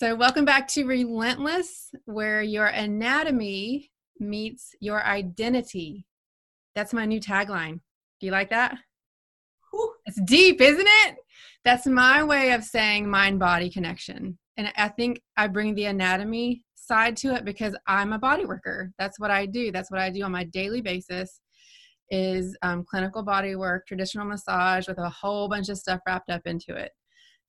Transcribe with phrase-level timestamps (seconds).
[0.00, 6.06] So, welcome back to Relentless, where your anatomy meets your identity.
[6.74, 7.80] That's my new tagline.
[8.18, 8.78] Do you like that?
[9.70, 9.92] Whew.
[10.06, 11.16] It's deep, isn't it?
[11.66, 14.38] That's my way of saying mind body connection.
[14.56, 18.92] And I think I bring the anatomy side to it because I'm a body worker.
[18.98, 19.70] That's what I do.
[19.70, 21.42] That's what I do on my daily basis
[22.08, 26.46] is um, clinical body work, traditional massage with a whole bunch of stuff wrapped up
[26.46, 26.90] into it.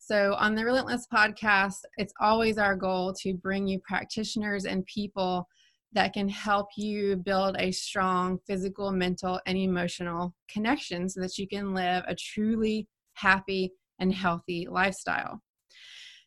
[0.04, 5.48] So, on the Relentless podcast, it's always our goal to bring you practitioners and people
[5.94, 11.48] that can help you build a strong physical, mental, and emotional connection so that you
[11.48, 15.40] can live a truly happy and healthy lifestyle.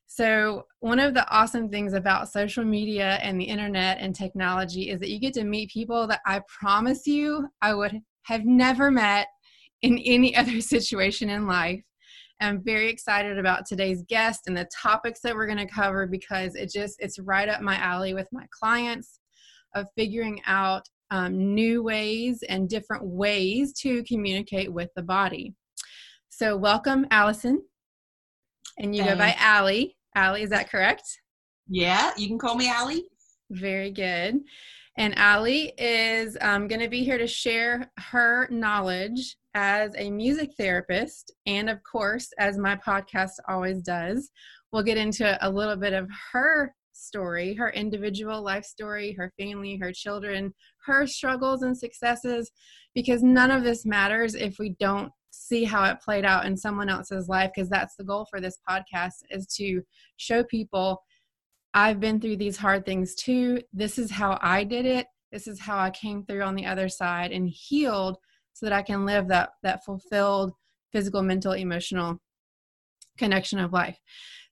[0.06, 5.00] So, one of the awesome things about social media and the internet and technology is
[5.00, 9.26] that you get to meet people that I promise you I would have never met
[9.82, 11.82] in any other situation in life.
[12.40, 16.54] I'm very excited about today's guest and the topics that we're going to cover because
[16.54, 19.20] it just it's right up my alley with my clients
[19.74, 25.54] of figuring out um, new ways and different ways to communicate with the body.
[26.28, 27.62] So, welcome, Allison.
[28.78, 29.14] And you Thanks.
[29.14, 29.96] go by Allie.
[30.16, 31.04] Allie, is that correct?
[31.68, 33.04] Yeah, you can call me Allie.
[33.50, 34.40] Very good.
[34.96, 40.50] And Allie is um, going to be here to share her knowledge as a music
[40.58, 41.32] therapist.
[41.46, 44.30] And of course, as my podcast always does,
[44.72, 49.76] we'll get into a little bit of her story, her individual life story, her family,
[49.76, 50.52] her children,
[50.86, 52.50] her struggles and successes,
[52.94, 56.88] because none of this matters if we don't see how it played out in someone
[56.88, 59.82] else's life because that's the goal for this podcast is to
[60.16, 61.02] show people
[61.76, 63.60] I've been through these hard things too.
[63.72, 65.06] This is how I did it.
[65.32, 68.16] This is how I came through on the other side and healed
[68.54, 70.52] so that I can live that that fulfilled
[70.92, 72.18] physical, mental, emotional
[73.18, 73.98] connection of life.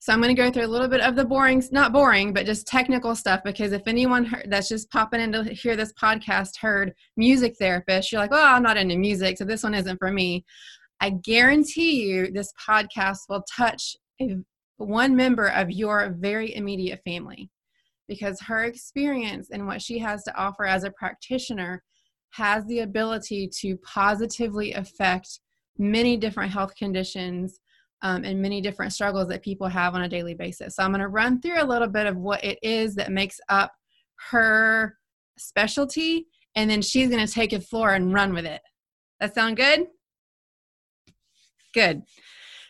[0.01, 2.45] So I'm going to go through a little bit of the boring, not boring, but
[2.45, 6.57] just technical stuff because if anyone heard, that's just popping in to hear this podcast
[6.61, 10.11] heard music therapist, you're like, well, I'm not into music, so this one isn't for
[10.11, 10.45] me.
[11.01, 14.39] I guarantee you this podcast will touch a,
[14.79, 17.49] one member of your very immediate family
[18.09, 21.83] because her experience and what she has to offer as a practitioner
[22.33, 25.41] has the ability to positively affect
[25.79, 27.61] many different health conditions
[28.03, 30.77] um, and many different struggles that people have on a daily basis.
[30.77, 33.39] So I'm going to run through a little bit of what it is that makes
[33.49, 33.73] up
[34.31, 34.97] her
[35.39, 36.27] specialty,
[36.57, 38.61] and then she's going to take the floor and run with it.
[39.21, 39.87] That sound good?
[41.75, 42.03] Good.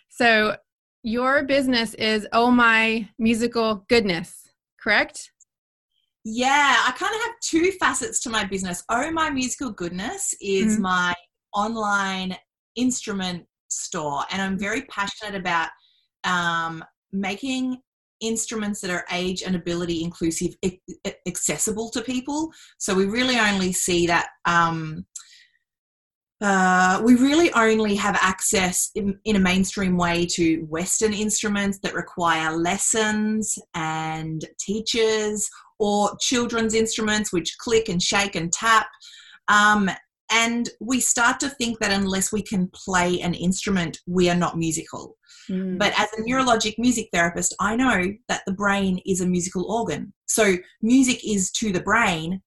[0.08, 0.56] So
[1.02, 4.48] your business is Oh My Musical Goodness,
[4.80, 5.31] correct?
[6.24, 8.84] Yeah, I kind of have two facets to my business.
[8.88, 10.82] Oh My Musical Goodness is mm-hmm.
[10.82, 11.14] my
[11.54, 12.36] online
[12.76, 15.70] instrument store, and I'm very passionate about
[16.24, 17.78] um, making
[18.20, 20.54] instruments that are age and ability inclusive
[21.26, 25.04] accessible to people so we really only see that um,
[26.42, 31.94] uh, we really only have access in, in, a mainstream way to Western instruments that
[31.94, 35.48] require lessons and teachers,
[35.82, 38.86] or children's instruments which click and shake and tap.
[39.48, 39.90] Um,
[40.30, 44.56] and we start to think that unless we can play an instrument, we are not
[44.56, 45.16] musical.
[45.50, 45.80] Mm.
[45.80, 50.12] But as a neurologic music therapist, I know that the brain is a musical organ.
[50.26, 52.40] So music is to the brain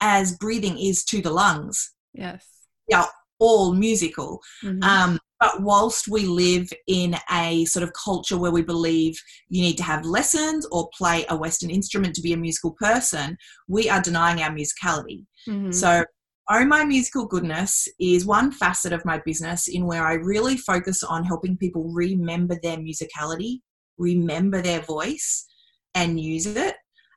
[0.00, 1.92] as breathing is to the lungs.
[2.12, 2.44] Yes.
[2.88, 3.06] Yeah,
[3.38, 4.40] all musical.
[4.64, 4.82] Mm-hmm.
[4.82, 9.18] Um, but whilst we live in a sort of culture where we believe
[9.48, 13.36] you need to have lessons or play a Western instrument to be a musical person,
[13.66, 15.24] we are denying our musicality.
[15.48, 15.72] Mm-hmm.
[15.72, 16.04] So
[16.52, 21.02] Oh My Musical Goodness is one facet of my business in where I really focus
[21.02, 23.60] on helping people remember their musicality,
[23.98, 25.46] remember their voice,
[25.94, 26.74] and use it,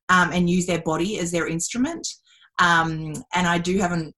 [0.10, 2.08] um, and use their body as their instrument.
[2.60, 4.14] Um, and I do have an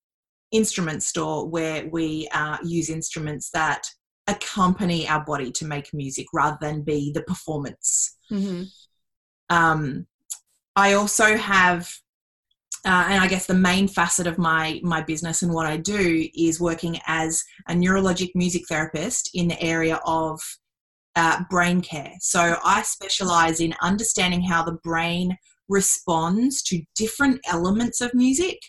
[0.56, 3.88] instrument store where we uh, use instruments that
[4.28, 8.18] accompany our body to make music rather than be the performance.
[8.32, 8.64] Mm-hmm.
[9.50, 10.08] Um,
[10.75, 11.92] I also have
[12.86, 16.28] uh, and I guess the main facet of my my business and what I do
[16.36, 20.40] is working as a neurologic music therapist in the area of
[21.16, 22.12] uh, brain care.
[22.19, 25.36] So I specialize in understanding how the brain
[25.68, 28.60] responds to different elements of music.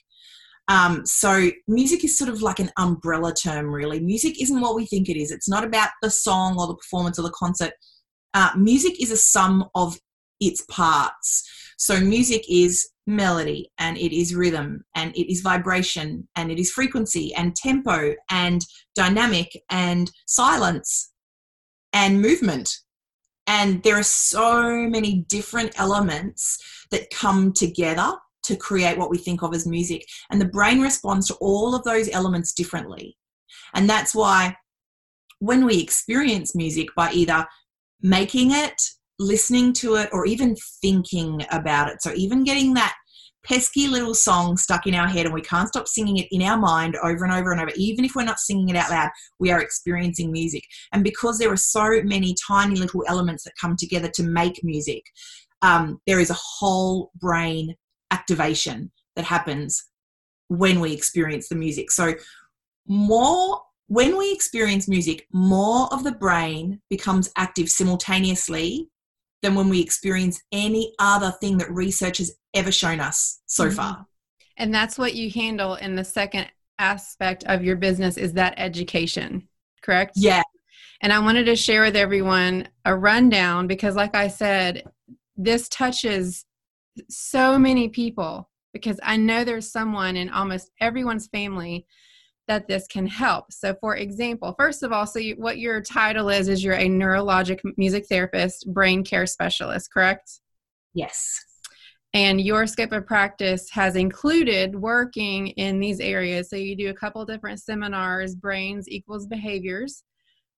[0.69, 4.01] Um, so music is sort of like an umbrella term, really.
[4.01, 5.31] Music isn't what we think it is.
[5.31, 7.73] It's not about the song or the performance or the concert.
[8.35, 9.99] Uh, music is a sum of
[10.41, 11.49] its parts.
[11.79, 16.73] So music is melody and it is rhythm and it is vibration and it is
[16.73, 18.63] frequency and tempo and
[18.97, 21.13] dynamic and silence
[21.93, 22.79] and movement
[23.47, 26.59] And there are so many different elements
[26.91, 28.15] that come together
[28.47, 30.05] to create what we think of as music.
[30.31, 33.17] And the brain responds to all of those elements differently.
[33.75, 34.57] And that's why
[35.39, 37.47] when we experience music by either
[38.01, 38.81] making it,
[39.19, 42.95] listening to it, or even thinking about it, so even getting that
[43.47, 46.59] pesky little song stuck in our head and we can't stop singing it in our
[46.59, 47.71] mind over and over and over.
[47.77, 49.09] Even if we're not singing it out loud,
[49.39, 50.65] we are experiencing music.
[50.93, 55.05] And because there are so many tiny little elements that come together to make music,
[55.63, 57.75] um, there is a whole brain
[58.11, 59.85] activation that happens
[60.49, 61.91] when we experience the music.
[61.91, 62.15] So,
[62.87, 68.89] more when we experience music, more of the brain becomes active simultaneously
[69.43, 73.77] than when we experience any other thing that research has ever shown us so mm-hmm.
[73.77, 74.07] far.
[74.57, 76.49] And that's what you handle in the second
[76.79, 79.49] aspect of your business is that education,
[79.83, 80.13] correct?
[80.17, 80.43] Yeah.
[81.03, 84.85] And I wanted to share with everyone a rundown because like I said,
[85.37, 86.46] this touches
[87.09, 91.87] so many people because I know there's someone in almost everyone's family
[92.49, 93.53] that this can help.
[93.53, 96.89] So, for example, first of all, so you, what your title is is you're a
[96.89, 100.41] neurologic music therapist, brain care specialist, correct?
[100.95, 101.41] Yes.
[102.15, 106.51] And your scope of practice has included working in these areas.
[106.51, 110.05] So, you do a couple different seminars, brains equals behaviors,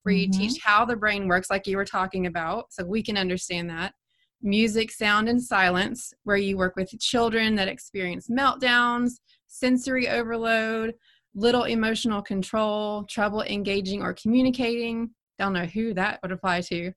[0.02, 0.40] where you mm-hmm.
[0.40, 3.94] teach how the brain works, like you were talking about, so we can understand that.
[4.42, 9.12] Music, sound, and silence, where you work with children that experience meltdowns,
[9.46, 10.94] sensory overload,
[11.34, 15.10] little emotional control, trouble engaging or communicating.
[15.38, 16.92] Don't know who that would apply to.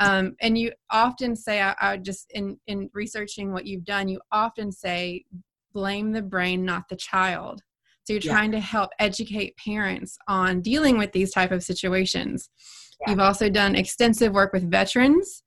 [0.00, 4.20] Um, and you often say, I, I just in in researching what you've done, you
[4.32, 5.24] often say,
[5.72, 7.62] blame the brain, not the child.
[8.04, 8.32] So you're yeah.
[8.32, 12.48] trying to help educate parents on dealing with these type of situations.
[13.00, 13.10] Yeah.
[13.10, 15.42] You've also done extensive work with veterans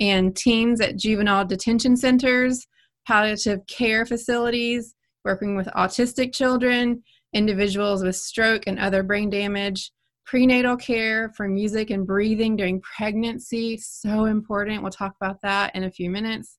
[0.00, 2.66] and teens at juvenile detention centers,
[3.06, 4.94] palliative care facilities,
[5.24, 7.02] working with autistic children,
[7.32, 9.90] individuals with stroke and other brain damage,
[10.26, 14.82] prenatal care for music and breathing during pregnancy, so important.
[14.82, 16.58] We'll talk about that in a few minutes.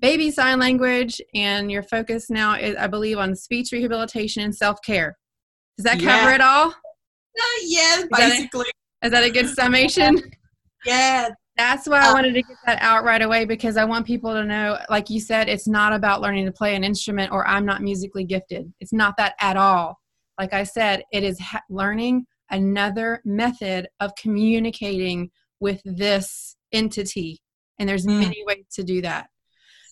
[0.00, 4.78] Baby sign language, and your focus now is, I believe, on speech rehabilitation and self
[4.82, 5.18] care.
[5.76, 6.20] Does that yeah.
[6.20, 6.68] cover it all?
[6.68, 8.66] Uh, yeah, basically.
[9.02, 10.18] Is that, a, is that a good summation?
[10.86, 11.28] Yeah,
[11.60, 14.32] that's why I uh, wanted to get that out right away because I want people
[14.32, 17.64] to know, like you said, it's not about learning to play an instrument or I'm
[17.64, 18.72] not musically gifted.
[18.80, 20.00] It's not that at all
[20.40, 25.30] like I said, it is ha- learning another method of communicating
[25.60, 27.42] with this entity.
[27.78, 28.18] And there's mm.
[28.18, 29.26] many ways to do that.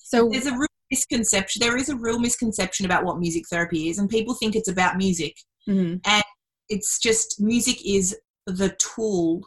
[0.04, 1.60] So there's a real misconception.
[1.60, 4.96] There is a real misconception about what music therapy is, and people think it's about
[4.96, 5.36] music.
[5.68, 5.96] Mm-hmm.
[6.06, 6.24] And
[6.70, 8.16] it's just music is
[8.46, 9.42] the tool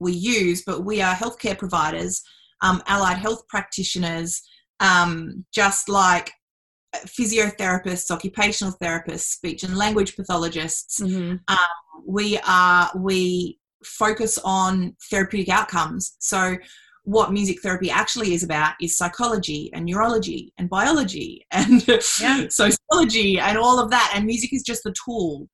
[0.00, 2.22] we use, but we are healthcare providers,
[2.62, 4.42] um, allied health practitioners,
[4.80, 6.32] um, just like
[7.06, 11.00] physiotherapists, occupational therapists, speech and language pathologists.
[11.00, 11.36] Mm-hmm.
[11.48, 16.16] Um, we are we focus on therapeutic outcomes.
[16.18, 16.56] So
[17.04, 22.46] what music therapy actually is about is psychology and neurology and biology and yeah.
[22.48, 24.12] sociology and all of that.
[24.14, 25.48] And music is just the tool.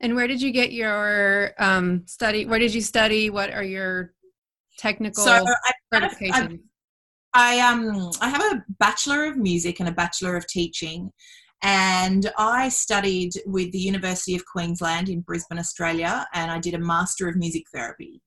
[0.00, 2.46] And where did you get your um, study?
[2.46, 3.30] Where did you study?
[3.30, 4.14] What are your
[4.78, 5.44] technical so
[5.92, 6.60] certifications?
[7.34, 11.10] I um I have a bachelor of music and a bachelor of teaching,
[11.62, 16.78] and I studied with the University of Queensland in Brisbane, Australia, and I did a
[16.78, 18.22] master of music therapy.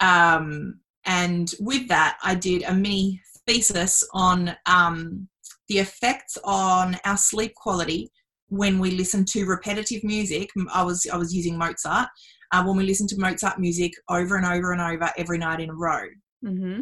[0.00, 5.28] Um, and with that, I did a mini thesis on um,
[5.68, 8.10] the effects on our sleep quality
[8.48, 10.50] when we listen to repetitive music.
[10.72, 12.08] I was I was using Mozart
[12.52, 15.70] uh, when we listen to Mozart music over and over and over every night in
[15.70, 16.04] a row.
[16.44, 16.80] Mm-hmm.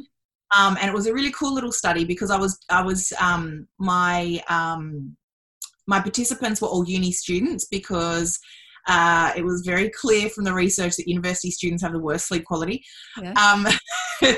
[0.57, 3.67] Um, and it was a really cool little study because I was I was um,
[3.79, 5.17] my um,
[5.87, 8.39] my participants were all uni students because
[8.87, 12.45] uh, it was very clear from the research that university students have the worst sleep
[12.45, 12.85] quality.
[13.21, 13.33] Yeah.
[13.33, 13.67] Um,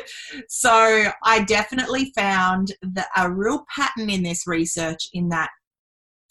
[0.49, 5.51] so I definitely found that a real pattern in this research in that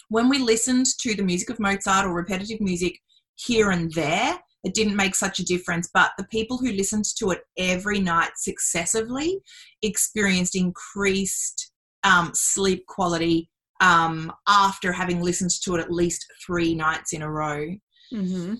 [0.09, 2.99] when we listened to the music of Mozart or repetitive music
[3.35, 5.89] here and there, it didn't make such a difference.
[5.93, 9.39] But the people who listened to it every night successively
[9.81, 11.71] experienced increased
[12.03, 13.49] um, sleep quality
[13.81, 17.67] um, after having listened to it at least three nights in a row.
[18.13, 18.55] Mm-hmm.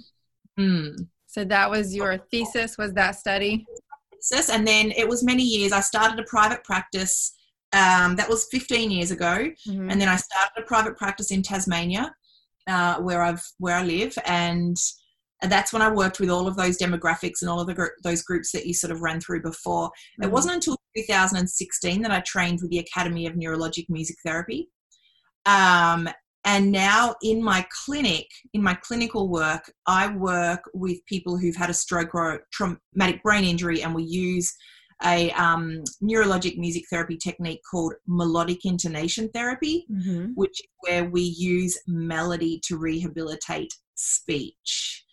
[0.60, 1.08] Mm.
[1.28, 3.66] So that was your thesis, was that study?
[4.14, 5.72] Thesis, and then it was many years.
[5.72, 7.34] I started a private practice.
[7.75, 9.89] Um, that was 15 years ago, mm-hmm.
[9.89, 12.15] and then I started a private practice in Tasmania,
[12.67, 14.77] uh, where I've where I live, and
[15.41, 18.24] that's when I worked with all of those demographics and all of the gr- those
[18.24, 19.89] groups that you sort of ran through before.
[19.89, 20.24] Mm-hmm.
[20.24, 24.70] It wasn't until 2016 that I trained with the Academy of Neurologic Music Therapy.
[25.46, 26.10] Um,
[26.46, 31.72] and now in my clinic, in my clinical work, I work with people who've had
[31.72, 34.53] a stroke or a traumatic brain injury, and we use
[35.04, 40.32] a um, neurologic music therapy technique called melodic intonation therapy, mm-hmm.
[40.36, 45.04] which is where we use melody to rehabilitate speech.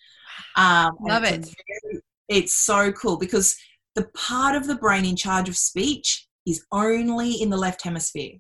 [0.57, 1.45] Um, Love it.
[1.45, 3.57] Very, it's so cool because
[3.95, 8.35] the part of the brain in charge of speech is only in the left hemisphere.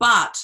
[0.00, 0.36] But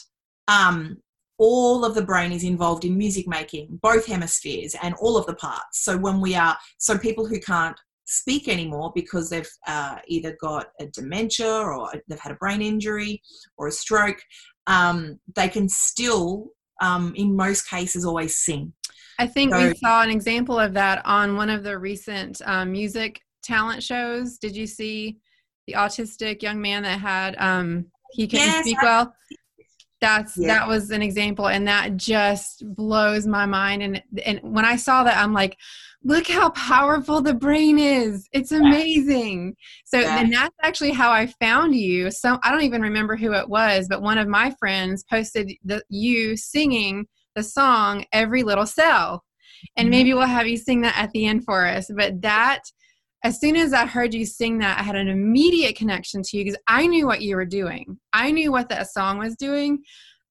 [0.47, 0.99] um,
[1.39, 5.35] all of the brain is involved in music making, both hemispheres and all of the
[5.35, 5.85] parts.
[5.85, 10.69] So when we are, so people who can't speak anymore because they've uh, either got
[10.81, 13.23] a dementia or they've had a brain injury
[13.59, 14.19] or a stroke,
[14.67, 16.49] um, they can still,
[16.81, 18.73] um, in most cases, always sing.
[19.19, 22.73] I think so, we saw an example of that on one of the recent um,
[22.73, 24.39] music talent shows.
[24.39, 25.19] Did you see
[25.67, 29.13] the autistic young man that had um, he couldn't yes, speak well?
[30.01, 30.49] That's yeah.
[30.49, 35.03] that was an example and that just blows my mind and and when i saw
[35.03, 35.57] that i'm like
[36.05, 40.21] look how powerful the brain is it's amazing so yeah.
[40.21, 43.89] and that's actually how i found you so i don't even remember who it was
[43.89, 49.25] but one of my friends posted the you singing the song every little cell
[49.77, 49.91] and mm-hmm.
[49.91, 52.63] maybe we'll have you sing that at the end for us but that
[53.25, 56.45] as soon as I heard you sing that, I had an immediate connection to you
[56.45, 57.99] because I knew what you were doing.
[58.13, 59.83] I knew what that song was doing.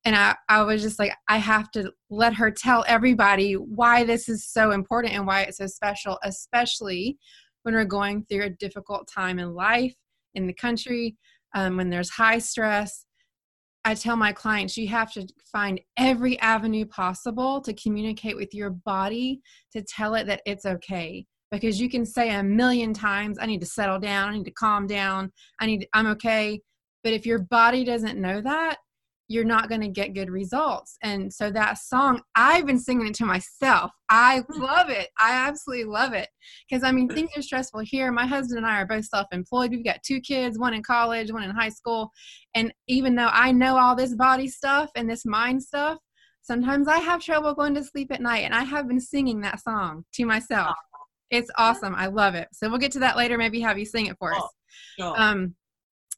[0.06, 4.30] And I, I was just like, I have to let her tell everybody why this
[4.30, 7.18] is so important and why it's so special, especially
[7.64, 9.94] when we're going through a difficult time in life,
[10.36, 11.18] in the country,
[11.56, 13.06] um, when there's high stress.
[13.84, 18.70] I tell my clients, you have to find every avenue possible to communicate with your
[18.70, 19.42] body
[19.74, 23.62] to tell it that it's okay because you can say a million times i need
[23.62, 24.30] to settle down.
[24.30, 25.32] I need to calm down.
[25.60, 26.62] I need i'm okay.
[27.04, 28.78] But if your body doesn't know that
[29.30, 30.98] you're not going to get good results.
[31.04, 33.92] And so that song i've been singing it to myself.
[34.10, 34.62] I hmm.
[34.62, 35.10] love it.
[35.20, 36.30] I absolutely love it.
[36.70, 38.12] Because i mean things are stressful here.
[38.12, 39.72] My husband and i are both self-employed.
[39.72, 42.12] We've got two kids one in college one in high school.
[42.56, 45.98] And even though i know all this body stuff and this mind stuff
[46.42, 49.62] sometimes i have trouble going to sleep at night and i have been singing that
[49.62, 50.76] song to myself
[51.30, 51.94] it's awesome.
[51.96, 52.48] I love it.
[52.54, 53.38] So we'll get to that later.
[53.38, 54.44] Maybe have you sing it for us.
[55.00, 55.14] Sure.
[55.20, 55.56] Um,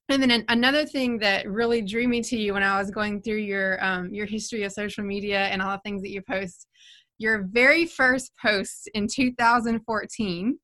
[0.09, 3.37] and then another thing that really drew me to you when I was going through
[3.37, 6.67] your um, your history of social media and all the things that you post,
[7.19, 10.59] your very first post in 2014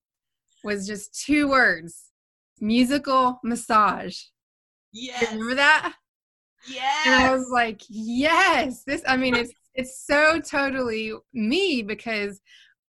[0.63, 2.11] was just two words:
[2.59, 4.17] musical massage.
[4.91, 5.31] Yes.
[5.31, 5.93] Remember that?
[6.67, 7.05] Yes.
[7.05, 8.83] And I was like, yes.
[8.83, 9.03] This.
[9.07, 12.41] I mean, it's it's so totally me because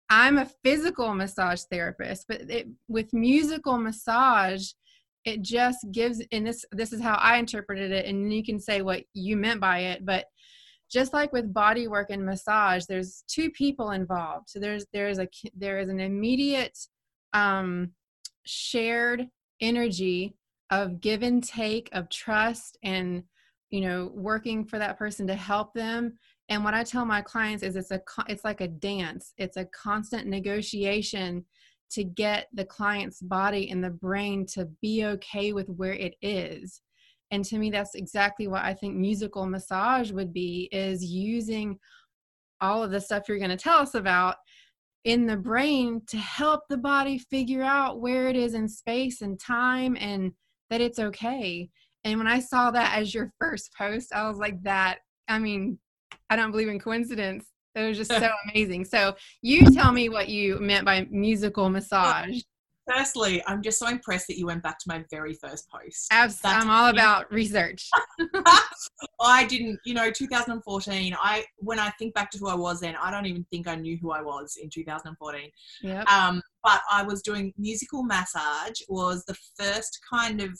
[0.08, 4.68] I'm a physical massage therapist, but it, with musical massage,
[5.24, 8.82] it just gives, and this this is how I interpreted it, and you can say
[8.82, 10.26] what you meant by it, but
[10.90, 14.48] just like with body work and massage, there's two people involved.
[14.48, 16.78] So there's there's a there is an immediate
[17.32, 17.90] um,
[18.44, 19.26] shared
[19.60, 20.36] energy
[20.70, 23.24] of give and take, of trust, and
[23.70, 26.16] you know working for that person to help them
[26.48, 29.32] and what i tell my clients is it's a it's like a dance.
[29.36, 31.44] It's a constant negotiation
[31.90, 36.82] to get the client's body and the brain to be okay with where it is.
[37.30, 41.78] And to me that's exactly what i think musical massage would be is using
[42.60, 44.36] all of the stuff you're going to tell us about
[45.04, 49.38] in the brain to help the body figure out where it is in space and
[49.38, 50.32] time and
[50.70, 51.68] that it's okay.
[52.04, 54.98] And when i saw that as your first post i was like that
[55.28, 55.78] i mean
[56.30, 57.46] I don't believe in coincidence.
[57.74, 58.84] It was just so amazing.
[58.84, 62.40] So you tell me what you meant by musical massage.
[62.88, 66.06] Firstly, I'm just so impressed that you went back to my very first post.
[66.12, 66.62] Absolutely.
[66.62, 67.90] I'm all about research.
[69.20, 72.94] I didn't, you know, 2014, I when I think back to who I was then,
[72.94, 75.50] I don't even think I knew who I was in 2014.
[75.82, 76.08] Yep.
[76.08, 80.56] Um, but I was doing musical massage was the first kind of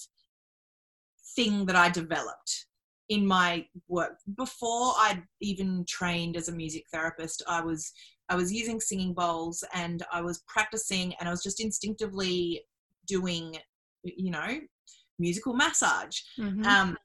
[1.36, 2.66] thing that I developed
[3.08, 4.18] in my work.
[4.36, 7.92] Before I'd even trained as a music therapist I was
[8.28, 12.62] I was using singing bowls and I was practicing and I was just instinctively
[13.06, 13.56] doing
[14.02, 14.58] you know
[15.18, 16.18] musical massage.
[16.38, 16.64] Mm-hmm.
[16.64, 16.96] um,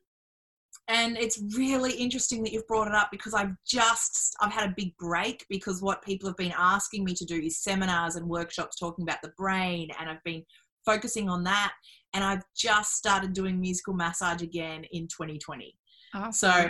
[0.87, 4.73] and it's really interesting that you've brought it up because I've just I've had a
[4.75, 8.77] big break because what people have been asking me to do is seminars and workshops
[8.77, 10.43] talking about the brain and I've been
[10.85, 11.73] focusing on that.
[12.13, 15.73] And I've just started doing musical massage again in 2020
[16.13, 16.33] Awesome.
[16.33, 16.69] So,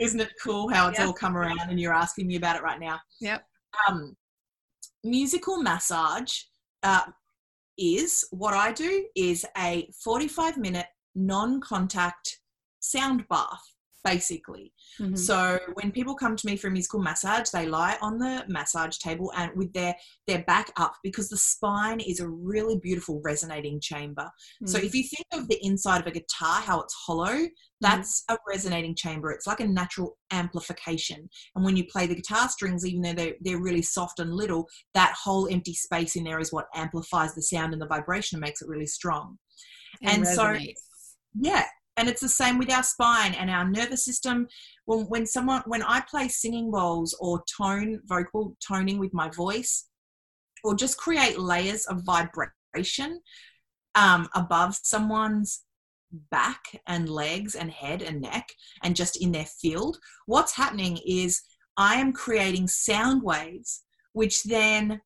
[0.00, 1.08] isn't it cool how it's yep.
[1.08, 3.00] all come around and you're asking me about it right now?
[3.20, 3.44] Yep.
[3.88, 4.16] Um,
[5.02, 6.32] musical massage
[6.82, 7.04] uh,
[7.78, 12.40] is what I do is a 45 minute non contact
[12.80, 13.73] sound bath
[14.04, 14.72] basically.
[15.00, 15.16] Mm-hmm.
[15.16, 18.98] So when people come to me for a musical massage, they lie on the massage
[18.98, 19.94] table and with their
[20.26, 24.22] their back up because the spine is a really beautiful resonating chamber.
[24.22, 24.66] Mm-hmm.
[24.66, 27.46] So if you think of the inside of a guitar, how it's hollow, mm-hmm.
[27.80, 28.34] that's mm-hmm.
[28.34, 29.32] a resonating chamber.
[29.32, 31.28] It's like a natural amplification.
[31.56, 34.68] And when you play the guitar strings, even though they're, they're really soft and little,
[34.92, 38.42] that whole empty space in there is what amplifies the sound and the vibration and
[38.42, 39.38] makes it really strong.
[40.02, 40.56] and so
[41.40, 41.64] yeah
[41.96, 44.48] and it's the same with our spine and our nervous system.
[44.86, 49.88] When, when someone when i play singing bowls or tone vocal toning with my voice
[50.62, 53.20] or just create layers of vibration
[53.94, 55.62] um, above someone's
[56.30, 58.48] back and legs and head and neck
[58.82, 61.42] and just in their field what's happening is
[61.76, 63.82] i am creating sound waves
[64.12, 65.00] which then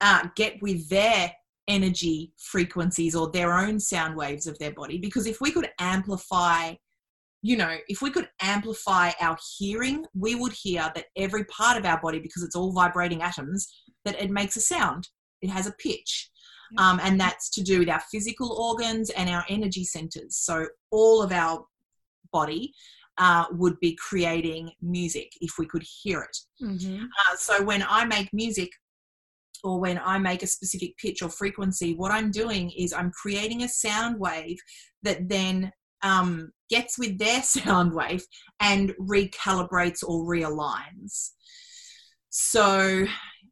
[0.00, 1.32] uh, get with their
[1.68, 4.98] energy frequencies or their own sound waves of their body.
[4.98, 6.74] Because if we could amplify,
[7.42, 11.84] you know, if we could amplify our hearing, we would hear that every part of
[11.84, 13.68] our body, because it's all vibrating atoms,
[14.04, 15.08] that it makes a sound.
[15.42, 16.30] It has a pitch.
[16.76, 20.36] Um, and that's to do with our physical organs and our energy centers.
[20.36, 21.64] So all of our
[22.30, 22.74] body
[23.16, 26.36] uh, would be creating music if we could hear it.
[26.62, 27.04] Mm-hmm.
[27.04, 28.70] Uh, so when I make music,
[29.64, 33.62] or when I make a specific pitch or frequency, what I'm doing is I'm creating
[33.62, 34.58] a sound wave
[35.02, 35.72] that then
[36.02, 38.24] um, gets with their sound wave
[38.60, 41.30] and recalibrates or realigns.
[42.30, 43.06] So,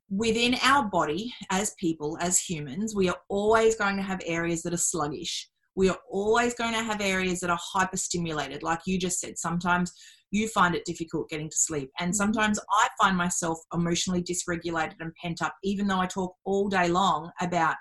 [0.08, 4.72] within our body, as people, as humans, we are always going to have areas that
[4.72, 5.48] are sluggish.
[5.76, 8.62] We are always going to have areas that are hyperstimulated.
[8.62, 9.92] Like you just said, sometimes
[10.30, 11.90] you find it difficult getting to sleep.
[11.98, 12.16] And mm-hmm.
[12.16, 16.88] sometimes I find myself emotionally dysregulated and pent up, even though I talk all day
[16.88, 17.76] long about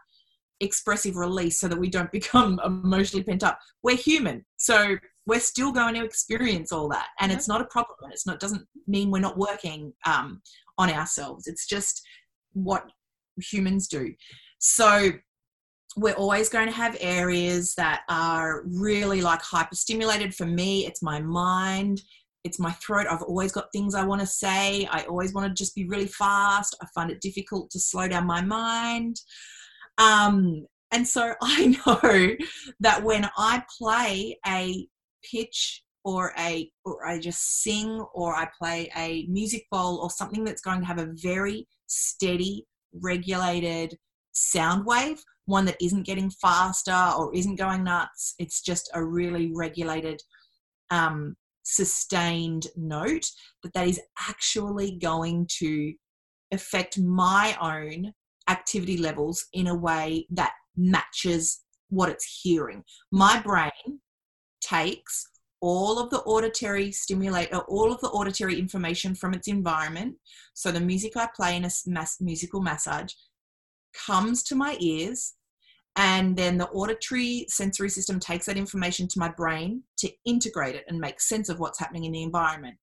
[0.62, 3.60] expressive release so that we don't become emotionally pent up.
[3.84, 4.46] We're human.
[4.58, 7.08] So we're still going to experience all that.
[7.20, 8.12] And it's not a problem.
[8.12, 10.42] It's not doesn't mean we're not working um,
[10.78, 11.48] on ourselves.
[11.48, 12.02] It's just
[12.54, 12.86] what
[13.42, 14.14] humans do.
[14.60, 15.12] So
[15.96, 20.36] we're always going to have areas that are really like hyperstimulated.
[20.36, 22.02] For me, it's my mind
[22.46, 23.08] it's my throat.
[23.10, 24.88] I've always got things I want to say.
[24.92, 26.78] I always want to just be really fast.
[26.80, 29.20] I find it difficult to slow down my mind.
[29.98, 32.36] Um, and so I know
[32.80, 34.88] that when I play a
[35.30, 40.44] pitch or a or I just sing or I play a music bowl or something
[40.44, 43.98] that's going to have a very steady, regulated
[44.34, 48.36] sound wave, one that isn't getting faster or isn't going nuts.
[48.40, 50.22] It's just a really regulated
[50.92, 53.26] um, sustained note,
[53.64, 55.94] that that is actually going to
[56.52, 58.14] affect my own
[58.50, 62.84] activity levels in a way that matches what it's hearing.
[63.12, 64.00] My brain
[64.62, 65.28] takes
[65.62, 70.14] all of the auditory stimulate uh, all of the auditory information from its environment
[70.54, 73.14] so the music i play in a mass, musical massage
[74.06, 75.34] comes to my ears
[75.98, 80.84] and then the auditory sensory system takes that information to my brain to integrate it
[80.88, 82.76] and make sense of what's happening in the environment.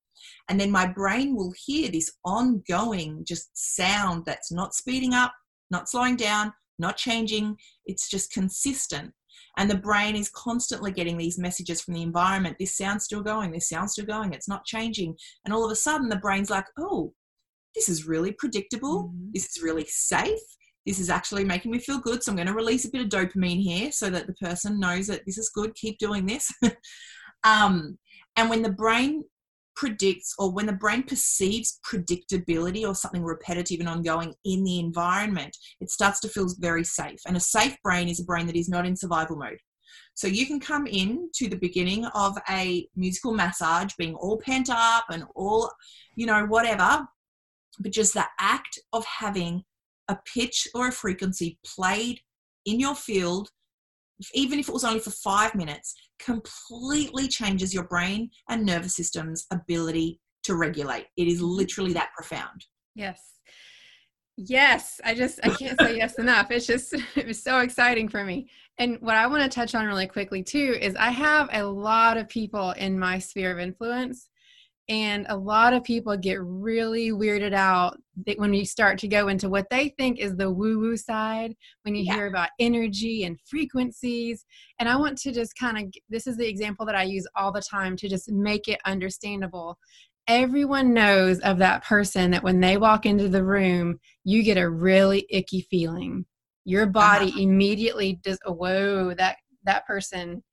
[0.49, 5.33] And then my brain will hear this ongoing just sound that's not speeding up,
[5.69, 7.57] not slowing down, not changing.
[7.85, 9.13] It's just consistent.
[9.57, 12.55] And the brain is constantly getting these messages from the environment.
[12.59, 15.15] This sound's still going, this sound's still going, it's not changing.
[15.45, 17.13] And all of a sudden, the brain's like, oh,
[17.75, 19.03] this is really predictable.
[19.03, 19.29] Mm-hmm.
[19.33, 20.39] This is really safe
[20.85, 22.23] this is actually making me feel good.
[22.23, 25.07] So I'm going to release a bit of dopamine here so that the person knows
[25.07, 25.75] that this is good.
[25.75, 26.51] Keep doing this.
[27.43, 27.97] um,
[28.35, 29.23] and when the brain
[29.75, 35.55] predicts or when the brain perceives predictability or something repetitive and ongoing in the environment,
[35.79, 37.19] it starts to feel very safe.
[37.25, 39.57] And a safe brain is a brain that is not in survival mode.
[40.15, 44.69] So you can come in to the beginning of a musical massage being all pent
[44.69, 45.71] up and all,
[46.15, 47.05] you know, whatever,
[47.79, 49.63] but just the act of having
[50.09, 52.19] a pitch or a frequency played
[52.65, 53.49] in your field,
[54.33, 59.45] even if it was only for five minutes, completely changes your brain and nervous system's
[59.51, 61.07] ability to regulate.
[61.17, 61.57] It is mm-hmm.
[61.57, 62.65] literally that profound.
[62.95, 63.19] Yes.
[64.35, 66.49] Yes, I just I can't say yes enough.
[66.49, 68.49] It's just it was so exciting for me.
[68.79, 72.17] And what I want to touch on really quickly too is I have a lot
[72.17, 74.29] of people in my sphere of influence
[74.89, 77.97] and a lot of people get really weirded out
[78.37, 81.95] when you start to go into what they think is the woo woo side, when
[81.95, 82.15] you yeah.
[82.15, 84.45] hear about energy and frequencies.
[84.79, 87.51] And I want to just kind of, this is the example that I use all
[87.51, 89.77] the time to just make it understandable.
[90.27, 94.69] everyone knows of that person that when they walk into the room, you get a
[94.69, 96.25] really icky feeling.
[96.65, 97.41] Your body uh-huh.
[97.41, 100.43] immediately does, oh, whoa, that that person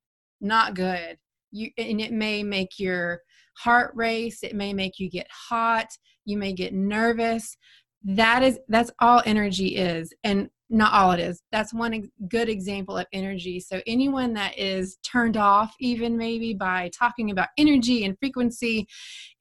[0.41, 1.17] not good.
[1.53, 3.21] You and it may make your
[3.63, 5.89] heart race, it may make you get hot,
[6.25, 7.57] you may get nervous.
[8.03, 10.13] That is that's all energy is.
[10.25, 11.43] And not all it is.
[11.51, 13.59] That's one good example of energy.
[13.61, 18.87] So, anyone that is turned off, even maybe by talking about energy and frequency,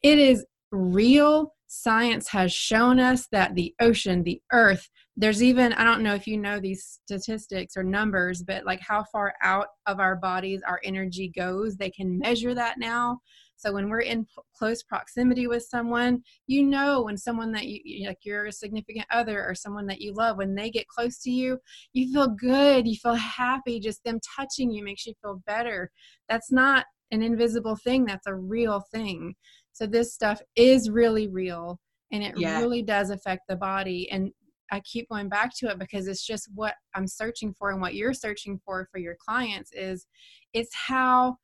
[0.01, 1.53] it is real.
[1.67, 6.25] Science has shown us that the ocean, the earth, there's even, I don't know if
[6.25, 10.81] you know these statistics or numbers, but like how far out of our bodies our
[10.83, 11.77] energy goes.
[11.77, 13.19] They can measure that now.
[13.59, 18.07] So when we're in p- close proximity with someone, you know when someone that you
[18.07, 21.59] like your significant other or someone that you love, when they get close to you,
[21.91, 23.81] you feel good, you feel happy.
[23.81, 25.91] Just them touching you makes you feel better.
[26.29, 29.35] That's not an invisible thing, that's a real thing.
[29.73, 31.81] So this stuff is really real
[32.13, 32.59] and it yeah.
[32.59, 34.31] really does affect the body and
[34.71, 37.95] I keep going back to it because it's just what I'm searching for and what
[37.95, 40.05] you're searching for for your clients is
[40.53, 41.37] it's how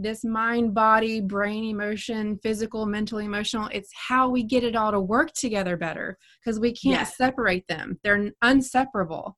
[0.00, 5.00] this mind, body, brain, emotion, physical, mental, emotional, it's how we get it all to
[5.00, 7.16] work together better because we can't yes.
[7.16, 7.98] separate them.
[8.02, 9.36] They're inseparable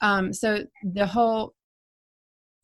[0.00, 1.54] Um, so the whole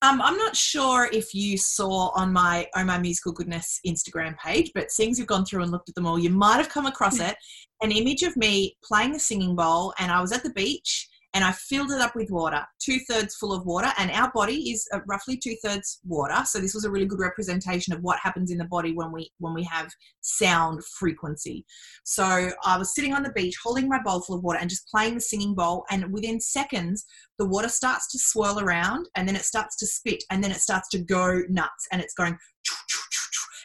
[0.05, 4.73] um, I'm not sure if you saw on my Oh My Musical Goodness Instagram page,
[4.75, 7.21] but seeing you've gone through and looked at them all, you might have come across
[7.29, 7.37] it.
[7.83, 11.45] An image of me playing a singing bowl, and I was at the beach and
[11.45, 13.91] I filled it up with water, two thirds full of water.
[13.99, 17.21] And our body is uh, roughly two thirds water, so this was a really good
[17.21, 19.91] representation of what happens in the body when we when we have
[20.21, 21.65] sound frequency.
[22.05, 24.89] So I was sitting on the beach, holding my bowl full of water, and just
[24.89, 25.85] playing the singing bowl.
[25.91, 27.05] And within seconds,
[27.39, 30.61] the water starts to swirl around, and then it starts to spit, and then it
[30.61, 32.37] starts to go nuts, and it's going.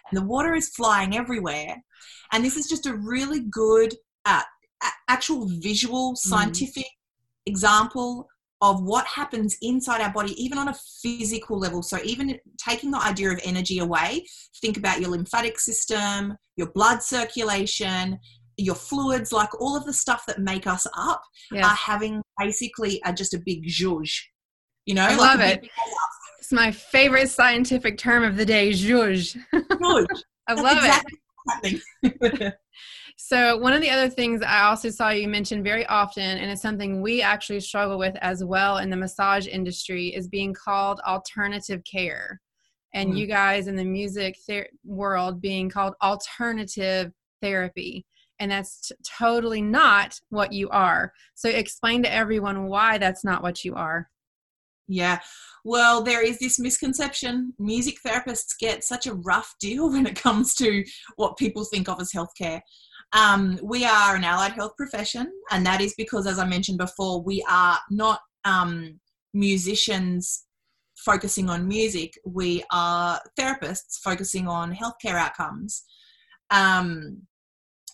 [0.10, 1.76] And the water is flying everywhere.
[2.32, 3.94] And this is just a really good
[4.26, 4.42] uh,
[5.08, 6.18] actual visual mm.
[6.18, 6.86] scientific
[7.48, 8.28] example
[8.62, 11.84] of what happens inside our body, even on a physical level.
[11.84, 14.26] So, even taking the idea of energy away,
[14.62, 18.18] think about your lymphatic system, your blood circulation,
[18.58, 21.68] your fluids, like all of the stuff that make us up, yeah.
[21.68, 24.18] are having basically a, just a big zhuzh.
[24.86, 25.70] You know, I like love it.
[26.40, 29.38] It's my favorite scientific term of the day, zhuzh.
[29.54, 30.08] zhuzh.
[30.50, 32.54] I That's love exactly it.
[33.20, 36.62] So, one of the other things I also saw you mention very often, and it's
[36.62, 41.82] something we actually struggle with as well in the massage industry, is being called alternative
[41.84, 42.40] care.
[42.94, 43.18] And mm.
[43.18, 48.06] you guys in the music ther- world being called alternative therapy.
[48.40, 51.12] And that's t- totally not what you are.
[51.34, 54.12] So, explain to everyone why that's not what you are.
[54.88, 55.20] Yeah.
[55.66, 57.54] Well, there is this misconception.
[57.60, 62.00] Music therapists get such a rough deal when it comes to what people think of
[62.00, 62.62] as healthcare.
[63.13, 67.22] Um, we are an allied health profession, and that is because, as I mentioned before,
[67.22, 69.00] we are not um,
[69.34, 70.46] musicians
[70.98, 72.13] focusing on music.
[72.26, 75.84] We are therapists focusing on healthcare outcomes.
[76.50, 77.22] Um,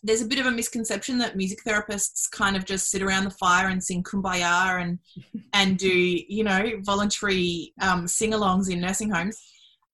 [0.04, 3.32] there's a bit of a misconception that music therapists kind of just sit around the
[3.32, 4.99] fire and sing kumbaya and
[5.54, 9.41] and do you know voluntary um, sing-alongs in nursing homes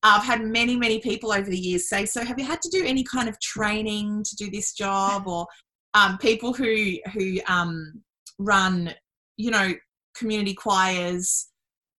[0.04, 2.86] I've had many, many people over the years say, "So, have you had to do
[2.86, 5.46] any kind of training to do this job?" Or
[5.94, 8.02] um, people who who um,
[8.38, 8.94] run,
[9.38, 9.74] you know,
[10.16, 11.50] community choirs,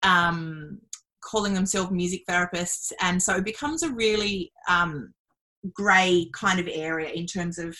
[0.02, 0.80] um,
[1.22, 5.12] calling themselves music therapists, and so it becomes a really um,
[5.74, 7.76] grey kind of area in terms of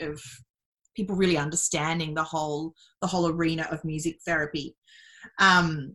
[0.00, 0.20] of
[0.94, 4.76] people really understanding the whole the whole arena of music therapy.
[5.38, 5.94] Um,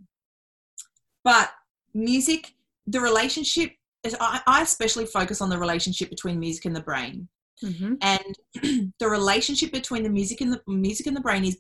[1.24, 1.52] but
[1.94, 2.54] music
[2.88, 3.72] the relationship
[4.20, 7.28] I, I especially focus on the relationship between music and the brain
[7.64, 7.96] mm-hmm.
[8.02, 11.58] and the relationship between the music and the music and the brain is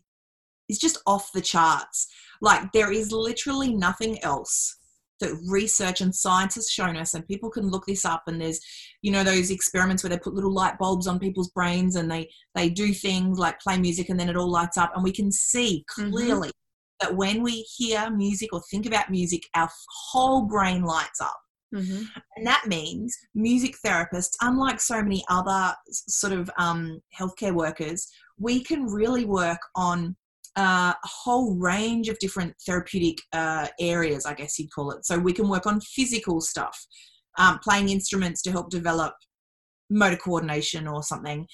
[0.69, 2.07] is just off the charts
[2.41, 4.77] like there is literally nothing else
[5.19, 8.59] that research and science has shown us and people can look this up and there's
[9.01, 12.29] you know those experiments where they put little light bulbs on people's brains and they
[12.53, 15.31] they do things like play music and then it all lights up and we can
[15.31, 16.11] see mm-hmm.
[16.11, 16.51] clearly.
[16.99, 19.69] That when we hear music or think about music our
[20.11, 21.37] whole brain lights up
[21.73, 22.03] Mm-hmm.
[22.35, 28.07] And that means music therapists, unlike so many other sort of um, healthcare workers,
[28.39, 30.15] we can really work on
[30.55, 35.05] uh, a whole range of different therapeutic uh, areas, I guess you'd call it.
[35.05, 36.77] So we can work on physical stuff,
[37.37, 39.13] um, playing instruments to help develop
[39.89, 41.47] motor coordination or something,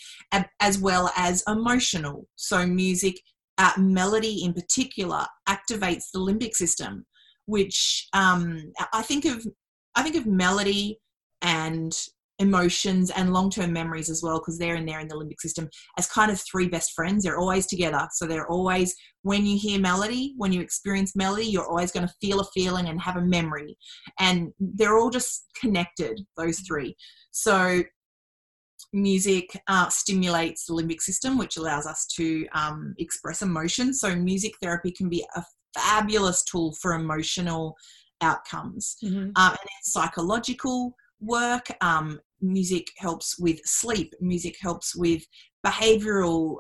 [0.60, 2.28] as well as emotional.
[2.36, 3.20] So music,
[3.58, 7.06] uh, melody in particular, activates the limbic system,
[7.46, 9.46] which um, I think of
[9.96, 11.00] I think of melody
[11.42, 11.96] and
[12.40, 16.10] emotions and long-term memories as well because they're in there in the limbic system as
[16.10, 17.24] kind of three best friends.
[17.24, 18.08] They're always together.
[18.14, 22.14] So they're always when you hear melody when you experience melody you're always going to
[22.20, 23.78] feel a feeling and have a memory.
[24.20, 26.96] And they're all just connected those three.
[27.32, 27.84] So
[28.94, 34.54] music uh, stimulates the limbic system which allows us to um, express emotion so music
[34.62, 35.44] therapy can be a
[35.76, 37.76] fabulous tool for emotional
[38.22, 39.18] outcomes mm-hmm.
[39.18, 41.68] um, and then psychological work.
[41.82, 44.14] Um, music helps with sleep.
[44.20, 45.24] Music helps with
[45.66, 46.58] behavioral,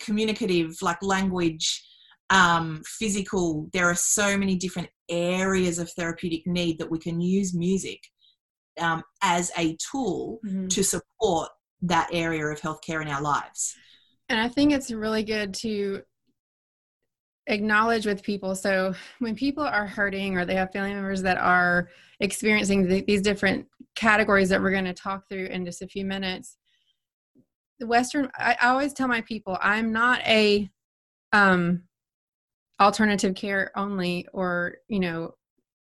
[0.00, 1.84] communicative, like language,
[2.30, 3.68] um, physical.
[3.72, 8.00] There are so many different areas of therapeutic need that we can use music
[8.80, 10.68] um, as a tool mm-hmm.
[10.68, 11.50] to support
[11.82, 13.76] that area of healthcare in our lives.
[14.28, 16.02] And I think it's really good to
[17.46, 18.54] acknowledge with people.
[18.54, 21.88] So when people are hurting or they have family members that are
[22.20, 26.04] experiencing the, these different categories that we're going to talk through in just a few
[26.04, 26.56] minutes,
[27.78, 30.68] the Western, I, I always tell my people, I'm not a
[31.32, 31.82] um,
[32.80, 35.34] alternative care only or, you know,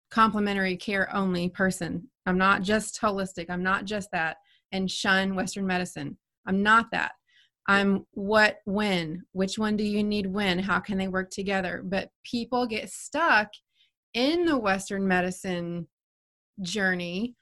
[0.09, 2.07] complementary care only person.
[2.25, 3.49] I'm not just holistic.
[3.49, 4.37] I'm not just that
[4.73, 6.17] and shun Western medicine.
[6.45, 7.13] I'm not that.
[7.67, 11.81] I'm what, when, which one do you need when, how can they work together?
[11.85, 13.49] But people get stuck
[14.13, 15.87] in the Western medicine
[16.61, 17.35] journey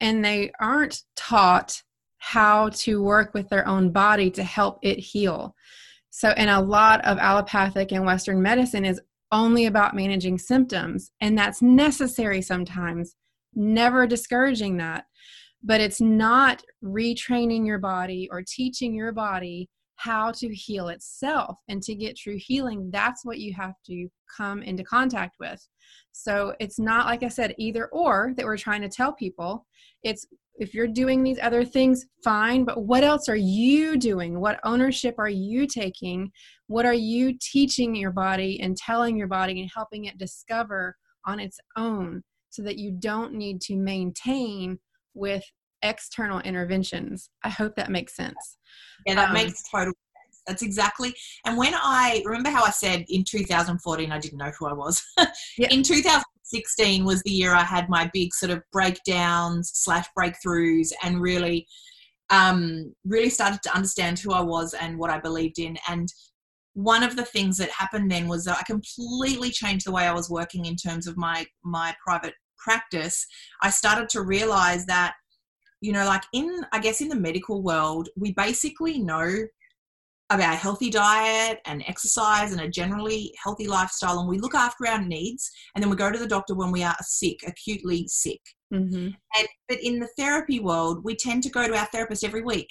[0.00, 1.80] and they aren't taught
[2.18, 5.54] how to work with their own body to help it heal.
[6.10, 9.00] So, and a lot of allopathic and Western medicine is
[9.30, 13.16] only about managing symptoms, and that's necessary sometimes,
[13.54, 15.06] never discouraging that
[15.64, 21.56] but it's not retraining your body or teaching your body how to heal itself.
[21.68, 25.66] And to get true healing that's what you have to come into contact with.
[26.12, 29.66] So it's not like i said either or that we're trying to tell people.
[30.02, 34.38] It's if you're doing these other things fine but what else are you doing?
[34.40, 36.30] What ownership are you taking?
[36.66, 40.96] What are you teaching your body and telling your body and helping it discover
[41.26, 44.78] on its own so that you don't need to maintain
[45.14, 45.44] with
[45.82, 47.30] external interventions.
[47.44, 48.58] I hope that makes sense.
[49.06, 50.42] Yeah, that um, makes total sense.
[50.46, 51.14] That's exactly.
[51.46, 55.02] And when I remember how I said in 2014, I didn't know who I was.
[55.58, 55.68] yeah.
[55.70, 61.20] In 2016 was the year I had my big sort of breakdowns slash breakthroughs and
[61.20, 61.66] really,
[62.30, 65.76] um, really started to understand who I was and what I believed in.
[65.88, 66.08] And
[66.72, 70.12] one of the things that happened then was that I completely changed the way I
[70.12, 73.26] was working in terms of my my private practice,
[73.62, 75.14] I started to realize that,
[75.80, 79.28] you know, like in, I guess, in the medical world, we basically know
[80.30, 84.86] about a healthy diet and exercise and a generally healthy lifestyle, and we look after
[84.86, 88.40] our needs, and then we go to the doctor when we are sick, acutely sick.
[88.72, 89.08] Mm-hmm.
[89.38, 92.68] And, but in the therapy world, we tend to go to our therapist every week.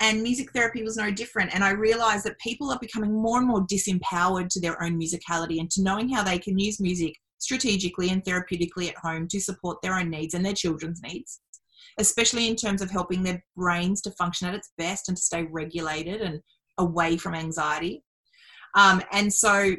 [0.00, 1.54] And music therapy was no different.
[1.54, 5.60] And I realized that people are becoming more and more disempowered to their own musicality
[5.60, 9.78] and to knowing how they can use music strategically and therapeutically at home to support
[9.82, 11.40] their own needs and their children's needs,
[11.98, 15.44] especially in terms of helping their brains to function at its best and to stay
[15.50, 16.40] regulated and
[16.78, 18.02] away from anxiety.
[18.76, 19.74] Um, and so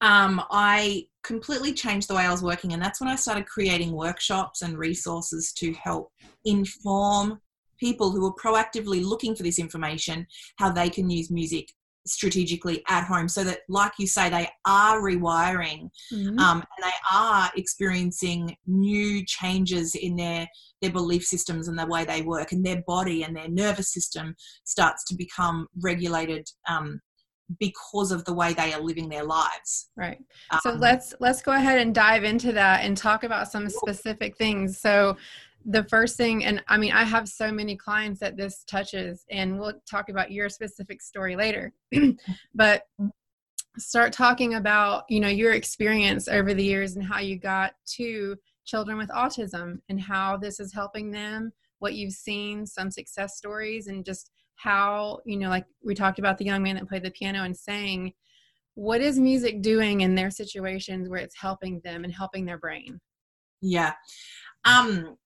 [0.00, 3.92] um, I completely changed the way I was working, and that's when I started creating
[3.92, 6.12] workshops and resources to help
[6.44, 7.40] inform
[7.78, 10.26] people who are proactively looking for this information
[10.58, 11.72] how they can use music
[12.08, 16.38] strategically at home so that like you say they are rewiring mm-hmm.
[16.38, 20.46] um, and they are experiencing new changes in their
[20.80, 24.34] their belief systems and the way they work and their body and their nervous system
[24.64, 27.00] starts to become regulated um,
[27.58, 29.90] because of the way they are living their lives.
[29.96, 30.18] Right.
[30.62, 34.36] So um, let's let's go ahead and dive into that and talk about some specific
[34.36, 34.78] things.
[34.78, 35.16] So
[35.64, 39.58] the first thing and i mean i have so many clients that this touches and
[39.58, 41.72] we'll talk about your specific story later.
[42.54, 42.82] But
[43.76, 48.36] start talking about you know your experience over the years and how you got to
[48.64, 53.86] children with autism and how this is helping them what you've seen some success stories
[53.86, 57.10] and just how you know like we talked about the young man that played the
[57.12, 58.12] piano and sang
[58.78, 63.00] what is music doing in their situations where it's helping them and helping their brain?
[63.60, 63.94] Yeah.
[64.64, 65.16] Um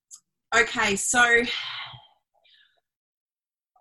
[0.55, 1.41] Okay, so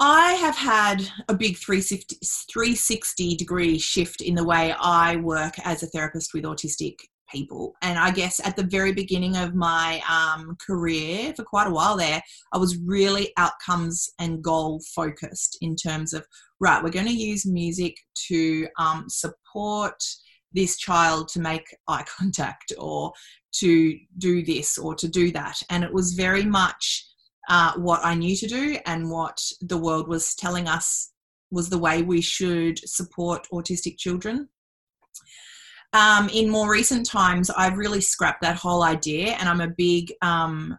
[0.00, 2.16] I have had a big 360,
[2.50, 6.94] 360 degree shift in the way I work as a therapist with autistic
[7.30, 7.74] people.
[7.82, 11.98] And I guess at the very beginning of my um, career, for quite a while
[11.98, 12.22] there,
[12.54, 16.24] I was really outcomes and goal focused in terms of,
[16.58, 17.96] right, we're going to use music
[18.28, 20.02] to um, support
[20.54, 23.12] this child to make eye contact or
[23.60, 25.62] to do this or to do that.
[25.70, 27.06] And it was very much
[27.48, 31.12] uh, what I knew to do and what the world was telling us
[31.50, 34.48] was the way we should support autistic children.
[35.92, 40.10] Um, in more recent times, I've really scrapped that whole idea, and I'm a big
[40.22, 40.78] um,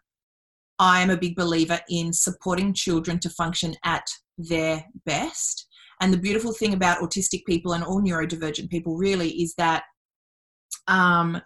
[0.79, 4.05] I am a big believer in supporting children to function at
[4.37, 5.67] their best.
[6.01, 9.83] And the beautiful thing about autistic people and all neurodivergent people really is that
[10.87, 11.39] um,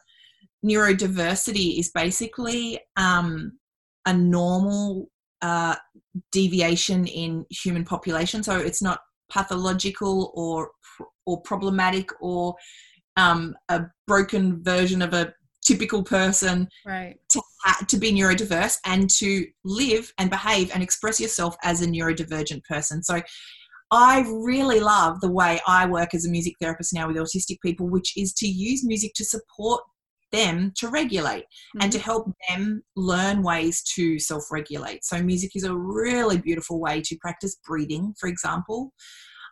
[0.65, 3.57] neurodiversity is basically um,
[4.05, 5.09] a normal
[5.41, 5.75] uh,
[6.31, 8.43] deviation in human population.
[8.43, 8.99] So it's not
[9.31, 10.71] pathological or
[11.25, 12.55] or problematic or
[13.17, 15.33] um, a broken version of a
[15.65, 17.41] typical person right to,
[17.87, 23.03] to be neurodiverse and to live and behave and express yourself as a neurodivergent person
[23.03, 23.19] so
[23.91, 27.89] i really love the way i work as a music therapist now with autistic people
[27.89, 29.81] which is to use music to support
[30.31, 31.81] them to regulate mm-hmm.
[31.81, 32.05] and to mm-hmm.
[32.05, 35.03] help them learn ways to self regulate.
[35.03, 38.93] So, music is a really beautiful way to practice breathing, for example,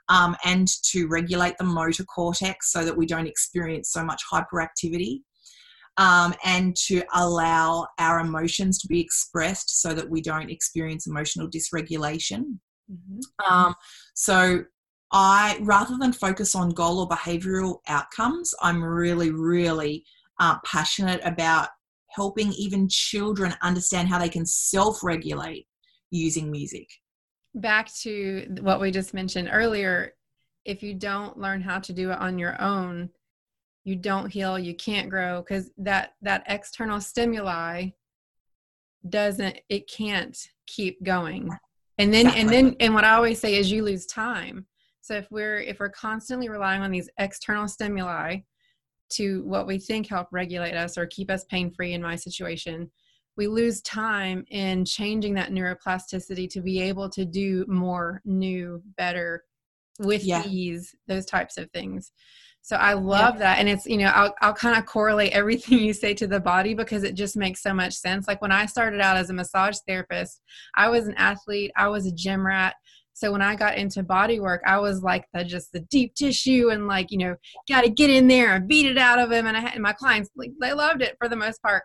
[0.09, 5.21] um, and to regulate the motor cortex so that we don't experience so much hyperactivity.
[5.97, 11.49] Um, and to allow our emotions to be expressed so that we don't experience emotional
[11.49, 12.59] dysregulation.
[12.91, 13.53] Mm-hmm.
[13.53, 13.75] Um,
[14.13, 14.65] so,
[15.11, 20.03] I rather than focus on goal or behavioral outcomes, I'm really, really
[20.39, 21.69] uh, passionate about
[22.09, 25.67] helping even children understand how they can self regulate
[26.11, 26.87] using music.
[27.53, 30.13] Back to what we just mentioned earlier
[30.65, 33.09] if you don't learn how to do it on your own,
[33.83, 37.89] you don't heal, you can't grow because that that external stimuli
[39.07, 41.49] doesn't it can't keep going.
[41.99, 42.41] And then exactly.
[42.41, 44.65] and then and what I always say is you lose time.
[45.01, 48.39] So if we're if we're constantly relying on these external stimuli
[49.09, 52.89] to what we think help regulate us or keep us pain free in my situation
[53.37, 59.43] we lose time in changing that neuroplasticity to be able to do more new better
[59.99, 60.43] with yeah.
[60.45, 62.11] ease those types of things
[62.61, 63.39] so i love yeah.
[63.39, 66.39] that and it's you know i'll, I'll kind of correlate everything you say to the
[66.39, 69.33] body because it just makes so much sense like when i started out as a
[69.33, 70.41] massage therapist
[70.75, 72.75] i was an athlete i was a gym rat
[73.15, 76.69] so when I got into body work, I was like the just the deep tissue
[76.71, 77.37] and like, you know,
[77.69, 79.47] got to get in there and beat it out of him.
[79.47, 81.83] And I had and my clients, like, they loved it for the most part.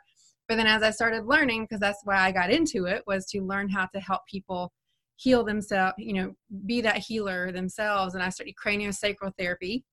[0.48, 3.42] But then as I started learning, because that's why I got into it, was to
[3.42, 4.72] learn how to help people
[5.14, 6.34] heal themselves, you know,
[6.66, 8.14] be that healer themselves.
[8.14, 9.84] And I started craniosacral therapy.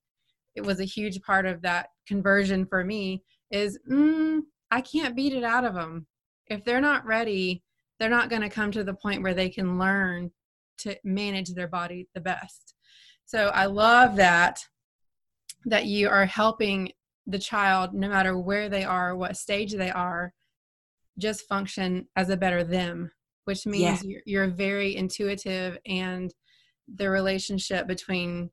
[0.56, 3.22] It was a huge part of that conversion for me
[3.52, 6.08] is mm, I can't beat it out of them.
[6.48, 7.62] If they're not ready,
[8.00, 10.32] they're not going to come to the point where they can learn
[10.80, 12.76] to manage their body the best.
[13.26, 14.64] So I love that
[15.66, 16.92] that you are helping
[17.26, 20.34] the child no matter where they are, what stage they are,
[21.18, 23.12] just function as a better them,
[23.46, 24.10] which means yeah.
[24.10, 26.34] you're, you're very intuitive and
[26.96, 28.50] the relationship between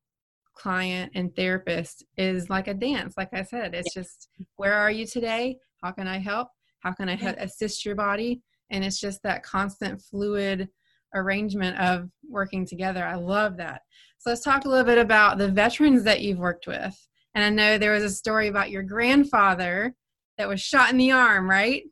[0.54, 4.02] client and therapist is like a dance like i said it's yeah.
[4.02, 6.48] just where are you today how can i help
[6.80, 7.34] how can i yeah.
[7.38, 10.68] assist your body and it's just that constant fluid
[11.14, 13.04] arrangement of working together.
[13.04, 13.82] I love that.
[14.18, 16.96] So let's talk a little bit about the veterans that you've worked with.
[17.34, 19.94] And I know there was a story about your grandfather
[20.38, 21.82] that was shot in the arm, right?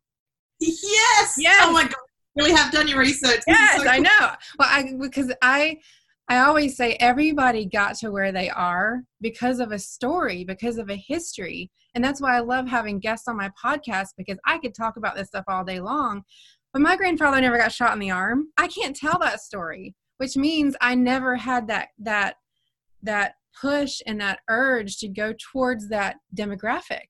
[0.60, 1.34] Yes.
[1.38, 1.64] Yes.
[1.66, 1.94] Oh my god.
[2.34, 3.42] You really have done your research.
[3.46, 3.92] Yes, so cool.
[3.92, 4.30] I know.
[4.58, 5.78] Well, I because I
[6.28, 10.88] I always say everybody got to where they are because of a story, because of
[10.88, 11.70] a history.
[11.94, 15.14] And that's why I love having guests on my podcast because I could talk about
[15.14, 16.22] this stuff all day long.
[16.72, 18.48] But my grandfather never got shot in the arm.
[18.56, 22.36] I can't tell that story, which means I never had that that
[23.02, 27.06] that push and that urge to go towards that demographic.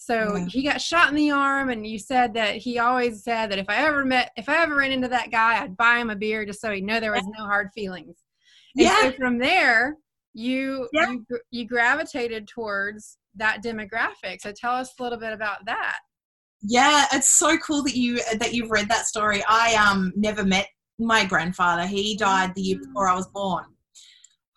[0.00, 0.46] So yeah.
[0.46, 3.68] he got shot in the arm, and you said that he always said that if
[3.68, 6.46] I ever met, if I ever ran into that guy, I'd buy him a beer
[6.46, 8.16] just so he'd know there was no hard feelings.
[8.76, 9.02] And yeah.
[9.02, 9.96] so from there,
[10.34, 11.10] you, yeah.
[11.10, 14.40] you you gravitated towards that demographic.
[14.40, 15.98] So tell us a little bit about that.
[16.62, 19.42] Yeah, it's so cool that you that you've read that story.
[19.48, 20.68] I um never met
[20.98, 21.86] my grandfather.
[21.86, 23.64] He died the year before I was born.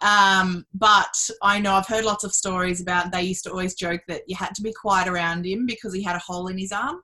[0.01, 4.01] Um, but I know I've heard lots of stories about they used to always joke
[4.07, 6.71] that you had to be quiet around him because he had a hole in his
[6.71, 7.01] arm.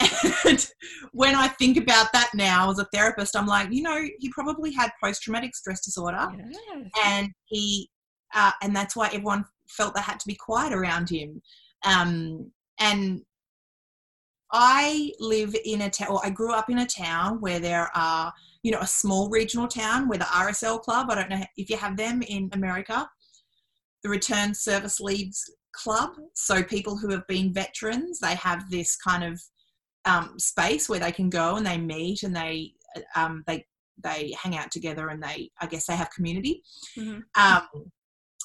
[0.44, 0.66] And
[1.12, 4.72] when I think about that now as a therapist, I'm like, you know, he probably
[4.72, 6.28] had post traumatic stress disorder,
[7.04, 7.90] and he,
[8.34, 11.42] uh, and that's why everyone felt they had to be quiet around him.
[11.84, 12.50] Um,
[12.80, 13.22] and
[14.52, 18.32] I live in a town, or I grew up in a town where there are,
[18.62, 21.76] you know, a small regional town where the RSL Club, I don't know if you
[21.76, 23.08] have them in America,
[24.02, 25.32] the Returned Services League
[25.72, 26.10] Club.
[26.34, 29.40] So people who have been veterans, they have this kind of
[30.04, 32.72] um, space where they can go and they meet and they
[33.14, 33.66] um, they
[34.02, 36.62] they hang out together and they I guess they have community.
[36.96, 37.20] Mm-hmm.
[37.40, 37.90] Um,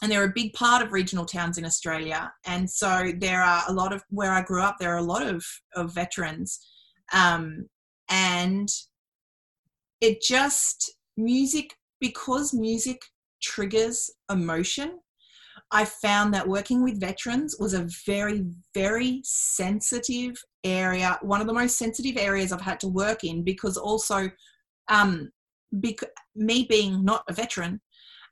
[0.04, 2.30] and they're a big part of regional towns in Australia.
[2.46, 4.76] And so there are a lot of where I grew up.
[4.78, 5.46] There are a lot of
[5.76, 6.60] of veterans,
[7.14, 7.70] um,
[8.10, 8.68] and
[10.02, 13.02] it just music because music
[13.42, 15.00] triggers emotion.
[15.72, 20.36] I found that working with veterans was a very, very sensitive
[20.66, 24.30] area, one of the most sensitive areas I've had to work in because also
[24.90, 25.32] um,
[25.72, 27.80] bec- me being not a veteran,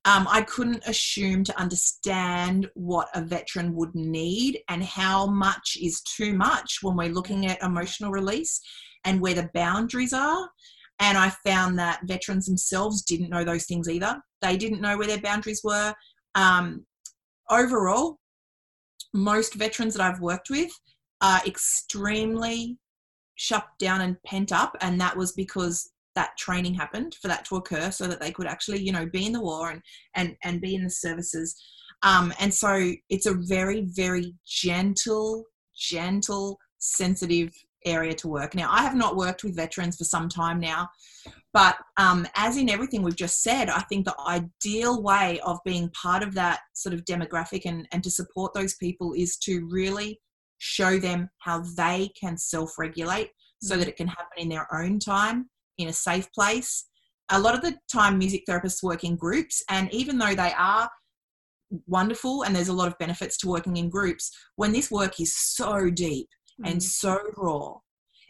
[0.05, 6.01] um, I couldn't assume to understand what a veteran would need and how much is
[6.01, 8.59] too much when we're looking at emotional release
[9.05, 10.49] and where the boundaries are.
[10.99, 14.19] And I found that veterans themselves didn't know those things either.
[14.41, 15.93] They didn't know where their boundaries were.
[16.33, 16.85] Um,
[17.49, 18.17] overall,
[19.13, 20.71] most veterans that I've worked with
[21.21, 22.77] are extremely
[23.35, 24.75] shut down and pent up.
[24.81, 28.47] And that was because that training happened for that to occur so that they could
[28.47, 29.81] actually you know be in the war and
[30.15, 31.55] and and be in the services.
[32.03, 35.45] Um, and so it's a very very gentle
[35.75, 37.51] gentle sensitive
[37.85, 38.55] area to work.
[38.55, 40.89] Now i have not worked with veterans for some time now
[41.53, 45.89] but um, as in everything we've just said i think the ideal way of being
[45.89, 50.19] part of that sort of demographic and, and to support those people is to really
[50.59, 53.31] show them how they can self-regulate
[53.61, 53.89] so that mm.
[53.89, 55.49] it can happen in their own time
[55.81, 56.85] in a safe place.
[57.29, 60.89] A lot of the time, music therapists work in groups, and even though they are
[61.87, 65.33] wonderful and there's a lot of benefits to working in groups, when this work is
[65.33, 66.27] so deep
[66.61, 66.69] mm.
[66.69, 67.75] and so raw,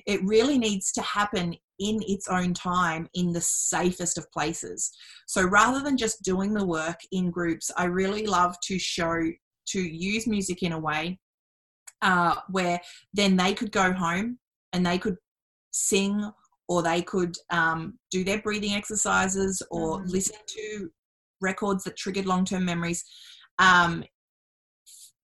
[0.05, 4.91] it really needs to happen in its own time in the safest of places.
[5.27, 9.19] So rather than just doing the work in groups, I really love to show
[9.67, 11.19] to use music in a way
[12.01, 12.79] uh, where
[13.13, 14.37] then they could go home
[14.73, 15.15] and they could
[15.71, 16.29] sing
[16.71, 20.09] or they could um, do their breathing exercises or mm.
[20.09, 20.89] listen to
[21.41, 23.03] records that triggered long term memories
[23.59, 24.05] um,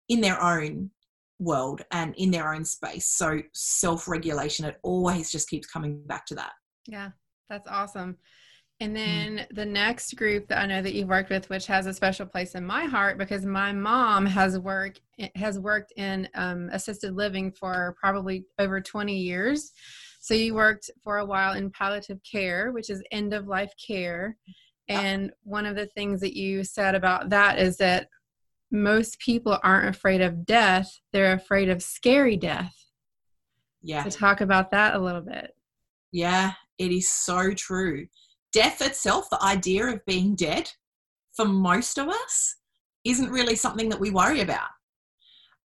[0.10, 0.92] in their own
[1.40, 3.08] world and in their own space.
[3.08, 6.52] So self regulation, it always just keeps coming back to that.
[6.86, 7.12] Yeah,
[7.50, 8.18] that's awesome.
[8.82, 8.96] And mm.
[8.96, 9.56] then mm.
[9.56, 12.56] the next group that I know that you've worked with, which has a special place
[12.56, 15.00] in my heart, because my mom has worked
[15.36, 19.72] has worked in um, assisted living for probably over 20 years.
[20.28, 24.36] So you worked for a while in palliative care, which is end of life care.
[24.90, 28.10] And one of the things that you said about that is that
[28.70, 32.76] most people aren't afraid of death, they're afraid of scary death.
[33.82, 34.04] Yeah.
[34.04, 35.56] To talk about that a little bit.
[36.12, 38.08] Yeah, it is so true.
[38.52, 40.70] Death itself, the idea of being dead,
[41.38, 42.58] for most of us,
[43.06, 44.68] isn't really something that we worry about.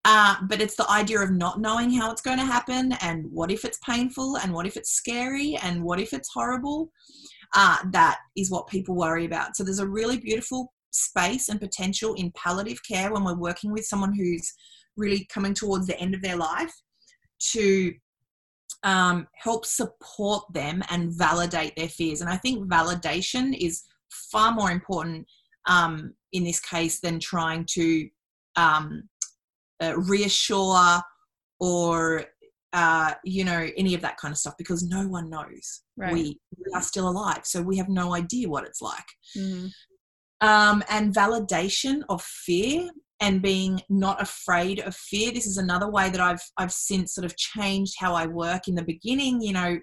[0.04, 3.52] Uh, but it's the idea of not knowing how it's going to happen and what
[3.52, 6.90] if it's painful and what if it's scary and what if it's horrible.
[7.54, 9.56] Uh, that is what people worry about.
[9.56, 13.84] So there's a really beautiful space and potential in palliative care when we're working with
[13.84, 14.52] someone who's
[14.96, 16.74] really coming towards the end of their life
[17.52, 17.92] to
[18.82, 22.20] um, help support them and validate their fears.
[22.20, 23.84] And I think validation is
[24.30, 25.26] far more important
[25.66, 28.08] um, in this case than trying to
[28.56, 29.08] um,
[29.82, 31.00] uh, reassure
[31.60, 32.24] or
[32.72, 35.82] uh, you know any of that kind of stuff because no one knows.
[35.96, 36.12] Right.
[36.12, 39.04] we, we, are still alive so we have no idea what it's like.
[39.36, 39.66] Mm-hmm.
[40.48, 42.88] um, and validation of fear
[43.20, 45.32] and being not afraid of fear.
[45.32, 48.74] This is another way that i've i've since sort of changed how i work in
[48.74, 49.78] the beginning you know.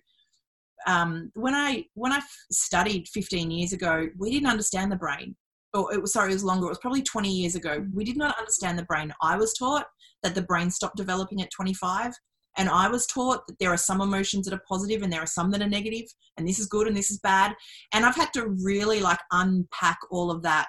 [0.87, 2.21] Um, when i when i
[2.51, 5.35] studied 15 years ago we didn't understand the brain
[5.73, 6.65] or it was sorry, it was longer.
[6.65, 7.79] It was probably 20 years ago.
[7.79, 7.95] Mm-hmm.
[7.95, 9.13] We did not understand the brain.
[9.21, 9.85] I was taught
[10.23, 12.13] that the brain stopped developing at 25.
[12.57, 15.27] And I was taught that there are some emotions that are positive and there are
[15.27, 16.05] some that are negative,
[16.35, 17.53] and this is good and this is bad.
[17.93, 20.67] And I've had to really like unpack all of that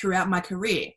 [0.00, 0.88] throughout my career.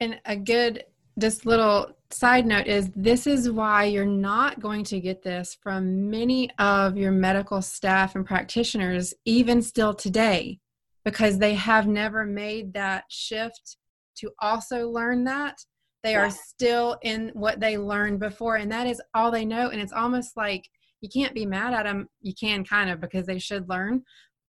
[0.00, 0.84] And a good,
[1.18, 6.10] just little side note is this is why you're not going to get this from
[6.10, 10.58] many of your medical staff and practitioners, even still today
[11.04, 13.76] because they have never made that shift
[14.18, 15.58] to also learn that.
[16.02, 16.26] They yeah.
[16.26, 19.68] are still in what they learned before, and that is all they know.
[19.68, 20.64] And it's almost like
[21.00, 22.08] you can't be mad at them.
[22.20, 24.02] You can kind of because they should learn,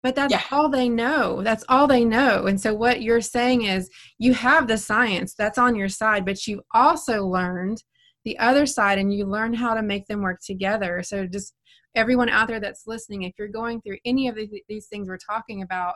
[0.03, 0.43] but that's yeah.
[0.51, 1.41] all they know.
[1.43, 2.45] That's all they know.
[2.45, 6.45] And so, what you're saying is you have the science that's on your side, but
[6.47, 7.83] you've also learned
[8.25, 11.01] the other side and you learn how to make them work together.
[11.03, 11.53] So, just
[11.95, 14.37] everyone out there that's listening, if you're going through any of
[14.67, 15.95] these things we're talking about,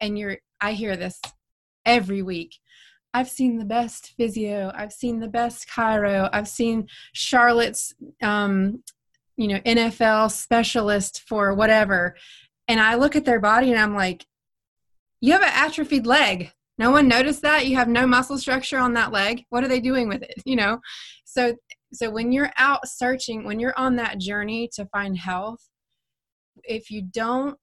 [0.00, 1.20] and you're i hear this
[1.84, 2.56] every week
[3.14, 8.82] i've seen the best physio i've seen the best chiro i've seen charlotte's um,
[9.36, 12.14] you know nfl specialist for whatever
[12.68, 14.26] and I look at their body and I'm like,
[15.20, 16.52] you have an atrophied leg.
[16.76, 19.44] No one noticed that you have no muscle structure on that leg.
[19.48, 20.34] What are they doing with it?
[20.44, 20.78] You know,
[21.24, 21.56] so
[21.92, 25.66] so when you're out searching, when you're on that journey to find health,
[26.62, 27.56] if you don't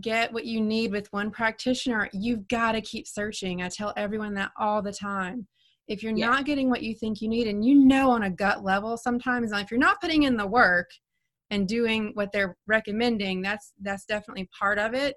[0.00, 3.62] get what you need with one practitioner, you've got to keep searching.
[3.62, 5.46] I tell everyone that all the time.
[5.88, 6.26] If you're yeah.
[6.26, 9.52] not getting what you think you need, and you know on a gut level sometimes,
[9.52, 10.88] if you're not putting in the work
[11.50, 15.16] and doing what they're recommending, that's that's definitely part of it.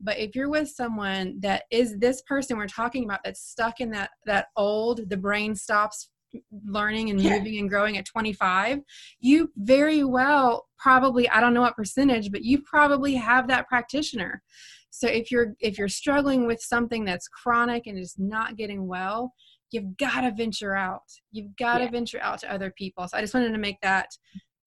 [0.00, 3.90] But if you're with someone that is this person we're talking about that's stuck in
[3.90, 6.08] that that old, the brain stops
[6.66, 7.60] learning and moving yeah.
[7.60, 8.80] and growing at 25
[9.20, 14.42] you very well probably i don't know what percentage but you probably have that practitioner.
[14.90, 19.32] So if you're if you're struggling with something that's chronic and is not getting well
[19.74, 21.02] you've got to venture out.
[21.32, 21.90] You've got to yeah.
[21.90, 23.06] venture out to other people.
[23.08, 24.08] So i just wanted to make that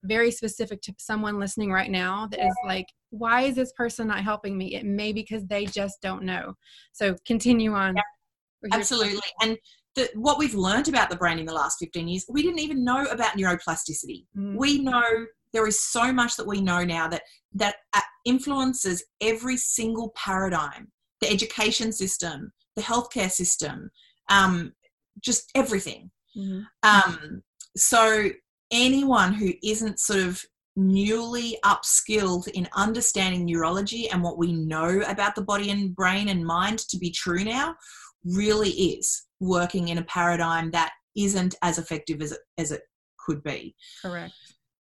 [0.04, 4.24] very specific to someone listening right now that is like why is this person not
[4.24, 4.76] helping me?
[4.76, 6.54] It may be because they just don't know.
[6.92, 8.70] So continue on yeah.
[8.74, 9.20] absolutely.
[9.42, 9.58] And
[9.98, 12.84] that what we've learned about the brain in the last 15 years, we didn't even
[12.84, 14.26] know about neuroplasticity.
[14.38, 14.56] Mm.
[14.56, 17.24] We know there is so much that we know now that
[17.54, 20.92] that uh, influences every single paradigm,
[21.22, 23.90] the education system, the healthcare system,
[24.30, 24.74] um,
[25.20, 26.12] just everything.
[26.38, 26.62] Mm-hmm.
[26.84, 27.42] Um,
[27.76, 28.30] so
[28.72, 30.44] anyone who isn't sort of
[30.76, 36.46] newly upskilled in understanding neurology and what we know about the body and brain and
[36.46, 37.76] mind to be true now
[38.24, 42.82] really is working in a paradigm that isn't as effective as it, as it
[43.20, 43.76] could be.
[44.02, 44.34] Correct.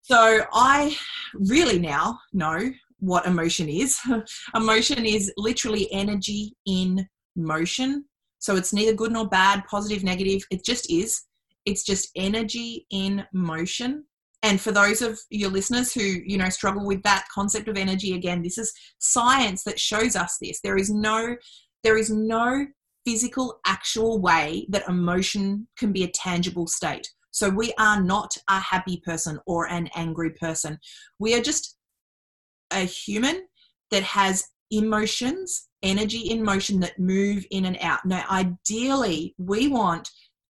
[0.04, 0.96] So I
[1.34, 3.98] really now know what emotion is.
[4.56, 7.06] emotion is literally energy in
[7.36, 8.06] motion.
[8.40, 10.42] So it's neither good nor bad, positive, negative.
[10.52, 11.22] It just is.
[11.66, 14.06] It's just energy in motion.
[14.44, 18.14] And for those of your listeners who, you know, struggle with that concept of energy
[18.14, 20.62] again, this is science that shows us this.
[20.62, 21.36] There is no
[21.84, 22.66] there is no
[23.08, 27.08] physical, actual way that emotion can be a tangible state.
[27.32, 30.78] So we are not a happy person or an angry person.
[31.18, 31.78] We are just
[32.72, 33.44] a human
[33.92, 38.06] that has emotions, energy in motion that move in and out.
[38.06, 40.10] Now, ideally, we want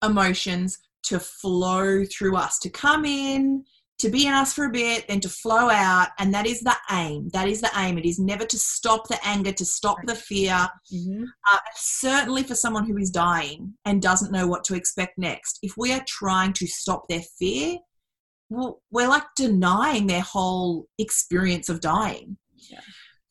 [0.05, 3.63] emotions to flow through us, to come in,
[4.03, 6.09] to be in us for a bit, then to flow out.
[6.19, 7.29] And that is the aim.
[7.31, 7.97] That is the aim.
[7.97, 10.67] It is never to stop the anger, to stop the fear.
[10.93, 11.23] Mm-hmm.
[11.49, 15.77] Uh, certainly for someone who is dying and doesn't know what to expect next, if
[15.77, 17.77] we are trying to stop their fear,
[18.49, 22.37] well, we're like denying their whole experience of dying.
[22.69, 22.81] Yeah.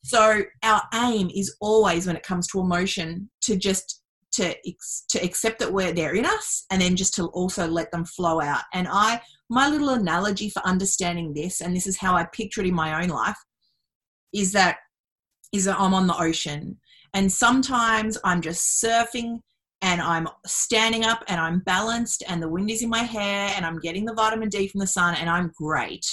[0.03, 4.01] So our aim is always when it comes to emotion to just
[4.33, 4.55] to
[5.09, 8.41] to accept that we're there in us and then just to also let them flow
[8.41, 8.63] out.
[8.73, 12.67] And i my little analogy for understanding this and this is how i picture it
[12.67, 13.37] in my own life
[14.33, 14.77] is that
[15.51, 16.77] is that i'm on the ocean.
[17.13, 19.39] And sometimes i'm just surfing
[19.81, 23.65] and i'm standing up and i'm balanced and the wind is in my hair and
[23.65, 26.05] i'm getting the vitamin d from the sun and i'm great.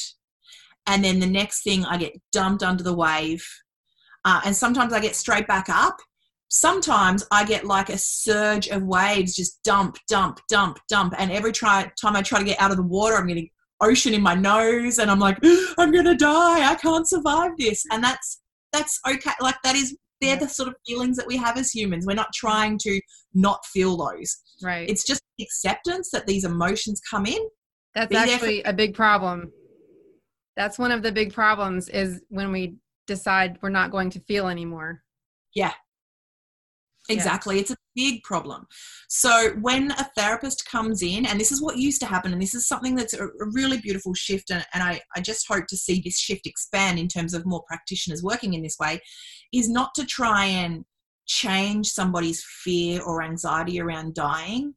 [0.86, 3.46] And then the next thing i get dumped under the wave.
[4.26, 5.96] Uh, and sometimes i get straight back up
[6.50, 11.14] sometimes I get like a surge of waves, just dump, dump, dump, dump.
[11.16, 13.48] And every try, time I try to get out of the water, I'm getting
[13.80, 15.38] ocean in my nose and I'm like,
[15.78, 16.70] I'm going to die.
[16.70, 17.84] I can't survive this.
[17.90, 18.42] And that's,
[18.72, 19.30] that's okay.
[19.40, 22.04] Like that is, they're the sort of feelings that we have as humans.
[22.06, 23.00] We're not trying to
[23.32, 24.42] not feel those.
[24.62, 24.88] Right.
[24.90, 27.40] It's just acceptance that these emotions come in.
[27.94, 29.52] That's actually for- a big problem.
[30.56, 32.74] That's one of the big problems is when we
[33.06, 35.02] decide we're not going to feel anymore.
[35.54, 35.72] Yeah,
[37.10, 37.56] Exactly.
[37.56, 37.60] Yeah.
[37.62, 38.66] It's a big problem.
[39.08, 42.54] So when a therapist comes in, and this is what used to happen, and this
[42.54, 46.00] is something that's a, really beautiful shift, and, and I, I just hope to see
[46.04, 49.00] this shift expand in terms of more practitioners working in this way,
[49.52, 50.84] is not to try and
[51.26, 54.74] change somebody's fear or anxiety around dying,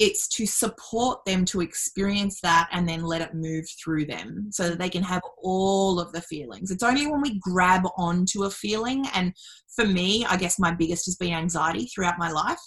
[0.00, 4.70] it's to support them to experience that and then let it move through them so
[4.70, 6.70] that they can have all of the feelings.
[6.70, 9.34] It's only when we grab onto a feeling, and
[9.76, 12.58] for me, I guess my biggest has been anxiety throughout my life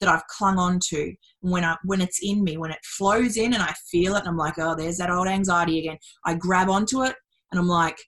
[0.00, 1.14] that I've clung on to.
[1.42, 4.28] When I when it's in me, when it flows in and I feel it, and
[4.28, 5.96] I'm like, oh, there's that old anxiety again.
[6.26, 7.14] I grab onto it
[7.52, 7.98] and I'm like,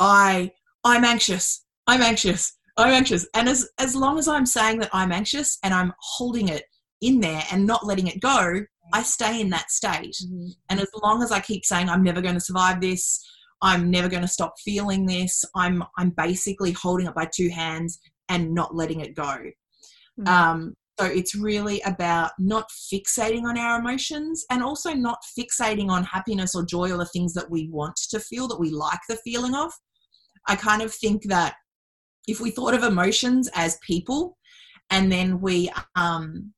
[0.00, 0.50] I
[0.84, 1.66] I'm anxious.
[1.86, 2.56] I'm anxious.
[2.78, 3.26] I'm anxious.
[3.34, 6.64] And as as long as I'm saying that I'm anxious and I'm holding it
[7.02, 10.16] in there and not letting it go, I stay in that state.
[10.24, 10.48] Mm-hmm.
[10.70, 13.24] And as long as I keep saying, I'm never going to survive this,
[13.60, 18.00] I'm never going to stop feeling this, I'm, I'm basically holding it by two hands
[18.28, 19.22] and not letting it go.
[20.20, 20.28] Mm-hmm.
[20.28, 26.04] Um, so it's really about not fixating on our emotions and also not fixating on
[26.04, 29.16] happiness or joy or the things that we want to feel, that we like the
[29.16, 29.72] feeling of.
[30.46, 31.54] I kind of think that
[32.28, 34.36] if we thought of emotions as people
[34.90, 36.52] and then we um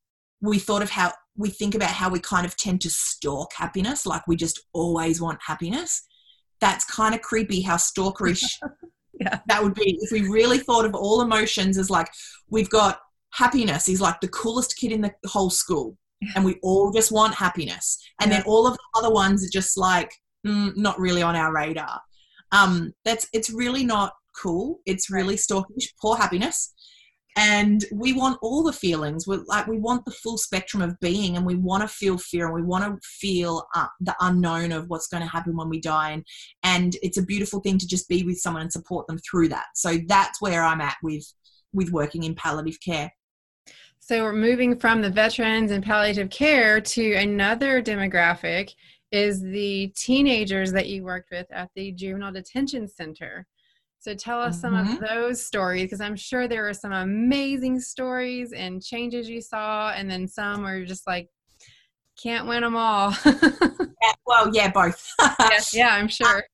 [0.45, 4.05] we thought of how we think about how we kind of tend to stalk happiness
[4.05, 6.07] like we just always want happiness.
[6.61, 8.45] That's kind of creepy how stalkerish
[9.21, 9.41] yeah.
[9.49, 9.99] that would be.
[10.03, 12.09] If we really thought of all emotions as like
[12.51, 13.01] we've got
[13.33, 15.97] happiness he's like the coolest kid in the whole school
[16.37, 18.37] and we all just want happiness and yeah.
[18.39, 20.13] then all of the other ones are just like
[20.47, 22.01] mm, not really on our radar.
[22.53, 24.81] Um that's it's really not cool.
[24.85, 26.74] It's really stalkish poor happiness
[27.37, 29.27] and we want all the feelings.
[29.27, 32.47] We like we want the full spectrum of being and we want to feel fear
[32.47, 35.81] and we want to feel uh, the unknown of what's going to happen when we
[35.81, 36.13] die.
[36.13, 36.25] And
[36.63, 39.67] and it's a beautiful thing to just be with someone and support them through that.
[39.75, 41.25] So that's where i'm at with
[41.73, 43.13] with working in palliative care.
[43.99, 48.75] So we're moving from the veterans and palliative care to another demographic
[49.11, 53.47] is the teenagers that you worked with at the juvenile detention center
[54.05, 55.03] so tell us some mm-hmm.
[55.03, 59.93] of those stories because I'm sure there are some amazing stories and changes you saw,
[59.93, 61.31] and then some you're just like,
[62.23, 63.15] can't win them all.
[63.25, 65.11] yeah, well, yeah, both.
[65.19, 66.45] yeah, yeah, I'm sure.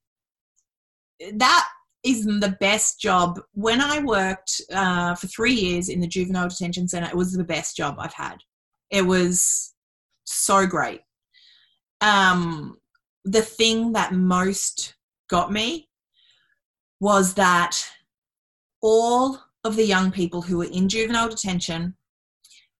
[1.20, 1.68] Uh, that
[2.04, 3.40] is the best job.
[3.54, 7.42] When I worked uh, for three years in the juvenile detention center, it was the
[7.42, 8.36] best job I've had.
[8.90, 9.74] It was
[10.22, 11.00] so great.
[12.00, 12.76] Um,
[13.24, 14.94] the thing that most
[15.28, 15.88] got me
[17.00, 17.82] was that
[18.82, 21.94] all of the young people who were in juvenile detention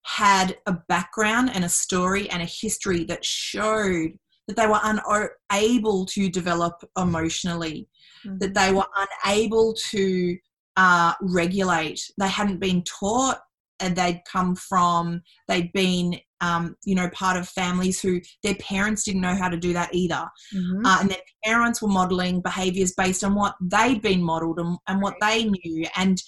[0.03, 4.13] had a background and a story and a history that showed
[4.47, 7.89] that they were unable to develop emotionally,
[8.25, 8.39] mm-hmm.
[8.39, 8.87] that they were
[9.25, 10.37] unable to
[10.77, 12.01] uh, regulate.
[12.19, 13.41] They hadn't been taught,
[13.79, 19.05] and they'd come from, they'd been um, you know, part of families who their parents
[19.05, 20.27] didn't know how to do that either.
[20.55, 20.87] Mm-hmm.
[20.87, 25.03] Uh, and their parents were modeling behaviors based on what they'd been modeled and, and
[25.03, 25.87] what they knew.
[25.97, 26.21] And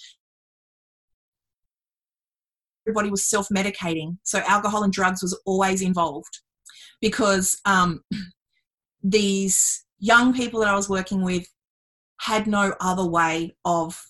[2.85, 4.17] everybody was self medicating.
[4.23, 6.39] So alcohol and drugs was always involved
[7.01, 8.03] because um,
[9.03, 11.47] these young people that I was working with
[12.19, 14.01] had no other way of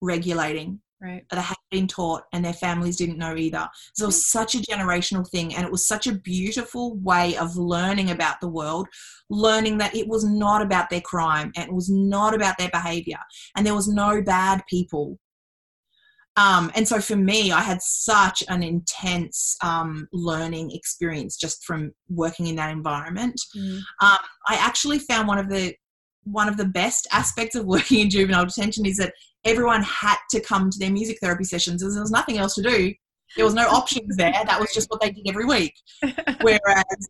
[0.00, 1.24] regulating right.
[1.30, 3.68] that had been taught and their families didn't know either.
[3.94, 4.38] So it was mm-hmm.
[4.38, 8.48] such a generational thing and it was such a beautiful way of learning about the
[8.48, 8.88] world,
[9.30, 13.18] learning that it was not about their crime and it was not about their behavior
[13.56, 15.18] and there was no bad people.
[16.36, 21.90] Um, and so for me, I had such an intense um, learning experience just from
[22.08, 23.40] working in that environment.
[23.56, 23.78] Mm.
[24.00, 25.74] Um, I actually found one of the
[26.30, 29.12] one of the best aspects of working in juvenile detention is that
[29.44, 32.62] everyone had to come to their music therapy sessions and there was nothing else to
[32.62, 32.92] do.
[33.36, 34.32] There was no options there.
[34.32, 35.74] That was just what they did every week.
[36.40, 37.08] Whereas,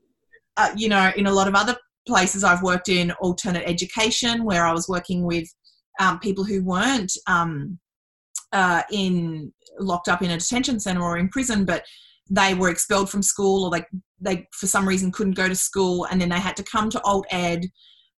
[0.57, 4.67] uh, you know, in a lot of other places I've worked in alternate education where
[4.67, 5.49] I was working with
[6.01, 7.79] um, people who weren't um,
[8.53, 11.85] uh, in locked up in a detention center or in prison, but
[12.31, 13.85] they were expelled from school or they
[14.21, 17.01] they for some reason couldn't go to school and then they had to come to
[17.03, 17.65] alt ed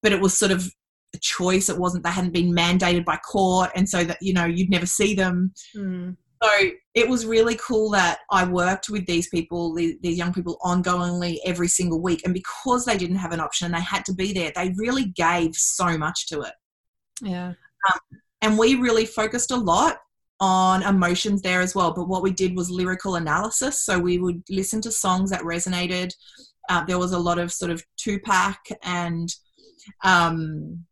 [0.03, 0.71] but it was sort of
[1.15, 1.69] a choice.
[1.69, 4.87] It wasn't they hadn't been mandated by court, and so that you know you'd never
[4.87, 5.53] see them.
[5.77, 6.17] Mm.
[6.43, 10.57] So it was really cool that I worked with these people, these, these young people,
[10.63, 14.15] ongoingly every single week, and because they didn't have an option and they had to
[14.15, 16.53] be there, they really gave so much to it.
[17.23, 17.55] Yeah,
[17.93, 17.99] um,
[18.43, 19.99] and we really focused a lot
[20.41, 21.93] on emotions there as well.
[21.93, 23.85] But what we did was lyrical analysis.
[23.85, 26.13] So we would listen to songs that resonated.
[26.69, 29.29] Uh, there was a lot of sort of Tupac and
[30.05, 30.85] um,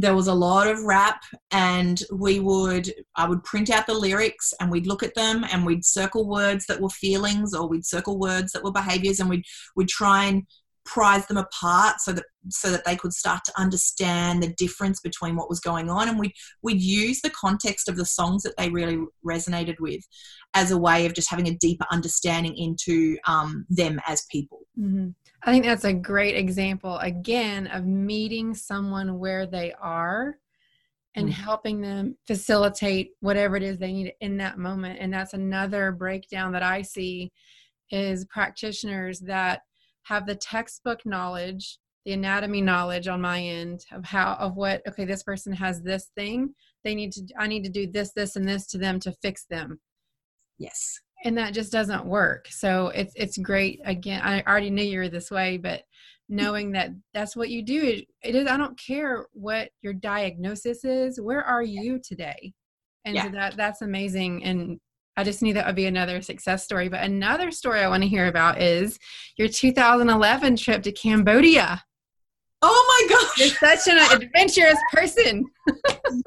[0.00, 4.54] there was a lot of rap and we would i would print out the lyrics
[4.60, 8.18] and we'd look at them and we'd circle words that were feelings or we'd circle
[8.18, 9.44] words that were behaviors and we'd
[9.74, 10.44] we'd try and
[10.84, 15.36] prize them apart so that so that they could start to understand the difference between
[15.36, 16.32] what was going on and we'd
[16.62, 20.00] we'd use the context of the songs that they really resonated with
[20.54, 25.08] as a way of just having a deeper understanding into um, them as people mm-hmm.
[25.42, 30.36] I think that's a great example, again, of meeting someone where they are
[31.14, 31.32] and mm.
[31.32, 34.98] helping them facilitate whatever it is they need in that moment.
[35.00, 37.32] And that's another breakdown that I see
[37.90, 39.62] is practitioners that
[40.02, 45.04] have the textbook knowledge, the anatomy knowledge on my end of how, of what, okay,
[45.04, 46.52] this person has this thing.
[46.84, 49.44] They need to, I need to do this, this, and this to them to fix
[49.48, 49.80] them.
[50.58, 54.98] Yes and that just doesn't work so it's it's great again i already knew you
[54.98, 55.82] were this way but
[56.28, 60.84] knowing that that's what you do it, it is i don't care what your diagnosis
[60.84, 62.52] is where are you today
[63.04, 63.24] and yeah.
[63.24, 64.78] so that that's amazing and
[65.16, 68.08] i just knew that would be another success story but another story i want to
[68.08, 68.98] hear about is
[69.36, 71.82] your 2011 trip to cambodia
[72.62, 75.44] oh my gosh you're such an adventurous person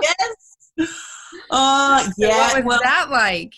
[0.02, 0.58] yes
[1.50, 2.30] Oh yeah.
[2.30, 3.54] So what was well, that like?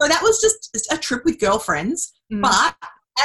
[0.00, 2.12] So that was just a trip with girlfriends.
[2.32, 2.42] Mm.
[2.42, 2.74] But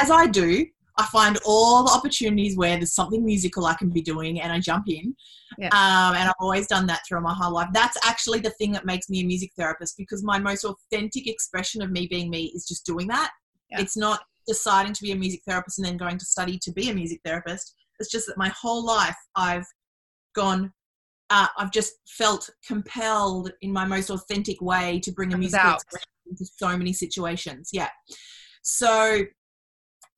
[0.00, 0.66] as I do,
[0.96, 4.60] I find all the opportunities where there's something musical I can be doing and I
[4.60, 5.14] jump in.
[5.58, 5.68] Yeah.
[5.68, 7.68] Um, and I've always done that throughout my whole life.
[7.72, 11.80] That's actually the thing that makes me a music therapist because my most authentic expression
[11.82, 13.30] of me being me is just doing that.
[13.70, 13.80] Yeah.
[13.80, 16.90] It's not deciding to be a music therapist and then going to study to be
[16.90, 17.74] a music therapist.
[17.98, 19.66] It's just that my whole life I've
[20.34, 20.72] gone,
[21.30, 26.08] uh, I've just felt compelled in my most authentic way to bring a musical expression
[26.30, 27.70] into so many situations.
[27.72, 27.88] Yeah.
[28.62, 29.24] So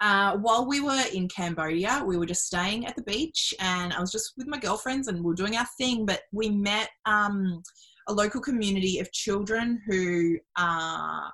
[0.02, 4.00] uh, while we were in Cambodia, we were just staying at the beach, and I
[4.00, 6.04] was just with my girlfriends, and we are doing our thing.
[6.04, 7.62] But we met um,
[8.08, 11.28] a local community of children who uh,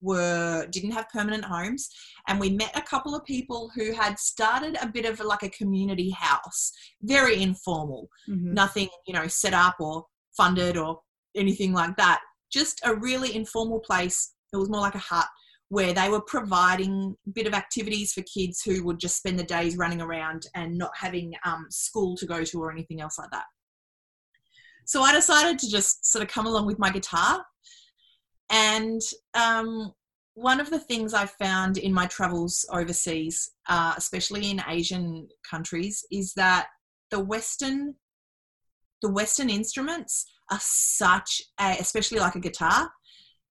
[0.00, 1.88] were didn't have permanent homes,
[2.28, 5.50] and we met a couple of people who had started a bit of like a
[5.50, 6.70] community house,
[7.02, 8.54] very informal, mm-hmm.
[8.54, 10.04] nothing you know set up or
[10.36, 11.00] funded or
[11.34, 12.20] anything like that.
[12.52, 14.34] Just a really informal place.
[14.52, 15.26] It was more like a hut
[15.70, 19.44] where they were providing a bit of activities for kids who would just spend the
[19.44, 23.30] days running around and not having um, school to go to or anything else like
[23.30, 23.44] that.
[24.86, 27.44] So I decided to just sort of come along with my guitar.
[28.50, 29.02] And
[29.34, 29.92] um,
[30.32, 36.02] one of the things I found in my travels overseas, uh, especially in Asian countries,
[36.10, 36.68] is that
[37.10, 37.96] the Western
[39.02, 42.90] the Western instruments are such a, especially like a guitar,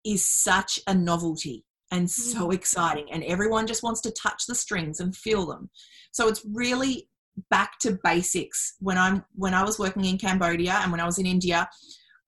[0.05, 2.53] is such a novelty and so mm.
[2.53, 5.69] exciting and everyone just wants to touch the strings and feel them
[6.11, 7.07] so it's really
[7.49, 11.17] back to basics when i'm when i was working in cambodia and when i was
[11.17, 11.67] in india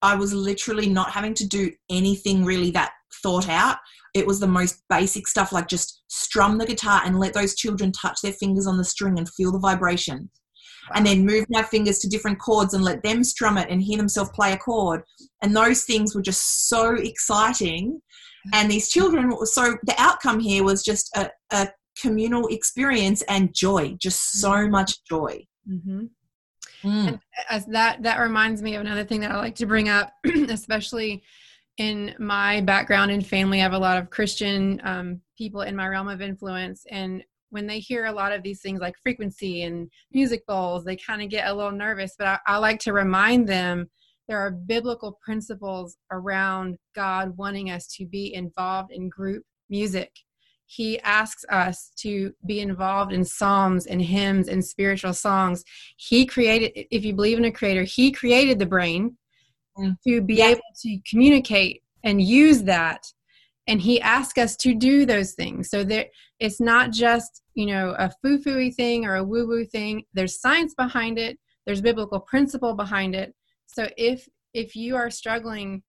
[0.02, 2.92] i was literally not having to do anything really that
[3.22, 3.78] thought out
[4.14, 7.92] it was the most basic stuff like just strum the guitar and let those children
[7.92, 10.30] touch their fingers on the string and feel the vibration.
[10.94, 13.98] And then move their fingers to different chords and let them strum it and hear
[13.98, 15.02] themselves play a chord
[15.42, 18.02] and those things were just so exciting
[18.54, 21.68] and these children so the outcome here was just a, a
[22.02, 24.72] communal experience and joy just so mm-hmm.
[24.72, 26.02] much joy mm-hmm.
[26.84, 27.08] mm.
[27.08, 27.20] and
[27.50, 30.12] as that that reminds me of another thing that i like to bring up
[30.50, 31.22] especially
[31.78, 35.88] in my background and family i have a lot of christian um, people in my
[35.88, 39.90] realm of influence and when they hear a lot of these things like frequency and
[40.12, 43.48] music bowls they kind of get a little nervous but I, I like to remind
[43.48, 43.90] them
[44.30, 50.12] there are biblical principles around God wanting us to be involved in group music.
[50.68, 55.64] He asks us to be involved in psalms and hymns and spiritual songs.
[55.98, 59.18] He created, if you believe in a creator, He created the brain
[59.76, 59.98] mm.
[60.08, 60.50] to be yeah.
[60.50, 63.08] able to communicate and use that.
[63.70, 65.70] And He asks us to do those things.
[65.70, 66.08] So that
[66.42, 70.04] it's not just, you know, a foo foo thing or a woo woo thing.
[70.14, 73.34] There's science behind it, there's biblical principle behind it
[73.72, 75.84] so if if you are struggling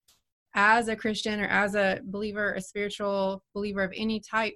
[0.53, 4.53] as a Christian or as a believer, a spiritual believer of any type,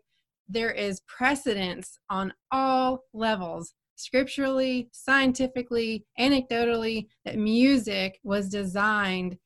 [0.47, 9.37] there is precedence on all levels, scripturally, scientifically, anecdotally, that music was designed,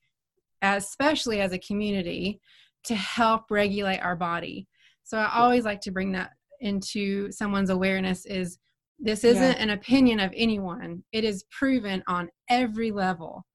[0.62, 2.42] especially as a community,
[2.90, 4.68] to help regulate our body.
[5.04, 8.60] So I always like to bring that into someone's awareness is
[9.00, 9.64] this isn't yeah.
[9.64, 11.04] an opinion of anyone.
[11.14, 13.46] It is proven on every level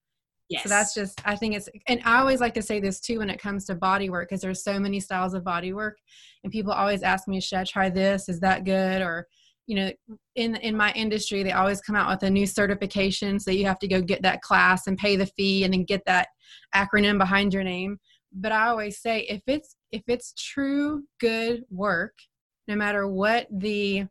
[0.49, 0.64] Yes.
[0.64, 3.30] So that's just, I think it's, and I always like to say this too when
[3.30, 5.97] it comes to body work, because there's so many styles of body work.
[6.43, 8.28] And people always ask me, should I try this?
[8.28, 9.01] Is that good?
[9.01, 9.26] Or,
[9.66, 9.91] you know,
[10.35, 13.41] in in my industry, they always come out with a new certification.
[13.41, 16.03] So you have to go get that class and pay the fee and then get
[16.05, 16.28] that
[16.74, 17.99] acronym behind your name.
[18.35, 22.18] But I always say if it's if it's true good work,
[22.66, 24.07] no matter what the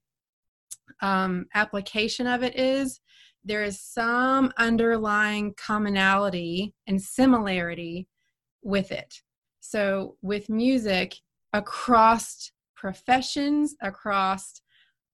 [1.01, 2.99] um, application of it is,
[3.43, 8.07] there is some underlying commonality and similarity
[8.61, 9.13] with it.
[9.59, 11.15] So, with music,
[11.51, 14.61] across professions, across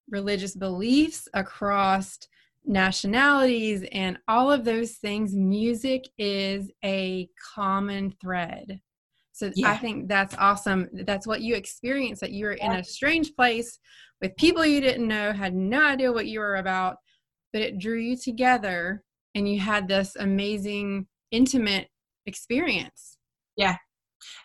[0.10, 2.20] religious beliefs, across
[2.66, 8.82] nationalities, and all of those things, music is a common thread.
[9.40, 9.72] So yeah.
[9.72, 10.90] I think that's awesome.
[10.92, 13.80] That's what you experienced that you were in a strange place
[14.22, 16.98] with people you didn't know, had no idea what you were about,
[17.54, 19.04] but it drew you together
[19.36, 21.88] and you had this amazing intimate
[22.26, 23.18] experience
[23.56, 23.76] yeah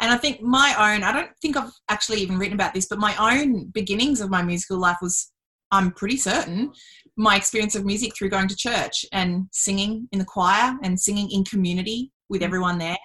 [0.01, 2.99] and i think my own i don't think i've actually even written about this but
[2.99, 5.33] my own beginnings of my musical life was
[5.71, 6.71] i'm pretty certain
[7.17, 11.31] my experience of music through going to church and singing in the choir and singing
[11.31, 12.45] in community with mm.
[12.45, 12.97] everyone there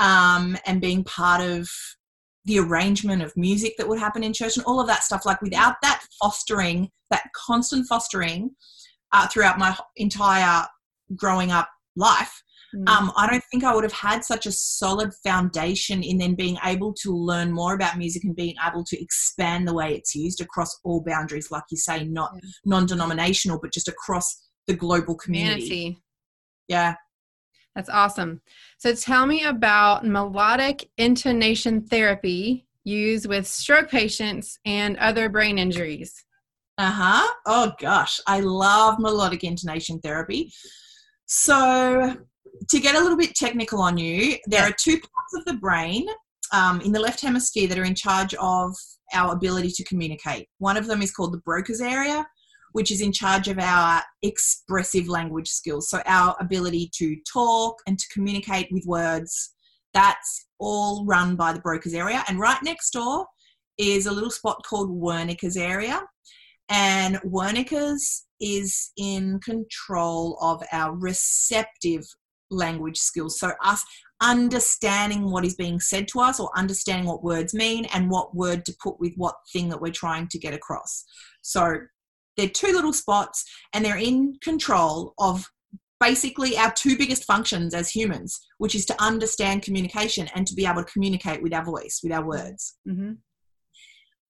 [0.00, 1.68] um, and being part of
[2.46, 5.40] the arrangement of music that would happen in church and all of that stuff like
[5.42, 8.50] without that fostering that constant fostering
[9.12, 10.64] uh, throughout my entire
[11.16, 12.42] growing up life,
[12.74, 12.88] Mm.
[12.88, 16.56] Um, I don't think I would have had such a solid foundation in then being
[16.64, 20.40] able to learn more about music and being able to expand the way it's used
[20.40, 22.48] across all boundaries, like you say, not yeah.
[22.64, 25.66] non-denominational, but just across the global community.
[25.66, 26.02] Humanity.
[26.68, 26.94] Yeah.
[27.80, 28.42] That's awesome.
[28.76, 36.26] So tell me about melodic intonation therapy used with stroke patients and other brain injuries.
[36.76, 37.32] Uh huh.
[37.46, 40.52] Oh gosh, I love melodic intonation therapy.
[41.24, 42.16] So,
[42.68, 46.06] to get a little bit technical on you, there are two parts of the brain
[46.52, 48.76] um, in the left hemisphere that are in charge of
[49.14, 50.48] our ability to communicate.
[50.58, 52.26] One of them is called the Broca's area,
[52.72, 55.88] which is in charge of our expressive language skills.
[55.88, 59.54] So, our ability to talk and to communicate with words.
[59.92, 62.22] That's all run by the Broca's area.
[62.28, 63.26] And right next door
[63.78, 66.02] is a little spot called Wernicke's area.
[66.68, 72.04] And Wernicke's is in control of our receptive
[72.50, 73.38] language skills.
[73.38, 73.84] So, us
[74.20, 78.64] understanding what is being said to us or understanding what words mean and what word
[78.66, 81.04] to put with what thing that we're trying to get across.
[81.42, 81.78] So,
[82.36, 85.46] they're two little spots and they're in control of
[86.00, 90.66] basically our two biggest functions as humans, which is to understand communication and to be
[90.66, 92.78] able to communicate with our voice, with our words.
[92.88, 93.12] Mm-hmm.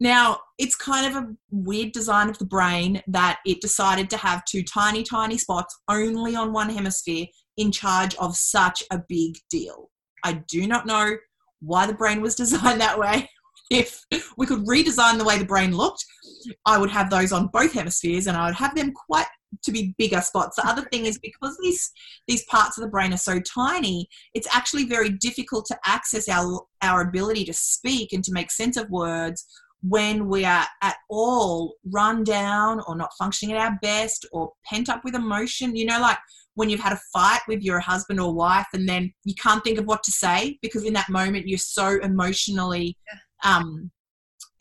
[0.00, 4.44] Now, it's kind of a weird design of the brain that it decided to have
[4.46, 7.26] two tiny, tiny spots only on one hemisphere
[7.58, 9.90] in charge of such a big deal.
[10.24, 11.16] I do not know
[11.60, 13.28] why the brain was designed that way.
[13.70, 14.04] If
[14.36, 16.04] we could redesign the way the brain looked,
[16.66, 19.26] I would have those on both hemispheres and I would have them quite
[19.64, 20.56] to be bigger spots.
[20.56, 21.90] The other thing is because these
[22.28, 26.62] these parts of the brain are so tiny, it's actually very difficult to access our
[26.82, 29.46] our ability to speak and to make sense of words
[29.82, 34.88] when we are at all run down or not functioning at our best or pent
[34.88, 35.74] up with emotion.
[35.74, 36.18] You know, like
[36.54, 39.78] when you've had a fight with your husband or wife and then you can't think
[39.78, 42.96] of what to say because in that moment you're so emotionally
[43.44, 43.90] um,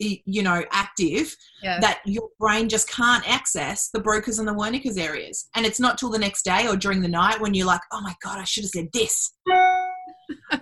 [0.00, 1.78] you know active yeah.
[1.80, 5.48] that your brain just can't access the Broca's and the Wernicke's areas.
[5.54, 8.00] And it's not till the next day or during the night when you're like oh
[8.00, 9.34] my god i should have said this.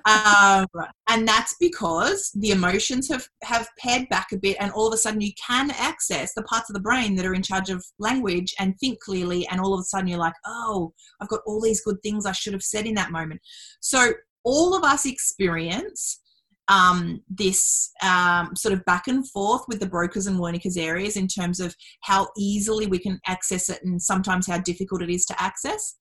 [0.07, 0.67] Um,
[1.09, 4.97] and that's because the emotions have have pared back a bit and all of a
[4.97, 8.55] sudden you can access the parts of the brain that are in charge of language
[8.59, 11.83] and think clearly and all of a sudden you're like oh i've got all these
[11.83, 13.41] good things i should have said in that moment.
[13.81, 14.13] So
[14.45, 16.21] all of us experience
[16.69, 21.27] um, this um, sort of back and forth with the Broca's and Wernicke's areas in
[21.27, 25.43] terms of how easily we can access it and sometimes how difficult it is to
[25.43, 25.97] access.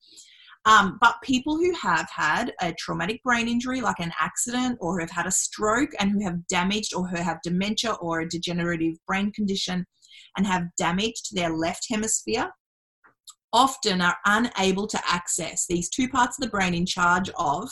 [0.65, 4.99] Um, but people who have had a traumatic brain injury, like an accident, or who
[4.99, 8.95] have had a stroke and who have damaged or who have dementia or a degenerative
[9.07, 9.85] brain condition
[10.35, 12.51] and have damage to their left hemisphere,
[13.53, 17.69] often are unable to access these two parts of the brain in charge of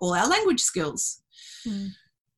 [0.00, 1.21] all our language skills.
[1.66, 1.88] Mm.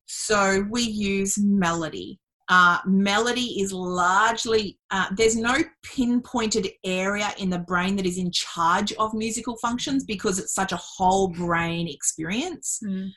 [0.05, 2.19] So we use melody.
[2.47, 8.29] Uh, melody is largely, uh, there's no pinpointed area in the brain that is in
[8.31, 12.79] charge of musical functions because it's such a whole brain experience.
[12.85, 13.09] Mm.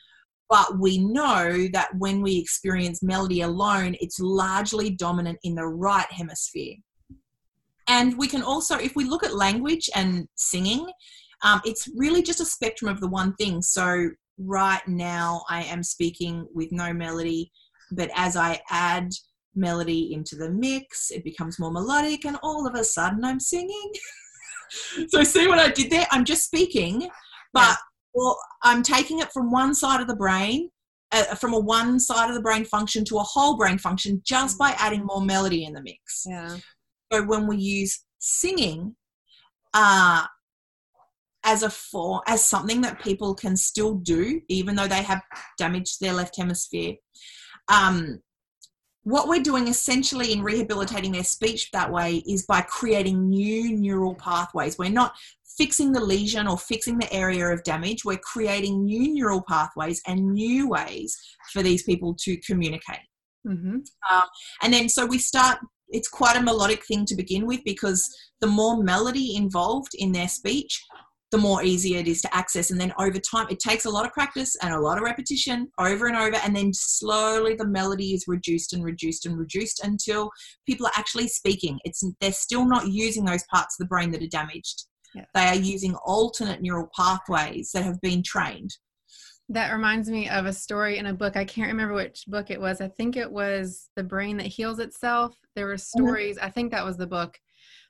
[0.49, 6.11] But we know that when we experience melody alone, it's largely dominant in the right
[6.11, 6.75] hemisphere.
[7.87, 10.87] And we can also, if we look at language and singing,
[11.43, 13.61] um, it's really just a spectrum of the one thing.
[13.61, 14.09] So
[14.39, 17.51] right now I am speaking with no melody,
[17.91, 19.09] but as I add
[19.55, 23.91] melody into the mix, it becomes more melodic, and all of a sudden I'm singing.
[25.09, 26.07] so, see what I did there?
[26.11, 27.09] I'm just speaking,
[27.53, 27.77] but
[28.13, 30.69] well, I'm taking it from one side of the brain.
[31.11, 34.59] Uh, from a one side of the brain function to a whole brain function just
[34.59, 36.23] by adding more melody in the mix.
[36.27, 36.57] Yeah.
[37.11, 38.95] So when we use singing,
[39.73, 40.25] uh,
[41.43, 45.21] as a form as something that people can still do even though they have
[45.57, 46.95] damaged their left hemisphere.
[47.67, 48.19] Um,
[49.03, 54.15] what we're doing essentially in rehabilitating their speech that way is by creating new neural
[54.15, 54.77] pathways.
[54.77, 55.13] We're not
[55.57, 58.05] fixing the lesion or fixing the area of damage.
[58.05, 61.17] We're creating new neural pathways and new ways
[61.51, 62.99] for these people to communicate.
[63.47, 63.77] Mm-hmm.
[64.11, 64.23] um,
[64.61, 68.47] and then so we start it's quite a melodic thing to begin with because the
[68.47, 70.83] more melody involved in their speech
[71.31, 72.71] the more easy it is to access.
[72.71, 75.67] And then over time, it takes a lot of practice and a lot of repetition
[75.79, 76.37] over and over.
[76.37, 80.31] And then slowly the melody is reduced and reduced and reduced until
[80.65, 81.79] people are actually speaking.
[81.83, 84.85] It's they're still not using those parts of the brain that are damaged.
[85.13, 85.25] Yeah.
[85.33, 88.71] They are using alternate neural pathways that have been trained.
[89.51, 91.35] That reminds me of a story in a book.
[91.35, 92.81] I can't remember which book it was.
[92.81, 95.35] I think it was The Brain That Heals Itself.
[95.55, 96.03] There were mm-hmm.
[96.03, 96.45] stories, mm-hmm.
[96.45, 97.35] I think that was the book,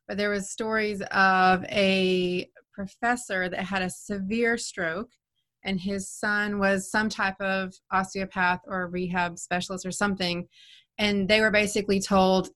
[0.07, 5.09] but there was stories of a professor that had a severe stroke
[5.63, 10.47] and his son was some type of osteopath or rehab specialist or something
[10.97, 12.49] and they were basically told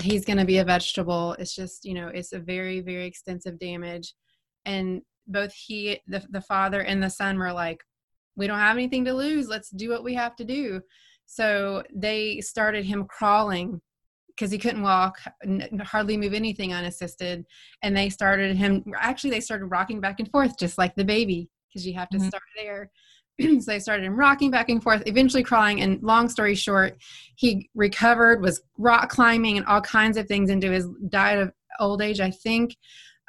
[0.00, 1.34] he's going to be a vegetable.
[1.38, 4.14] It's just you know it's a very very extensive damage.
[4.64, 7.82] And both he the, the father and the son were like
[8.36, 9.48] we don't have anything to lose.
[9.48, 10.80] Let's do what we have to do.
[11.26, 13.80] So they started him crawling
[14.36, 15.18] because he couldn't walk
[15.82, 17.44] hardly move anything unassisted
[17.82, 21.48] and they started him actually they started rocking back and forth just like the baby
[21.68, 22.28] because you have to mm-hmm.
[22.28, 22.90] start there
[23.40, 25.80] so they started him rocking back and forth, eventually crawling.
[25.80, 26.96] And long story short,
[27.36, 32.02] he recovered, was rock climbing and all kinds of things into his diet of old
[32.02, 32.76] age, I think.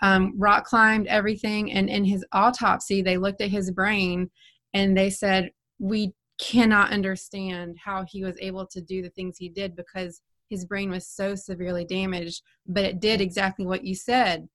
[0.01, 1.71] Um, rock climbed everything.
[1.71, 4.29] And in his autopsy, they looked at his brain
[4.73, 9.49] and they said, We cannot understand how he was able to do the things he
[9.49, 12.41] did because his brain was so severely damaged.
[12.67, 14.47] But it did exactly what you said.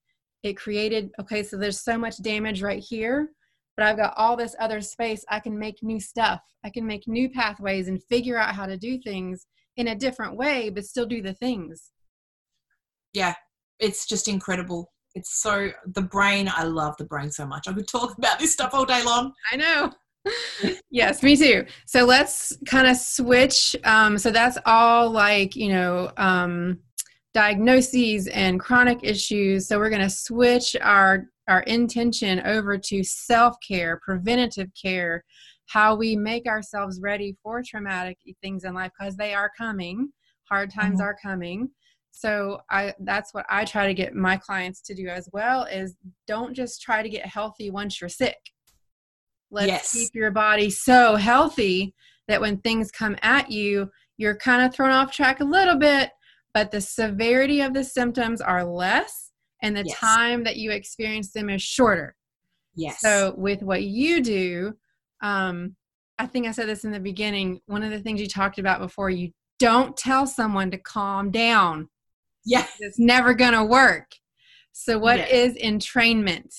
[0.42, 3.30] It created, okay, so there's so much damage right here
[3.80, 5.24] but I've got all this other space.
[5.30, 6.42] I can make new stuff.
[6.62, 9.46] I can make new pathways and figure out how to do things
[9.78, 11.90] in a different way, but still do the things.
[13.14, 13.32] Yeah,
[13.78, 14.92] it's just incredible.
[15.14, 16.50] It's so the brain.
[16.54, 17.68] I love the brain so much.
[17.68, 19.32] I could talk about this stuff all day long.
[19.50, 19.92] I know.
[20.90, 21.64] yes, me too.
[21.86, 23.74] So let's kind of switch.
[23.84, 26.78] Um, so that's all like you know um,
[27.34, 29.68] diagnoses and chronic issues.
[29.68, 35.24] So we're going to switch our our intention over to self care, preventative care,
[35.66, 40.10] how we make ourselves ready for traumatic things in life because they are coming.
[40.48, 41.02] Hard times mm-hmm.
[41.02, 41.70] are coming.
[42.10, 45.94] So I that's what I try to get my clients to do as well is
[46.26, 48.38] don't just try to get healthy once you're sick.
[49.50, 49.92] Let's yes.
[49.92, 51.94] keep your body so healthy
[52.28, 56.10] that when things come at you, you're kind of thrown off track a little bit,
[56.54, 59.30] but the severity of the symptoms are less
[59.62, 59.98] and the yes.
[59.98, 62.14] time that you experience them is shorter.
[62.74, 63.00] Yes.
[63.00, 64.74] So with what you do,
[65.22, 65.76] um,
[66.18, 67.60] I think I said this in the beginning.
[67.66, 71.88] One of the things you talked about before, you don't tell someone to calm down.
[72.44, 72.76] Yes.
[72.80, 74.10] It's never going to work.
[74.72, 75.26] So, what yeah.
[75.26, 76.54] is entrainment?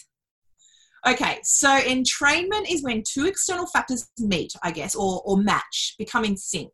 [1.07, 6.23] Okay, so entrainment is when two external factors meet, I guess, or, or match, become
[6.23, 6.71] in sync.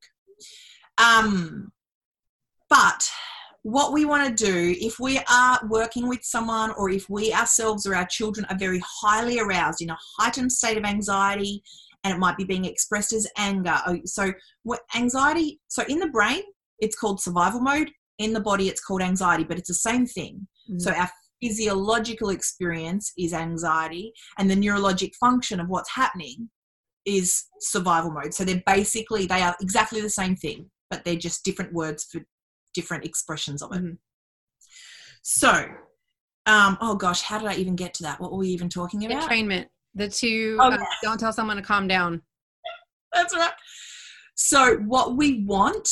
[0.97, 1.71] Um,
[2.69, 3.09] but
[3.63, 7.85] what we want to do if we are working with someone or if we ourselves
[7.85, 11.61] or our children are very highly aroused in a heightened state of anxiety
[12.03, 14.31] and it might be being expressed as anger oh, so
[14.63, 16.41] what anxiety so in the brain
[16.79, 20.47] it's called survival mode in the body it's called anxiety but it's the same thing
[20.69, 20.79] mm-hmm.
[20.79, 21.09] so our
[21.41, 26.49] physiological experience is anxiety and the neurologic function of what's happening
[27.05, 31.43] is survival mode so they're basically they are exactly the same thing but they're just
[31.43, 32.21] different words for
[32.73, 33.83] different expressions of it.
[33.83, 33.93] Mm-hmm.
[35.23, 35.65] So,
[36.45, 38.21] um, oh gosh, how did I even get to that?
[38.21, 39.29] What were we even talking about?
[39.29, 39.65] Entrainment.
[39.95, 42.21] The two, oh, uh, don't tell someone to calm down.
[43.13, 43.51] That's right.
[44.35, 45.89] So, what we want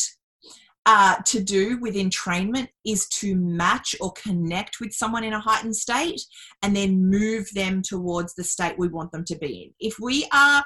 [0.86, 5.76] uh, to do with entrainment is to match or connect with someone in a heightened
[5.76, 6.22] state
[6.62, 9.74] and then move them towards the state we want them to be in.
[9.80, 10.64] If we are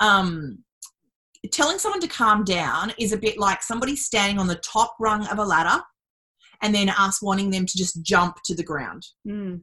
[0.00, 0.58] um,
[1.52, 5.26] telling someone to calm down is a bit like somebody standing on the top rung
[5.28, 5.80] of a ladder
[6.62, 9.06] and then us wanting them to just jump to the ground.
[9.26, 9.62] Mm.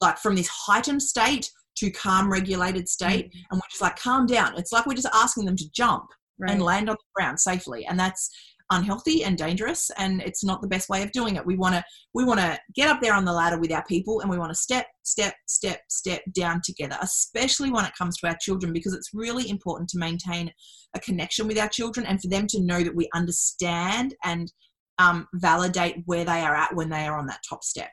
[0.00, 3.26] Like from this heightened state to calm, regulated state.
[3.26, 3.40] Mm.
[3.50, 4.56] And we're just like, calm down.
[4.56, 6.06] It's like we're just asking them to jump
[6.38, 6.50] right.
[6.50, 7.86] and land on the ground safely.
[7.86, 8.30] And that's
[8.70, 11.44] unhealthy and dangerous and it's not the best way of doing it.
[11.44, 11.84] We want to
[12.14, 14.50] we want to get up there on the ladder with our people and we want
[14.50, 18.94] to step step step step down together especially when it comes to our children because
[18.94, 20.50] it's really important to maintain
[20.94, 24.52] a connection with our children and for them to know that we understand and
[24.98, 27.90] um, validate where they are at when they are on that top step.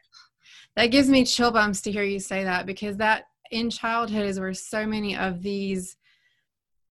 [0.75, 4.39] That gives me chill bumps to hear you say that because that in childhood is
[4.39, 5.97] where so many of these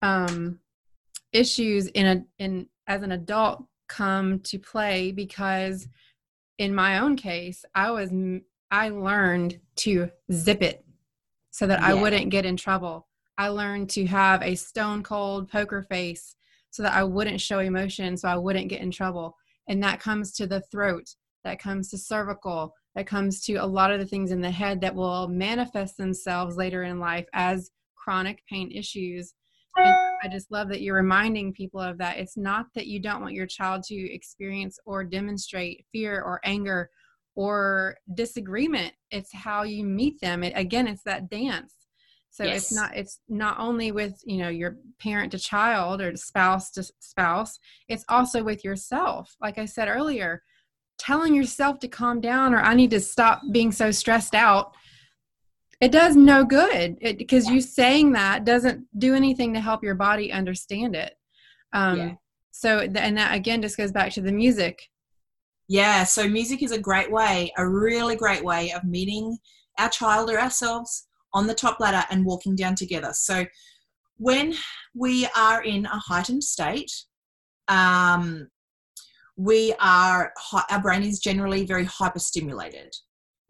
[0.02, 0.60] um,
[1.32, 5.88] issues in a in as an adult come to play because
[6.58, 8.10] in my own case i was
[8.70, 10.84] i learned to zip it
[11.50, 11.88] so that yeah.
[11.88, 13.06] i wouldn't get in trouble.
[13.38, 16.36] I learned to have a stone cold poker face
[16.70, 19.36] so that i wouldn't show emotion so i wouldn't get in trouble.
[19.68, 21.14] And that comes to the throat
[21.44, 24.80] that comes to cervical that comes to a lot of the things in the head
[24.80, 29.34] that will manifest themselves later in life as chronic pain issues
[29.76, 32.18] and I just love that you're reminding people of that.
[32.18, 36.90] It's not that you don't want your child to experience or demonstrate fear or anger
[37.34, 38.92] or disagreement.
[39.10, 40.42] It's how you meet them.
[40.42, 41.74] It, again, it's that dance.
[42.30, 42.64] So yes.
[42.64, 46.84] it's not it's not only with, you know, your parent to child or spouse to
[47.00, 47.58] spouse,
[47.88, 49.34] it's also with yourself.
[49.40, 50.42] Like I said earlier,
[50.98, 54.74] telling yourself to calm down or I need to stop being so stressed out
[55.80, 56.98] it does no good.
[57.00, 61.14] Because you saying that doesn't do anything to help your body understand it.
[61.72, 62.12] Um, yeah.
[62.52, 64.80] so and that again just goes back to the music.
[65.68, 69.36] Yeah so music is a great way a really great way of meeting
[69.78, 73.10] our child or ourselves on the top ladder and walking down together.
[73.12, 73.44] So
[74.16, 74.54] when
[74.94, 76.92] we are in a heightened state
[77.68, 78.48] um,
[79.36, 80.32] we are
[80.70, 82.94] our brain is generally very hyperstimulated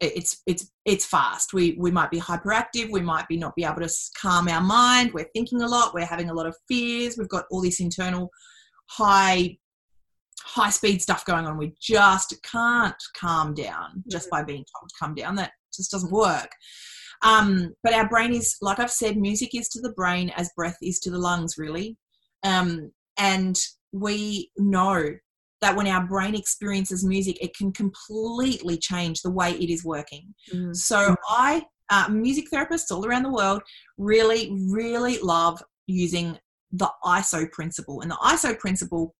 [0.01, 1.53] it's it's it's fast.
[1.53, 2.91] We we might be hyperactive.
[2.91, 3.91] We might be not be able to
[4.21, 5.13] calm our mind.
[5.13, 5.95] We're thinking a lot.
[5.95, 7.17] We're having a lot of fears.
[7.17, 8.31] We've got all this internal
[8.89, 9.57] high
[10.43, 11.57] high speed stuff going on.
[11.57, 15.35] We just can't calm down just by being told to calm down.
[15.37, 16.51] That just doesn't work.
[17.23, 20.77] Um, but our brain is like i've said music is to the brain as breath
[20.83, 21.97] is to the lungs really.
[22.43, 23.59] Um, and
[23.93, 25.15] we know
[25.61, 30.35] that when our brain experiences music, it can completely change the way it is working.
[30.53, 30.73] Mm-hmm.
[30.75, 33.63] So I, uh, music therapists all around the world,
[33.97, 36.39] really, really love using
[36.73, 38.01] the ISO principle.
[38.01, 39.15] And the ISO principle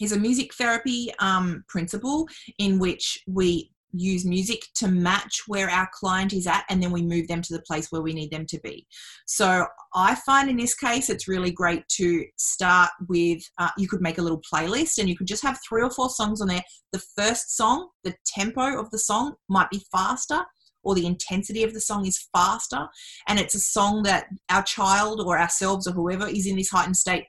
[0.00, 5.88] is a music therapy um, principle in which we use music to match where our
[5.94, 8.46] client is at and then we move them to the place where we need them
[8.46, 8.86] to be.
[9.26, 14.02] So i find in this case it's really great to start with uh, you could
[14.02, 16.64] make a little playlist and you could just have three or four songs on there.
[16.92, 20.40] The first song the tempo of the song might be faster
[20.82, 22.86] or the intensity of the song is faster.
[23.26, 26.96] And it's a song that our child or ourselves or whoever is in this heightened
[26.96, 27.24] state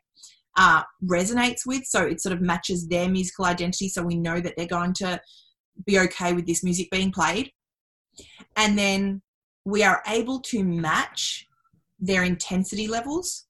[0.58, 1.86] uh, resonates with.
[1.86, 3.90] So it sort of matches their musical identity.
[3.90, 5.22] So we know that they're going to
[5.86, 7.52] be okay with this music being played.
[8.56, 9.22] And then
[9.66, 11.48] we are able to match
[12.00, 13.46] their intensity levels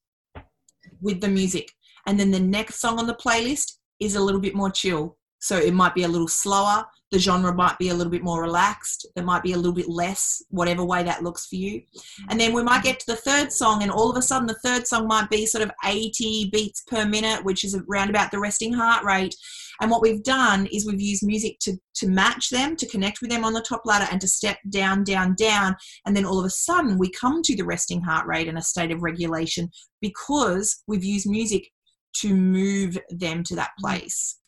[1.00, 1.70] with the music.
[2.06, 5.16] And then the next song on the playlist is a little bit more chill.
[5.38, 8.42] So it might be a little slower, the genre might be a little bit more
[8.42, 11.80] relaxed it might be a little bit less whatever way that looks for you
[12.28, 14.54] and then we might get to the third song and all of a sudden the
[14.54, 18.40] third song might be sort of 80 beats per minute which is around about the
[18.40, 19.34] resting heart rate
[19.80, 23.30] and what we've done is we've used music to to match them to connect with
[23.30, 26.44] them on the top ladder and to step down down down and then all of
[26.44, 29.68] a sudden we come to the resting heart rate and a state of regulation
[30.00, 31.68] because we've used music
[32.14, 33.88] to move them to that mm-hmm.
[33.88, 34.38] place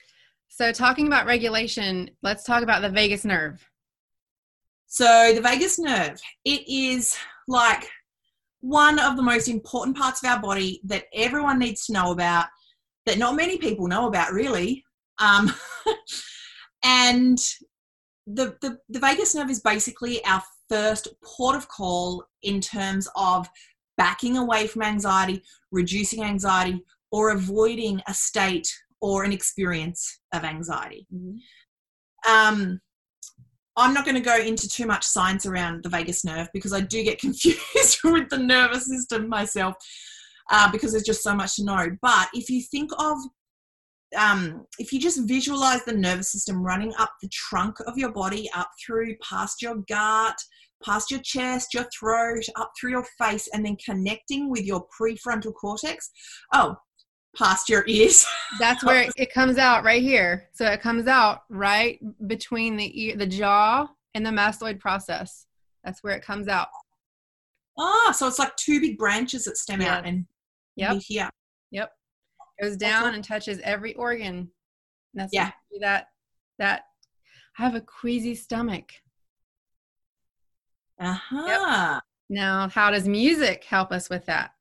[0.59, 3.65] so, talking about regulation, let's talk about the vagus nerve.
[4.89, 7.17] So, the vagus nerve, it is
[7.47, 7.89] like
[8.59, 12.47] one of the most important parts of our body that everyone needs to know about,
[13.07, 14.85] that not many people know about, really.
[15.19, 15.53] Um,
[16.85, 17.39] and
[18.27, 23.49] the, the, the vagus nerve is basically our first port of call in terms of
[23.97, 25.43] backing away from anxiety,
[25.73, 31.07] reducing anxiety, or avoiding a state or an experience of anxiety.
[31.15, 32.31] Mm-hmm.
[32.31, 32.81] Um,
[33.77, 36.81] I'm not going to go into too much science around the vagus nerve because I
[36.81, 39.75] do get confused with the nervous system myself
[40.51, 41.87] uh, because there's just so much to know.
[42.03, 43.17] But if you think of
[44.17, 48.49] um, if you just visualize the nervous system running up the trunk of your body,
[48.55, 50.37] up through past your gut,
[50.83, 55.53] past your chest, your throat, up through your face, and then connecting with your prefrontal
[55.55, 56.11] cortex.
[56.55, 56.77] Oh,
[57.37, 58.27] past your ears.
[58.59, 60.49] That's where it, it, comes out right here.
[60.53, 65.47] So it comes out right between the ear, the jaw and the mastoid process.
[65.85, 66.69] That's where it comes out.
[67.79, 70.27] Ah, so it's like two big branches that stem out and
[70.77, 71.01] yep.
[71.07, 71.31] here.
[71.71, 71.91] Yep.
[72.61, 74.37] Goes down and touches every organ.
[74.37, 74.49] And
[75.15, 75.53] that's yeah.
[75.81, 76.09] that
[76.59, 76.83] that
[77.59, 78.93] I have a queasy stomach.
[81.01, 81.95] Uh-huh.
[81.95, 82.03] Yep.
[82.31, 84.53] Now, how does music help us with that?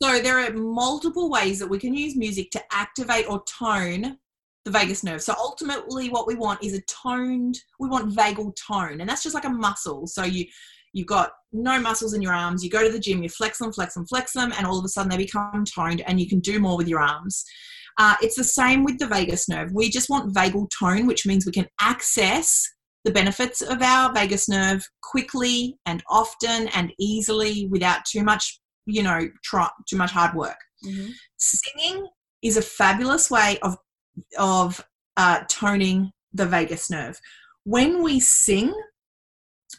[0.00, 4.18] So there are multiple ways that we can use music to activate or tone
[4.64, 5.22] the vagus nerve.
[5.22, 9.00] So ultimately what we want is a toned, we want vagal tone.
[9.00, 10.06] And that's just like a muscle.
[10.06, 10.44] So you
[10.92, 13.72] you've got no muscles in your arms, you go to the gym, you flex them,
[13.72, 16.40] flex them, flex them, and all of a sudden they become toned and you can
[16.40, 17.44] do more with your arms.
[17.98, 19.72] Uh, it's the same with the vagus nerve.
[19.72, 22.64] We just want vagal tone, which means we can access
[23.04, 29.02] the benefits of our vagus nerve quickly and often and easily without too much you
[29.02, 30.56] know, try, too much hard work.
[30.84, 31.10] Mm-hmm.
[31.36, 32.08] Singing
[32.42, 33.76] is a fabulous way of
[34.38, 34.84] of
[35.16, 37.20] uh, toning the vagus nerve.
[37.64, 38.74] When we sing,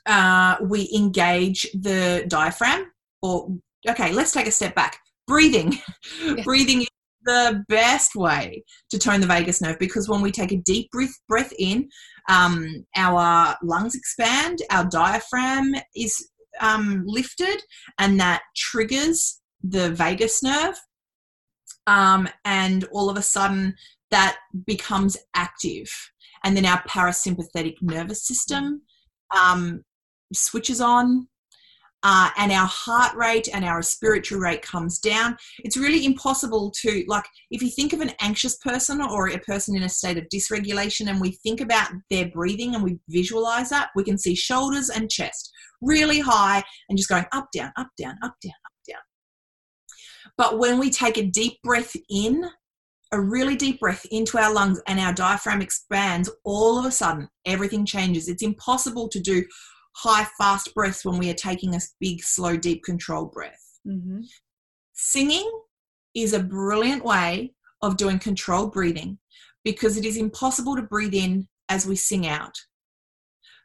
[0.06, 2.92] uh, we engage the diaphragm.
[3.22, 3.50] Or
[3.88, 5.00] okay, let's take a step back.
[5.28, 5.78] Breathing,
[6.24, 6.44] yeah.
[6.44, 6.88] breathing is
[7.26, 11.14] the best way to tone the vagus nerve because when we take a deep breath
[11.28, 11.90] breath in,
[12.30, 16.30] um, our lungs expand, our diaphragm is
[16.62, 17.62] um, lifted,
[18.00, 20.76] and that triggers the vagus nerve.
[21.88, 23.76] Um, and all of a sudden,
[24.12, 25.90] that becomes active.
[26.44, 28.82] And then our parasympathetic nervous system
[29.38, 29.84] um,
[30.34, 31.28] switches on.
[32.04, 35.36] uh, and our heart rate and our respiratory rate comes down.
[35.60, 39.76] It's really impossible to, like, if you think of an anxious person or a person
[39.76, 43.90] in a state of dysregulation and we think about their breathing and we visualize that,
[43.96, 45.52] we can see shoulders and chest
[45.82, 49.00] really high and just going up, down, up, down, up, down, up, down.
[50.38, 52.50] But when we take a deep breath in,
[53.12, 57.28] a really deep breath into our lungs and our diaphragm expands, all of a sudden
[57.46, 58.28] everything changes.
[58.28, 59.44] It's impossible to do
[59.96, 63.80] high, fast breaths when we are taking a big, slow, deep, controlled breath.
[63.88, 64.22] Mm-hmm.
[64.94, 65.50] Singing
[66.14, 69.18] is a brilliant way of doing controlled breathing
[69.64, 72.56] because it is impossible to breathe in as we sing out.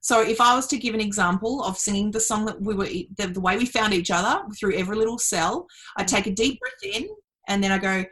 [0.00, 2.84] So, if I was to give an example of singing the song that we were,
[2.84, 5.66] the, the way we found each other through every little cell,
[5.96, 6.14] I mm-hmm.
[6.14, 7.08] take a deep breath in
[7.48, 8.04] and then I go,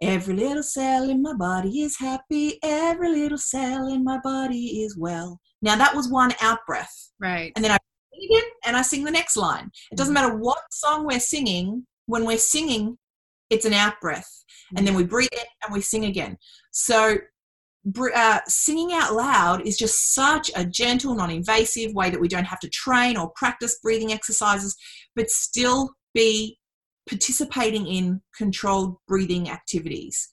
[0.00, 2.58] Every little cell in my body is happy.
[2.62, 5.40] Every little cell in my body is well.
[5.60, 7.10] Now that was one out breath.
[7.20, 7.52] Right.
[7.56, 7.78] And then I
[8.12, 9.70] sing again and I sing the next line.
[9.90, 10.24] It doesn't mm-hmm.
[10.26, 12.96] matter what song we're singing, when we're singing,
[13.50, 14.44] it's an out breath.
[14.76, 15.10] And then we mm-hmm.
[15.10, 16.36] breathe in and we sing again.
[16.70, 17.18] So
[18.14, 22.44] uh, singing out loud is just such a gentle, non invasive way that we don't
[22.44, 24.76] have to train or practice breathing exercises,
[25.16, 26.57] but still be
[27.08, 30.28] participating in controlled breathing activities.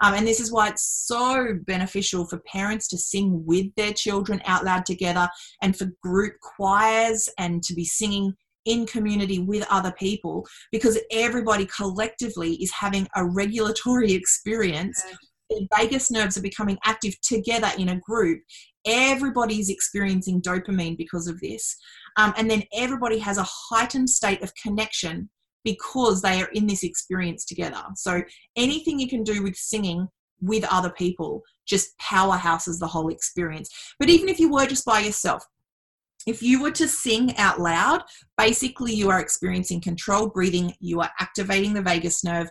[0.00, 4.40] Um, and this is why it's so beneficial for parents to sing with their children
[4.44, 5.28] out loud together
[5.62, 8.34] and for group choirs and to be singing
[8.66, 15.02] in community with other people because everybody collectively is having a regulatory experience.
[15.48, 18.40] The vagus nerves are becoming active together in a group.
[18.84, 21.76] Everybody is experiencing dopamine because of this.
[22.16, 25.28] Um, and then everybody has a heightened state of connection
[25.66, 27.82] because they are in this experience together.
[27.96, 28.22] So
[28.54, 30.06] anything you can do with singing
[30.40, 33.68] with other people just powerhouses the whole experience.
[33.98, 35.44] But even if you were just by yourself,
[36.24, 38.02] if you were to sing out loud,
[38.38, 42.48] basically you are experiencing controlled breathing, you are activating the vagus nerve.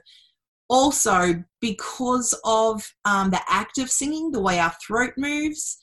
[0.70, 5.78] Also, because of um, the act of singing, the way our throat moves,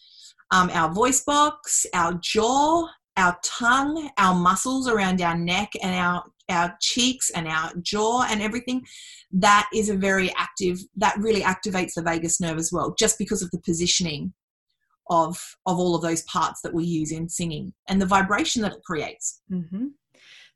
[0.51, 2.87] um, our voice box, our jaw,
[3.17, 8.43] our tongue, our muscles around our neck and our our cheeks and our jaw and
[8.43, 8.85] everything,
[9.33, 13.43] that is a very active, that really activates the vagus nerve as well, just because
[13.43, 14.33] of the positioning
[15.11, 15.37] of
[15.67, 18.83] of all of those parts that we use in singing and the vibration that it
[18.85, 19.41] creates.
[19.51, 19.87] Mm-hmm.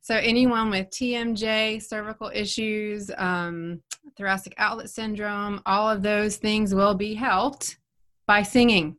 [0.00, 3.82] So anyone with TMJ, cervical issues, um,
[4.16, 7.78] thoracic outlet syndrome, all of those things will be helped
[8.26, 8.96] by singing.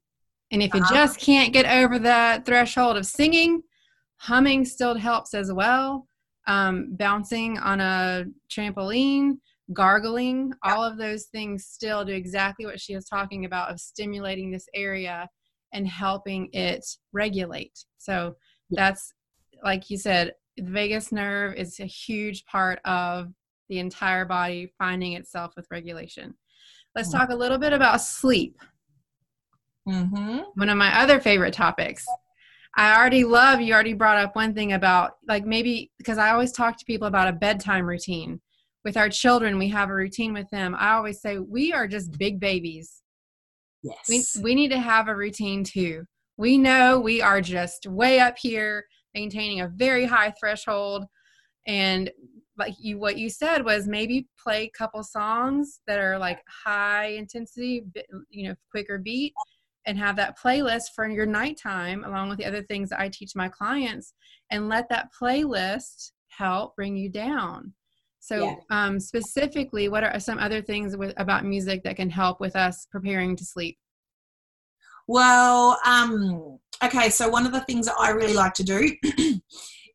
[0.52, 0.94] And if you uh-huh.
[0.94, 3.62] just can't get over that threshold of singing,
[4.18, 6.08] humming still helps as well
[6.48, 9.34] um, bouncing on a trampoline,
[9.74, 14.50] gargling, all of those things still do exactly what she was talking about of stimulating
[14.50, 15.28] this area
[15.74, 17.78] and helping it regulate.
[17.98, 18.36] So
[18.72, 19.14] that's
[19.64, 23.28] like you said, the vagus nerve is a huge part of
[23.70, 26.34] the entire body finding itself with regulation.
[26.96, 28.58] Let's talk a little bit about sleep.
[29.88, 30.40] Mm-hmm.
[30.56, 32.06] One of my other favorite topics.
[32.76, 36.52] I already love you already brought up one thing about like maybe because I always
[36.52, 38.40] talk to people about a bedtime routine.
[38.84, 40.76] With our children, we have a routine with them.
[40.78, 43.02] I always say we are just big babies.
[43.82, 44.08] Yes.
[44.08, 46.06] We we need to have a routine too.
[46.38, 48.86] We know we are just way up here
[49.16, 51.06] maintaining a very high threshold
[51.66, 52.12] and
[52.58, 57.08] like you what you said was maybe play a couple songs that are like high
[57.08, 57.84] intensity
[58.30, 59.34] you know quicker beat
[59.88, 63.32] and have that playlist for your nighttime along with the other things that I teach
[63.36, 64.14] my clients
[64.52, 67.74] and let that playlist help bring you down.
[68.20, 68.56] So, yeah.
[68.70, 72.86] um, specifically, what are some other things with, about music that can help with us
[72.92, 73.78] preparing to sleep?
[75.08, 78.92] Well, um, okay, so one of the things that I really like to do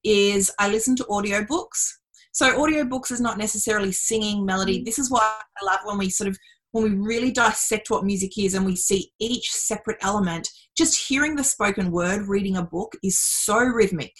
[0.04, 1.92] is I listen to audiobooks.
[2.32, 4.80] So, audiobooks is not necessarily singing melody.
[4.80, 4.86] Mm.
[4.86, 5.20] This is why
[5.60, 6.38] I love when we sort of
[6.72, 11.36] when we really dissect what music is and we see each separate element, just hearing
[11.36, 14.12] the spoken word, reading a book is so rhythmic.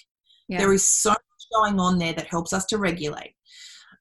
[0.49, 0.59] Yeah.
[0.59, 1.19] There is so much
[1.55, 3.35] going on there that helps us to regulate.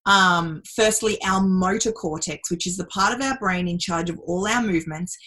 [0.05, 4.19] Um, firstly, our motor cortex, which is the part of our brain in charge of
[4.19, 5.17] all our movements.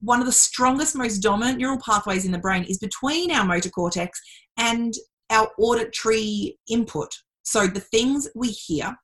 [0.00, 3.70] One of the strongest, most dominant neural pathways in the brain is between our motor
[3.70, 4.20] cortex
[4.58, 4.94] and
[5.30, 7.08] our auditory input.
[7.42, 8.94] So the things we hear,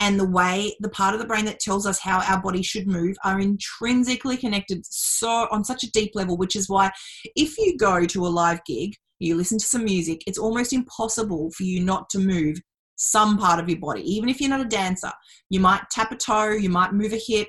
[0.00, 2.86] and the way the part of the brain that tells us how our body should
[2.86, 6.90] move are intrinsically connected so on such a deep level which is why
[7.36, 11.50] if you go to a live gig you listen to some music it's almost impossible
[11.52, 12.58] for you not to move
[12.96, 15.10] some part of your body even if you're not a dancer
[15.48, 17.48] you might tap a toe you might move a hip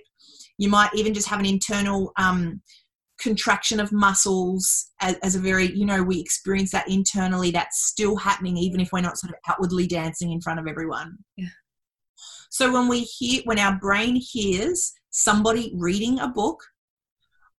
[0.57, 2.61] you might even just have an internal um,
[3.21, 8.15] contraction of muscles as, as, a very you know we experience that internally that's still
[8.15, 11.47] happening even if we're not sort of outwardly dancing in front of everyone yeah.
[12.52, 16.60] So when we hear when our brain hears somebody reading a book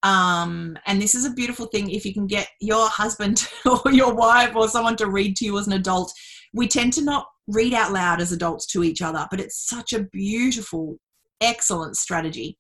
[0.05, 4.15] um, and this is a beautiful thing if you can get your husband or your
[4.15, 6.13] wife or someone to read to you as an adult
[6.55, 9.93] we tend to not read out loud as adults to each other but it's such
[9.93, 10.99] a beautiful
[11.43, 12.57] excellent strategy.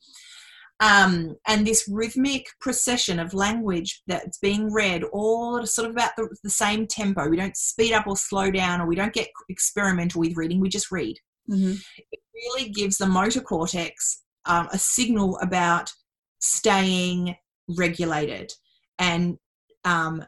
[0.80, 6.28] Um, and this rhythmic procession of language that's being read all sort of about the,
[6.42, 7.28] the, same tempo.
[7.28, 10.68] We don't speed up or slow down or we don't get experimental with reading we
[10.68, 11.16] just read.
[11.48, 11.74] Mm-hmm.
[12.34, 15.92] Really gives the motor cortex um, a signal about
[16.40, 17.36] staying
[17.68, 18.52] regulated
[18.98, 19.38] and
[19.84, 20.24] um,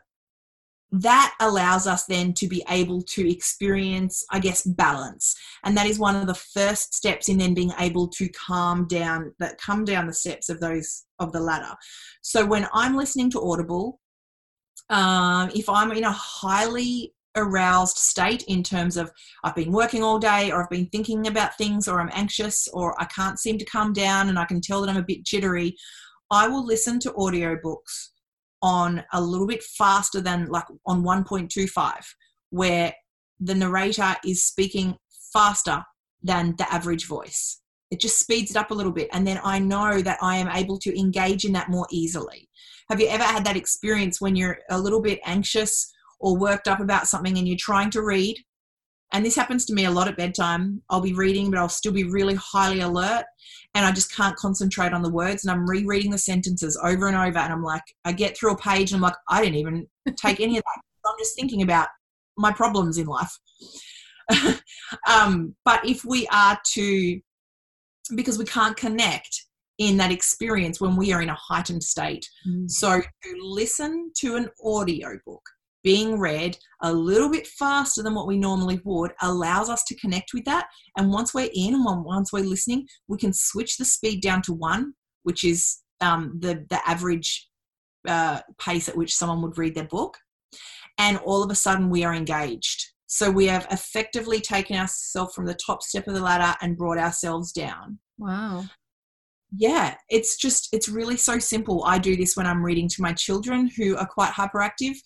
[0.91, 5.35] that allows us then to be able to experience, I guess, balance.
[5.65, 9.35] And that is one of the first steps in then being able to calm down
[9.41, 11.75] that come down the steps of those of the ladder.
[12.23, 14.01] So when I'm listening to Audible,
[14.89, 19.11] um, if I'm in a highly aroused state in terms of
[19.43, 23.01] I've been working all day or I've been thinking about things or I'm anxious or
[23.01, 25.77] I can't seem to calm down and I can tell that I'm a bit jittery,
[26.31, 28.09] I will listen to audiobooks
[28.63, 31.93] on a little bit faster than like on 1.25
[32.51, 32.95] where
[33.41, 34.97] the narrator is speaking
[35.33, 35.83] faster
[36.23, 37.61] than the average voice.
[37.91, 40.49] It just speeds it up a little bit and then i know that i am
[40.49, 42.49] able to engage in that more easily.
[42.89, 45.93] Have you ever had that experience when you're a little bit anxious
[46.25, 48.37] or worked up about something and you're trying to read
[49.15, 50.83] and this happens to me a lot at bedtime.
[50.91, 53.25] I'll be reading, but I'll still be really highly alert
[53.77, 55.45] and I just can't concentrate on the words.
[55.45, 57.39] And I'm rereading the sentences over and over.
[57.39, 59.87] And I'm like, I get through a page and I'm like, I didn't even
[60.17, 60.83] take any of that.
[61.07, 61.89] I'm just thinking about
[62.37, 63.39] my problems in life.
[65.09, 67.21] um, but if we are to,
[68.17, 69.45] because we can't connect
[69.79, 72.29] in that experience when we are in a heightened state.
[72.49, 72.69] Mm.
[72.69, 75.43] So to listen to an audio book
[75.85, 80.33] being read a little bit faster than what we normally would allows us to connect
[80.35, 80.67] with that.
[80.97, 84.55] And once we're in and once we're listening, we can switch the speed down to
[84.55, 87.49] one, which is um, the, the average
[88.09, 90.17] uh, pace at which someone would read their book.
[90.99, 92.87] And all of a sudden, we are engaged.
[93.07, 96.99] So we have effectively taken ourselves from the top step of the ladder and brought
[96.99, 97.99] ourselves down.
[98.19, 98.65] Wow.
[99.57, 101.85] Yeah, it's just, it's really so simple.
[101.85, 104.97] I do this when I'm reading to my children who are quite hyperactive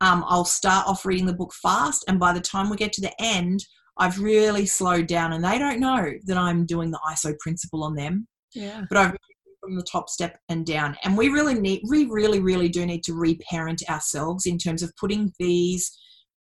[0.00, 3.00] um, I'll start off reading the book fast, and by the time we get to
[3.00, 3.64] the end,
[3.98, 7.94] I've really slowed down, and they don't know that I'm doing the ISO principle on
[7.94, 8.26] them.
[8.54, 8.84] Yeah.
[8.88, 9.16] But I've
[9.62, 13.02] from the top step and down, and we really need, we really, really do need
[13.04, 15.90] to reparent ourselves in terms of putting these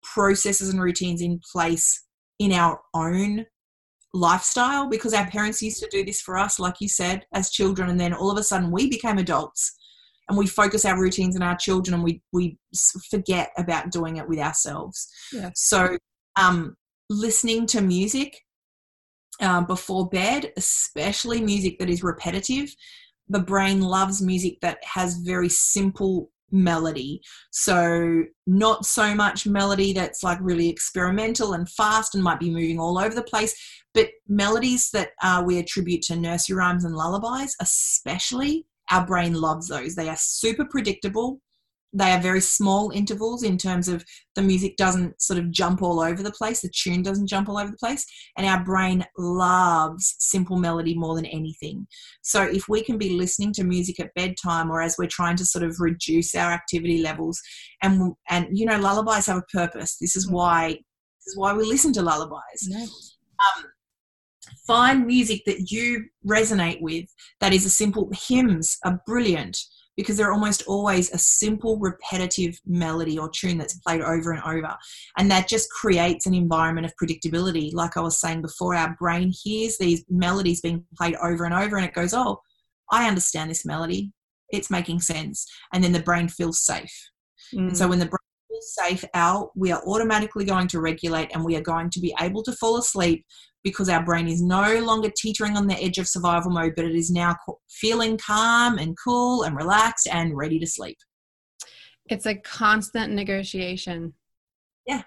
[0.03, 2.05] processes and routines in place
[2.39, 3.45] in our own
[4.13, 7.89] lifestyle because our parents used to do this for us, like you said, as children,
[7.89, 9.75] and then all of a sudden we became adults
[10.29, 12.57] and we focus our routines on our children and we we
[13.09, 15.51] forget about doing it with ourselves yeah.
[15.55, 15.97] so
[16.37, 16.75] um,
[17.09, 18.37] listening to music
[19.41, 22.73] uh, before bed especially music that is repetitive
[23.29, 27.21] the brain loves music that has very simple melody
[27.51, 32.79] so not so much melody that's like really experimental and fast and might be moving
[32.79, 33.53] all over the place
[33.93, 39.67] but melodies that uh, we attribute to nursery rhymes and lullabies especially our brain loves
[39.67, 39.95] those.
[39.95, 41.41] They are super predictable.
[41.93, 44.03] They are very small intervals in terms of
[44.35, 47.57] the music doesn't sort of jump all over the place, the tune doesn't jump all
[47.57, 48.05] over the place,
[48.37, 51.87] and our brain loves simple melody more than anything.
[52.21, 55.45] So, if we can be listening to music at bedtime or as we're trying to
[55.45, 57.41] sort of reduce our activity levels,
[57.81, 59.97] and and you know, lullabies have a purpose.
[59.99, 62.69] This is why this is why we listen to lullabies.
[63.57, 63.65] Um,
[64.67, 67.05] find music that you resonate with
[67.39, 69.57] that is a simple hymns are brilliant
[69.95, 74.75] because they're almost always a simple repetitive melody or tune that's played over and over
[75.17, 79.33] and that just creates an environment of predictability like i was saying before our brain
[79.43, 82.39] hears these melodies being played over and over and it goes oh
[82.91, 84.11] i understand this melody
[84.49, 87.09] it's making sense and then the brain feels safe
[87.53, 87.59] mm.
[87.59, 87.89] and so mm.
[87.89, 88.17] when the brain
[88.61, 92.43] safe out we are automatically going to regulate and we are going to be able
[92.43, 93.25] to fall asleep
[93.67, 96.95] because our brain is no longer teetering on the edge of survival mode, but it
[96.95, 97.35] is now
[97.69, 100.97] feeling calm and cool and relaxed and ready to sleep.
[102.09, 104.13] It's a constant negotiation.
[104.85, 105.01] Yeah.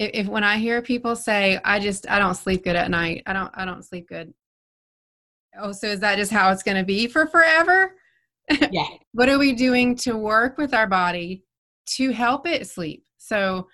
[0.00, 3.22] If, if when I hear people say, "I just I don't sleep good at night,"
[3.26, 4.34] I don't I don't sleep good.
[5.60, 7.94] Oh, so is that just how it's going to be for forever?
[8.72, 8.86] Yeah.
[9.12, 11.44] what are we doing to work with our body
[11.86, 13.04] to help it sleep?
[13.18, 13.68] So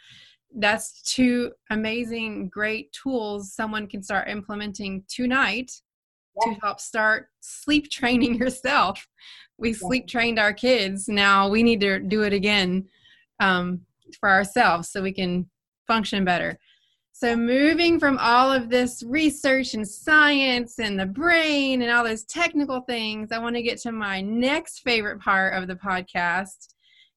[0.59, 5.71] that's two amazing, great tools someone can start implementing tonight
[6.37, 6.55] yeah.
[6.55, 9.07] to help start sleep training yourself.
[9.59, 9.77] We yeah.
[9.79, 11.09] sleep trained our kids.
[11.09, 12.89] Now we need to do it again
[13.41, 13.83] um,
[14.19, 15.49] for ourselves so we can
[15.87, 16.59] function better.
[17.13, 22.25] So, moving from all of this research and science and the brain and all those
[22.25, 26.75] technical things, I want to get to my next favorite part of the podcast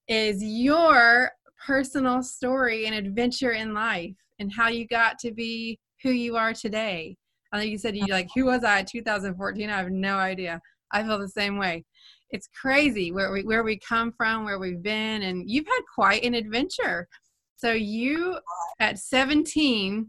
[0.10, 1.31] is your
[1.65, 6.53] personal story and adventure in life and how you got to be who you are
[6.53, 7.15] today.
[7.52, 9.69] I think you said you like, who was I in 2014?
[9.69, 10.60] I have no idea.
[10.91, 11.86] I feel the same way.
[12.31, 16.23] It's crazy where we where we come from, where we've been, and you've had quite
[16.23, 17.07] an adventure.
[17.57, 18.38] So you
[18.80, 20.07] at 17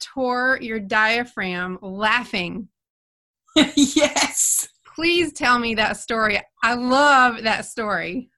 [0.00, 2.68] tore your diaphragm laughing.
[3.56, 4.68] yes.
[4.94, 6.40] Please tell me that story.
[6.62, 8.30] I love that story.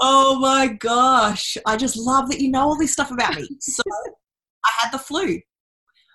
[0.00, 1.56] Oh my gosh.
[1.66, 3.48] I just love that you know all this stuff about me.
[3.60, 3.82] So
[4.64, 5.40] I had the flu.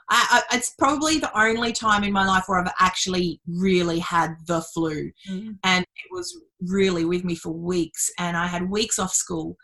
[0.09, 4.35] I, I, it's probably the only time in my life where I've actually really had
[4.47, 5.11] the flu.
[5.29, 5.51] Mm-hmm.
[5.63, 8.11] And it was really with me for weeks.
[8.19, 9.57] And I had weeks off school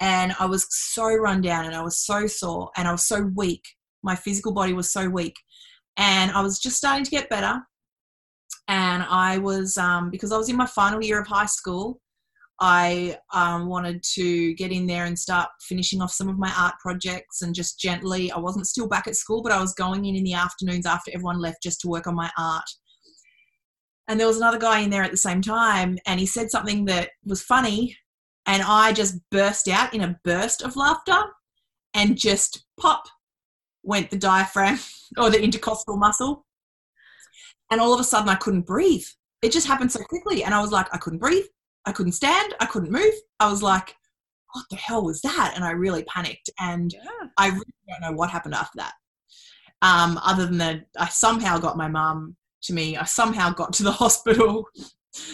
[0.00, 3.30] and I was so run down and I was so sore and I was so
[3.34, 3.64] weak.
[4.02, 5.34] My physical body was so weak.
[5.96, 7.58] And I was just starting to get better.
[8.68, 12.00] And I was, um, because I was in my final year of high school,
[12.60, 16.74] I um, wanted to get in there and start finishing off some of my art
[16.80, 20.16] projects and just gently, I wasn't still back at school, but I was going in
[20.16, 22.64] in the afternoons after everyone left just to work on my art.
[24.08, 26.84] And there was another guy in there at the same time, and he said something
[26.86, 27.96] that was funny
[28.46, 31.20] and I just burst out in a burst of laughter
[31.94, 33.04] and just pop
[33.82, 34.78] went the diaphragm
[35.18, 36.46] or the intercostal muscle.
[37.70, 39.04] And all of a sudden I couldn't breathe.
[39.42, 40.44] It just happened so quickly.
[40.44, 41.44] And I was like, I couldn't breathe.
[41.86, 42.54] I couldn't stand.
[42.60, 43.14] I couldn't move.
[43.40, 43.94] I was like,
[44.52, 45.52] what the hell was that?
[45.54, 46.50] And I really panicked.
[46.58, 47.28] And yeah.
[47.38, 48.94] I really don't know what happened after that.
[49.82, 52.96] Um, other than that, I somehow got my mum to me.
[52.96, 54.64] I somehow got to the hospital.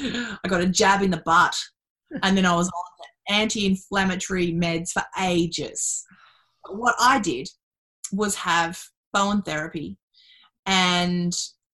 [0.03, 1.57] I got a jab in the butt.
[2.23, 6.05] And then I was on anti inflammatory meds for ages.
[6.69, 7.49] What I did
[8.13, 8.79] was have
[9.15, 9.97] Bowen therapy.
[10.67, 11.33] And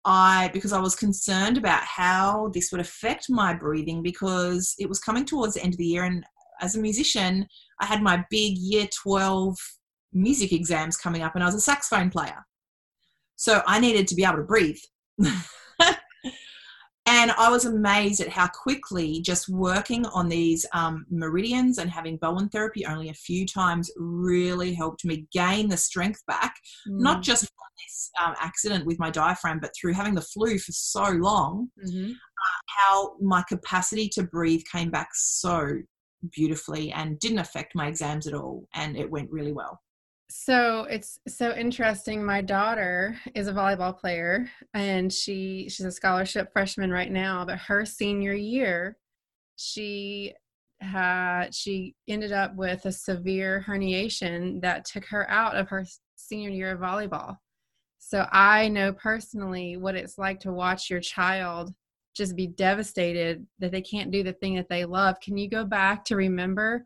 [0.06, 5.00] I, because I was concerned about how this would affect my breathing, because it was
[5.00, 6.04] coming towards the end of the year.
[6.04, 6.24] And
[6.62, 7.48] as a musician,
[7.82, 9.58] I had my big year 12
[10.14, 12.46] music exams coming up, and I was a saxophone player.
[13.36, 14.78] So I needed to be able to breathe.
[17.08, 22.18] And I was amazed at how quickly just working on these um, meridians and having
[22.18, 26.56] Bowen therapy only a few times really helped me gain the strength back,
[26.90, 27.00] mm.
[27.00, 30.72] not just from this um, accident with my diaphragm, but through having the flu for
[30.72, 32.12] so long, mm-hmm.
[32.12, 35.74] uh, how my capacity to breathe came back so
[36.32, 38.68] beautifully and didn't affect my exams at all.
[38.74, 39.80] And it went really well.
[40.38, 42.24] So it's so interesting.
[42.24, 47.58] My daughter is a volleyball player and she she's a scholarship freshman right now, but
[47.58, 48.98] her senior year,
[49.56, 50.34] she
[50.82, 55.86] had she ended up with a severe herniation that took her out of her
[56.16, 57.38] senior year of volleyball.
[57.98, 61.74] So I know personally what it's like to watch your child
[62.14, 65.18] just be devastated that they can't do the thing that they love.
[65.22, 66.86] Can you go back to remember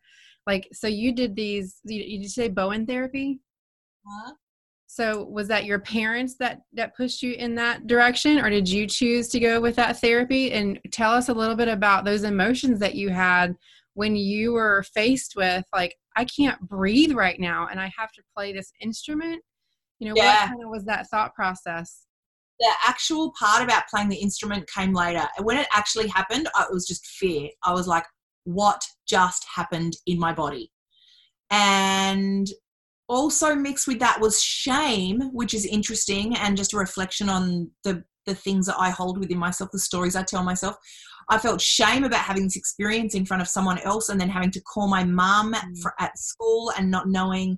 [0.49, 3.39] like so you did these you, you did say bowen therapy
[4.07, 4.31] huh?
[4.87, 8.87] so was that your parents that that pushed you in that direction or did you
[8.87, 12.79] choose to go with that therapy and tell us a little bit about those emotions
[12.79, 13.55] that you had
[13.93, 18.23] when you were faced with like i can't breathe right now and i have to
[18.35, 19.39] play this instrument
[19.99, 20.41] you know yeah.
[20.41, 22.07] what kind of was that thought process
[22.59, 25.25] the actual part about playing the instrument came later.
[25.37, 27.47] And when it actually happened, it was just fear.
[27.63, 28.03] I was like,
[28.53, 30.71] what just happened in my body.
[31.51, 32.47] And
[33.07, 38.03] also mixed with that was shame, which is interesting and just a reflection on the
[38.25, 40.75] the things that I hold within myself, the stories I tell myself.
[41.29, 44.51] I felt shame about having this experience in front of someone else and then having
[44.51, 45.91] to call my mum mm.
[45.99, 47.57] at school and not knowing,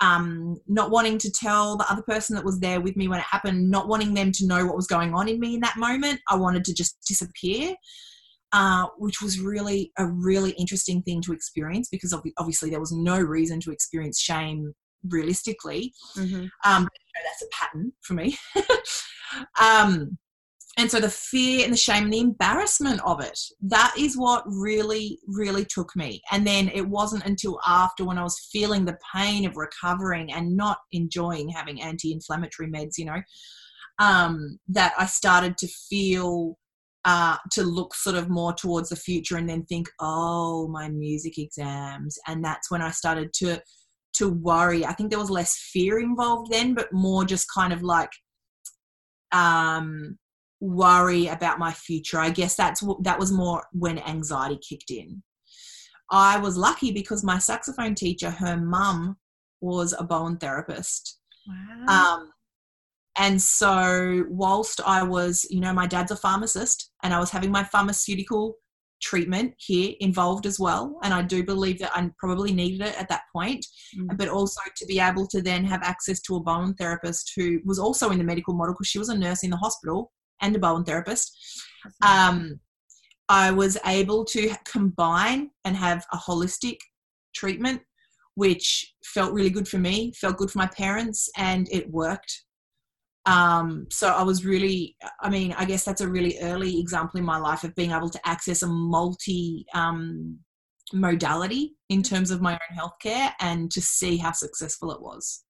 [0.00, 3.24] um, not wanting to tell the other person that was there with me when it
[3.30, 6.20] happened, not wanting them to know what was going on in me in that moment.
[6.28, 7.74] I wanted to just disappear
[8.52, 13.18] uh, which was really a really interesting thing to experience because obviously there was no
[13.18, 14.72] reason to experience shame
[15.08, 15.92] realistically.
[16.16, 16.46] Mm-hmm.
[16.64, 16.88] Um,
[17.24, 18.36] that's a pattern for me.
[19.60, 20.18] um,
[20.78, 24.42] and so the fear and the shame and the embarrassment of it that is what
[24.46, 28.96] really really took me and then it wasn't until after when i was feeling the
[29.14, 33.20] pain of recovering and not enjoying having anti-inflammatory meds you know
[33.98, 36.56] um, that i started to feel
[37.04, 41.38] uh, to look sort of more towards the future and then think, oh, my music
[41.38, 42.18] exams.
[42.26, 43.60] And that's when I started to
[44.14, 44.84] to worry.
[44.84, 48.10] I think there was less fear involved then, but more just kind of like
[49.32, 50.18] um,
[50.60, 52.18] worry about my future.
[52.18, 55.22] I guess that's that was more when anxiety kicked in.
[56.10, 59.16] I was lucky because my saxophone teacher, her mum,
[59.62, 61.18] was a Bowen therapist.
[61.46, 62.18] Wow.
[62.18, 62.30] Um,
[63.16, 67.50] and so, whilst I was, you know, my dad's a pharmacist and I was having
[67.50, 68.56] my pharmaceutical
[69.02, 70.98] treatment here involved as well.
[71.02, 73.66] And I do believe that I probably needed it at that point.
[73.98, 74.16] Mm.
[74.16, 77.78] But also to be able to then have access to a Bowen therapist who was
[77.78, 80.58] also in the medical model because she was a nurse in the hospital and a
[80.58, 81.36] Bowen therapist.
[82.02, 82.60] Um,
[83.28, 86.78] I was able to combine and have a holistic
[87.34, 87.82] treatment,
[88.36, 92.44] which felt really good for me, felt good for my parents, and it worked.
[93.24, 97.24] Um, so I was really, I mean, I guess that's a really early example in
[97.24, 100.38] my life of being able to access a multi um,
[100.92, 105.44] modality in terms of my own healthcare and to see how successful it was.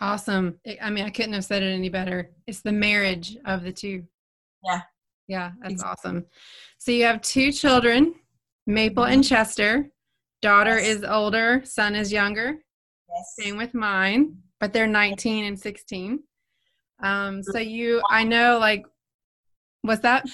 [0.00, 0.58] Awesome.
[0.82, 2.30] I mean, I couldn't have said it any better.
[2.46, 4.04] It's the marriage of the two.
[4.62, 4.82] Yeah.
[5.28, 6.10] Yeah, that's exactly.
[6.10, 6.26] awesome.
[6.78, 8.14] So you have two children,
[8.66, 9.14] Maple mm-hmm.
[9.14, 9.90] and Chester.
[10.42, 10.98] Daughter yes.
[10.98, 12.58] is older, son is younger.
[13.08, 13.34] Yes.
[13.38, 16.20] Same with mine, but they're 19 and 16.
[17.02, 18.84] Um, so you, I know, like,
[19.82, 20.24] what's that?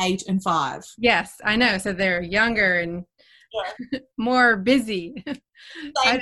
[0.00, 0.82] Eight and five.
[0.98, 1.78] Yes, I know.
[1.78, 3.04] So they're younger and
[3.52, 3.98] yeah.
[4.18, 5.22] more busy.
[6.04, 6.20] Same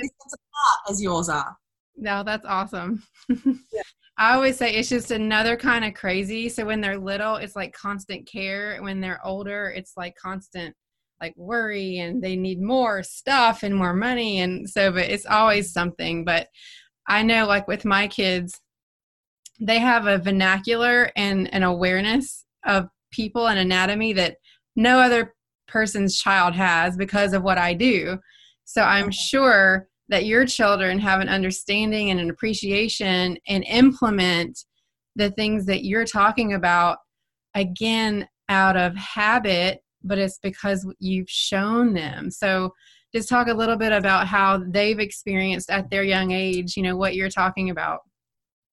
[0.89, 1.55] as yours are.
[1.95, 3.03] No, that's awesome.
[3.29, 3.81] yeah.
[4.19, 6.49] I always say it's just another kind of crazy.
[6.49, 8.79] So when they're little, it's like constant care.
[8.81, 10.75] When they're older, it's like constant
[11.21, 14.39] like worry and they need more stuff and more money.
[14.39, 16.25] And so, but it's always something.
[16.25, 16.47] But
[17.07, 18.59] I know, like with my kids,
[19.59, 24.37] they have a vernacular and an awareness of people and anatomy that
[24.75, 25.33] no other
[25.67, 28.17] person's child has because of what I do.
[28.65, 34.65] So I'm sure that your children have an understanding and an appreciation and implement
[35.15, 36.99] the things that you're talking about
[37.55, 42.31] again out of habit but it's because you've shown them.
[42.31, 42.73] So
[43.13, 46.97] just talk a little bit about how they've experienced at their young age you know
[46.97, 48.01] what you're talking about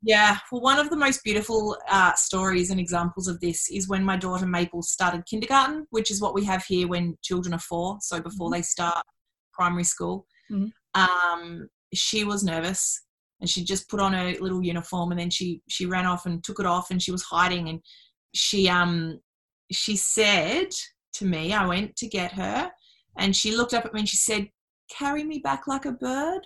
[0.04, 4.04] yeah well one of the most beautiful uh, stories and examples of this is when
[4.04, 7.98] my daughter maple started kindergarten which is what we have here when children are four
[8.00, 8.54] so before mm-hmm.
[8.54, 9.04] they start
[9.54, 10.26] primary school.
[10.50, 11.00] Mm-hmm.
[11.00, 13.02] Um, she was nervous
[13.40, 16.42] and she just put on her little uniform and then she she ran off and
[16.42, 17.80] took it off and she was hiding and
[18.34, 19.20] she um
[19.70, 20.68] she said
[21.12, 22.70] to me i went to get her
[23.18, 24.48] and she looked up at me and she said
[24.90, 26.40] carry me back like a bird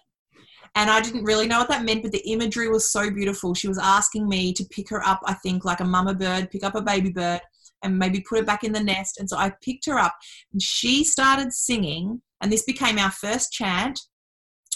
[0.74, 3.68] and i didn't really know what that meant but the imagery was so beautiful she
[3.68, 6.74] was asking me to pick her up i think like a mama bird pick up
[6.74, 7.40] a baby bird
[7.82, 10.14] and maybe put her back in the nest and so i picked her up
[10.52, 14.00] and she started singing and this became our first chant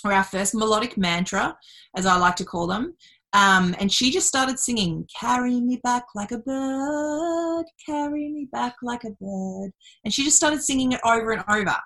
[0.04, 1.56] or our first melodic mantra,
[1.96, 2.96] as I like to call them.
[3.34, 8.74] Um, and she just started singing, Carry me back like a bird, carry me back
[8.82, 9.70] like a bird.
[10.04, 11.76] And she just started singing it over and over.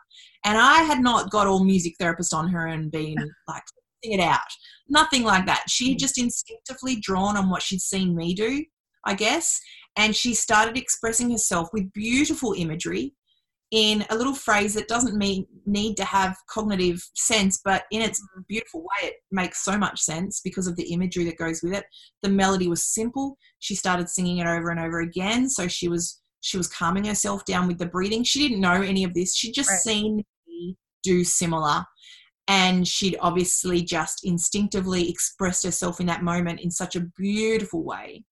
[0.44, 3.16] And I had not got all music therapist on her and been
[3.46, 3.62] like,
[4.06, 4.40] sing it out.
[4.88, 5.64] Nothing like that.
[5.68, 6.00] She had mm.
[6.00, 8.64] just instinctively drawn on what she'd seen me do,
[9.04, 9.60] I guess.
[9.96, 13.14] And she started expressing herself with beautiful imagery
[13.72, 18.22] in a little phrase that doesn't mean need to have cognitive sense, but in its
[18.48, 21.84] beautiful way, it makes so much sense because of the imagery that goes with it.
[22.22, 23.36] The melody was simple.
[23.58, 27.44] She started singing it over and over again, so she was she was calming herself
[27.44, 28.22] down with the breathing.
[28.22, 29.34] She didn't know any of this.
[29.34, 29.80] She'd just right.
[29.80, 31.84] seen me do similar.
[32.48, 38.24] And she'd obviously just instinctively expressed herself in that moment in such a beautiful way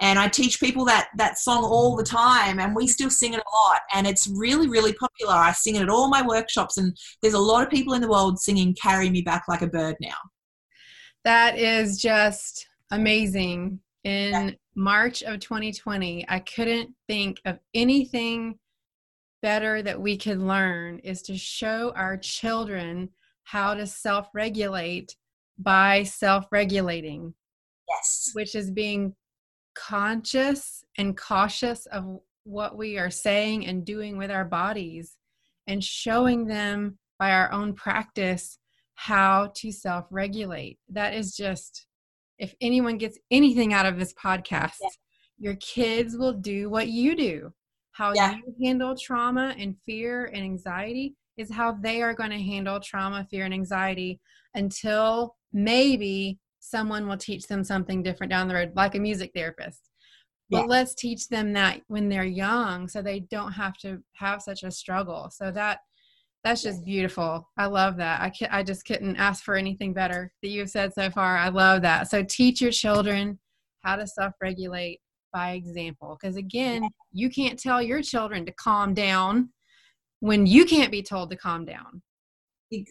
[0.00, 3.40] and I teach people that that song all the time, and we still sing it
[3.40, 5.34] a lot, and it's really really popular.
[5.34, 8.08] I sing it at all my workshops, and there's a lot of people in the
[8.08, 10.16] world singing "Carry Me Back Like a Bird" now.
[11.24, 13.80] That is just amazing.
[14.04, 14.50] In yeah.
[14.74, 18.58] March of 2020, I couldn't think of anything
[19.42, 23.10] better that we could learn is to show our children
[23.50, 25.16] how to self-regulate
[25.58, 27.34] by self-regulating.
[27.88, 28.30] Yes.
[28.32, 29.14] Which is being
[29.74, 35.16] conscious and cautious of what we are saying and doing with our bodies
[35.66, 38.58] and showing them by our own practice
[38.94, 40.78] how to self regulate.
[40.88, 41.86] That is just,
[42.38, 44.88] if anyone gets anything out of this podcast, yeah.
[45.38, 47.52] your kids will do what you do.
[47.92, 48.36] How yeah.
[48.36, 53.26] you handle trauma and fear and anxiety is how they are going to handle trauma,
[53.30, 54.20] fear, and anxiety
[54.54, 59.90] until maybe someone will teach them something different down the road, like a music therapist.
[60.50, 60.66] But yeah.
[60.66, 64.70] let's teach them that when they're young so they don't have to have such a
[64.70, 65.30] struggle.
[65.32, 65.78] So that
[66.42, 67.48] that's just beautiful.
[67.58, 68.20] I love that.
[68.20, 71.36] I, I just couldn't ask for anything better that you've said so far.
[71.36, 72.10] I love that.
[72.10, 73.38] So teach your children
[73.82, 75.00] how to self regulate
[75.32, 76.16] by example.
[76.20, 79.50] Because again, you can't tell your children to calm down
[80.20, 82.02] when you can't be told to calm down.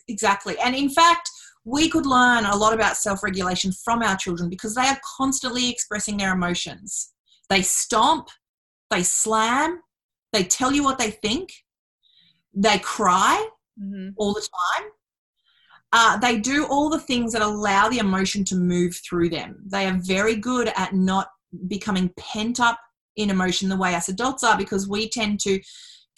[0.07, 0.57] Exactly.
[0.59, 1.29] And in fact,
[1.63, 5.69] we could learn a lot about self regulation from our children because they are constantly
[5.69, 7.13] expressing their emotions.
[7.49, 8.27] They stomp,
[8.91, 9.81] they slam,
[10.33, 11.51] they tell you what they think,
[12.53, 13.47] they cry
[13.81, 14.09] mm-hmm.
[14.17, 14.47] all the
[14.77, 14.89] time.
[15.91, 19.63] Uh, they do all the things that allow the emotion to move through them.
[19.65, 21.29] They are very good at not
[21.67, 22.79] becoming pent up
[23.15, 25.59] in emotion the way us adults are because we tend to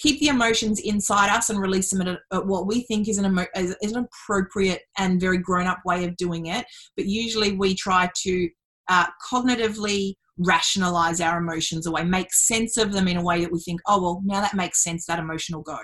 [0.01, 3.25] keep the emotions inside us and release them at, at what we think is an,
[3.25, 6.65] emo- is an appropriate and very grown up way of doing it.
[6.97, 8.49] But usually we try to
[8.89, 13.59] uh, cognitively rationalize our emotions away, make sense of them in a way that we
[13.59, 15.79] think, oh, well, now that makes sense, that emotion will go.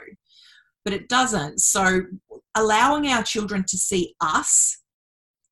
[0.84, 1.60] But it doesn't.
[1.60, 2.02] So
[2.56, 4.82] allowing our children to see us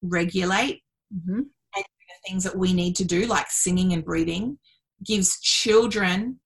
[0.01, 0.81] regulate
[1.13, 1.39] mm-hmm.
[1.39, 4.57] and the things that we need to do, like singing and breathing,
[5.03, 6.39] gives children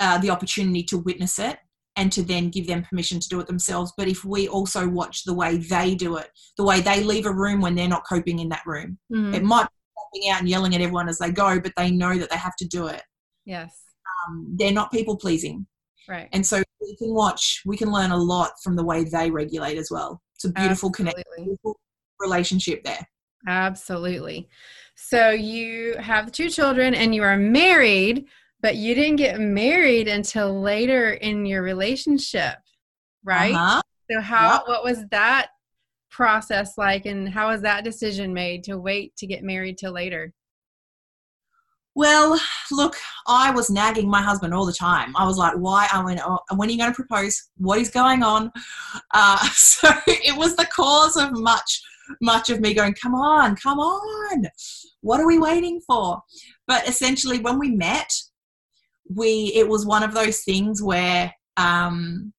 [0.00, 1.58] uh, the opportunity to witness it
[1.96, 3.92] and to then give them permission to do it themselves.
[3.96, 7.32] But if we also watch the way they do it, the way they leave a
[7.32, 9.34] room when they're not coping in that room, mm.
[9.34, 9.68] it might be
[9.98, 12.56] popping out and yelling at everyone as they go, but they know that they have
[12.56, 13.02] to do it.
[13.44, 13.82] Yes.
[14.28, 15.66] Um, they're not people pleasing.
[16.08, 16.28] Right.
[16.32, 19.76] And so we can watch, we can learn a lot from the way they regulate
[19.76, 20.22] as well.
[20.36, 21.78] It's a beautiful connection, beautiful
[22.18, 23.06] relationship there.
[23.46, 24.48] Absolutely.
[24.94, 28.26] So you have two children and you are married,
[28.62, 32.56] but you didn't get married until later in your relationship,
[33.24, 33.54] right?
[33.54, 33.82] Uh-huh.
[34.10, 34.62] So how yep.
[34.66, 35.48] what was that
[36.10, 40.32] process like and how was that decision made to wait to get married till later?
[41.94, 42.96] Well, look,
[43.26, 45.14] I was nagging my husband all the time.
[45.16, 45.88] I was like, "Why?
[45.90, 47.50] I mean, oh, when are you going to propose?
[47.56, 48.52] What is going on?"
[49.12, 51.82] Uh, so it was the cause of much,
[52.20, 54.44] much of me going, "Come on, come on,
[55.00, 56.22] what are we waiting for?"
[56.68, 58.10] But essentially, when we met,
[59.14, 62.32] we it was one of those things where um,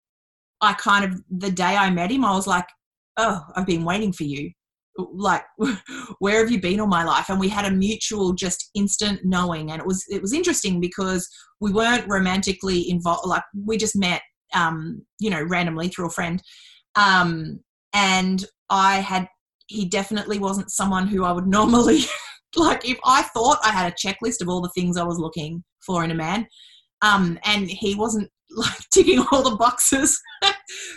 [0.61, 2.67] I kind of the day I met him, I was like,
[3.17, 4.51] "Oh, I've been waiting for you."
[4.97, 5.43] like
[6.19, 9.71] where have you been all my life and we had a mutual just instant knowing
[9.71, 11.27] and it was it was interesting because
[11.59, 14.21] we weren't romantically involved like we just met
[14.53, 16.41] um you know randomly through a friend
[16.95, 17.59] um
[17.93, 19.27] and i had
[19.67, 22.01] he definitely wasn't someone who i would normally
[22.57, 25.63] like if i thought i had a checklist of all the things i was looking
[25.85, 26.47] for in a man.
[27.01, 30.19] Um, and he wasn't like ticking all the boxes.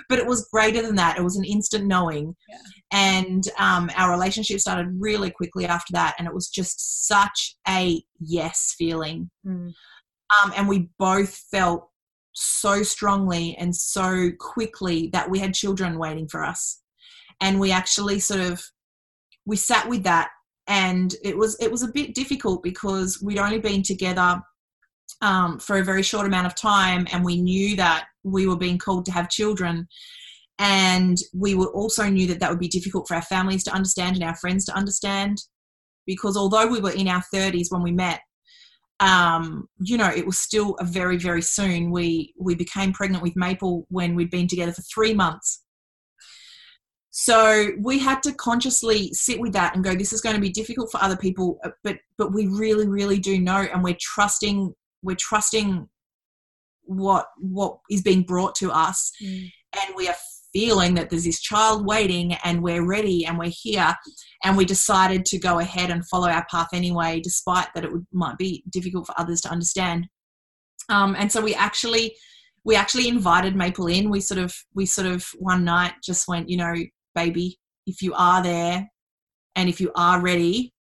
[0.08, 1.18] But it was greater than that.
[1.18, 2.36] It was an instant knowing.
[2.48, 2.58] Yeah.
[2.92, 8.00] and um, our relationship started really quickly after that and it was just such a
[8.20, 9.30] yes feeling.
[9.44, 9.72] Mm.
[10.42, 11.88] um, and we both felt
[12.34, 16.80] so strongly and so quickly that we had children waiting for us.
[17.40, 18.62] And we actually sort of
[19.46, 20.30] we sat with that
[20.66, 24.40] and it was it was a bit difficult because we'd only been together
[25.20, 28.78] um, for a very short amount of time, and we knew that we were being
[28.78, 29.86] called to have children.
[30.58, 34.16] And we were also knew that that would be difficult for our families to understand
[34.16, 35.38] and our friends to understand,
[36.06, 38.20] because although we were in our 30s when we met,
[39.00, 41.90] um, you know, it was still a very, very soon.
[41.90, 45.62] We we became pregnant with Maple when we'd been together for three months.
[47.10, 50.50] So we had to consciously sit with that and go, this is going to be
[50.50, 54.74] difficult for other people, uh, but but we really, really do know, and we're trusting
[55.04, 55.88] we're trusting
[56.86, 59.50] what what is being brought to us mm.
[59.80, 60.16] and we are
[60.54, 63.92] feeling that there's this child waiting and we're ready and we're here.
[64.44, 68.06] And we decided to go ahead and follow our path anyway despite that it would,
[68.12, 70.06] might be difficult for others to understand.
[70.88, 72.14] Um, and so we actually
[72.66, 74.08] we actually invited maple in.
[74.08, 76.74] We sort of we sort of one night just went you know
[77.14, 78.88] baby if you are there
[79.56, 80.72] and if you are ready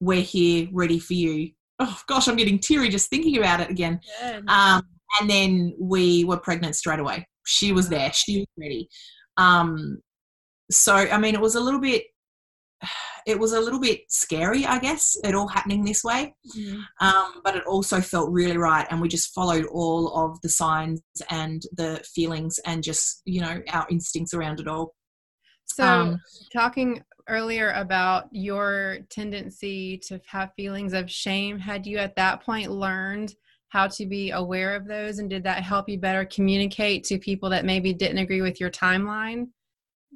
[0.00, 4.00] we're here ready for you oh gosh, I'm getting teary just thinking about it again.
[4.48, 4.82] Um,
[5.20, 7.26] and then we were pregnant straight away.
[7.46, 8.12] She was there.
[8.12, 8.88] She was ready.
[9.36, 10.00] Um,
[10.70, 12.04] so I mean, it was a little bit.
[13.26, 16.34] It was a little bit scary, I guess, it all happening this way.
[16.56, 16.80] Mm.
[17.02, 21.02] Um, but it also felt really right, and we just followed all of the signs
[21.28, 24.94] and the feelings, and just you know our instincts around it all.
[25.66, 26.20] So, um,
[26.54, 31.58] talking earlier about your tendency to have feelings of shame.
[31.58, 33.34] Had you at that point learned
[33.68, 35.18] how to be aware of those?
[35.18, 38.70] And did that help you better communicate to people that maybe didn't agree with your
[38.70, 39.48] timeline?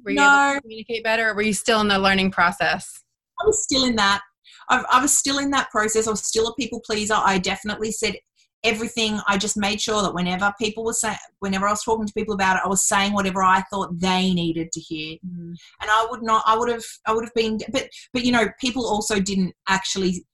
[0.03, 0.49] Were you no.
[0.51, 3.03] able to communicate better or were you still in the learning process?
[3.41, 4.21] I was still in that.
[4.69, 6.07] I, I was still in that process.
[6.07, 7.15] I was still a people pleaser.
[7.15, 8.15] I definitely said
[8.63, 12.13] everything i just made sure that whenever people were saying whenever i was talking to
[12.13, 15.55] people about it i was saying whatever i thought they needed to hear mm.
[15.81, 18.47] and i would not i would have i would have been but but you know
[18.59, 20.25] people also didn't actually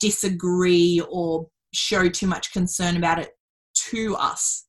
[0.00, 3.30] disagree or show too much concern about it
[3.74, 4.64] to us.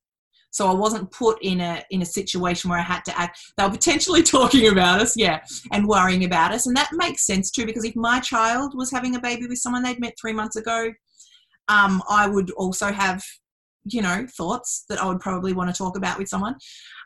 [0.51, 3.39] So I wasn't put in a in a situation where I had to act.
[3.55, 7.51] They were potentially talking about us, yeah, and worrying about us, and that makes sense
[7.51, 7.65] too.
[7.65, 10.91] Because if my child was having a baby with someone they'd met three months ago,
[11.69, 13.23] um, I would also have,
[13.85, 16.55] you know, thoughts that I would probably want to talk about with someone.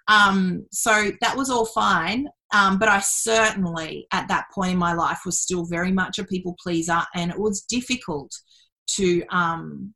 [0.07, 2.27] Um, so that was all fine.
[2.53, 6.23] Um, but I certainly, at that point in my life, was still very much a
[6.23, 8.31] people pleaser, and it was difficult
[8.95, 9.93] to um,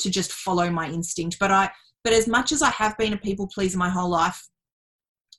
[0.00, 1.36] to just follow my instinct.
[1.38, 1.70] But I,
[2.02, 4.42] but as much as I have been a people pleaser my whole life,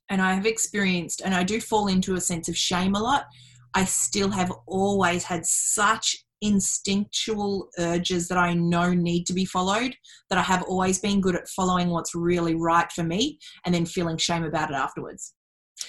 [0.10, 3.26] and I have experienced, and I do fall into a sense of shame a lot,
[3.74, 9.96] I still have always had such instinctual urges that I know need to be followed,
[10.30, 13.86] that I have always been good at following what's really right for me and then
[13.86, 15.34] feeling shame about it afterwards.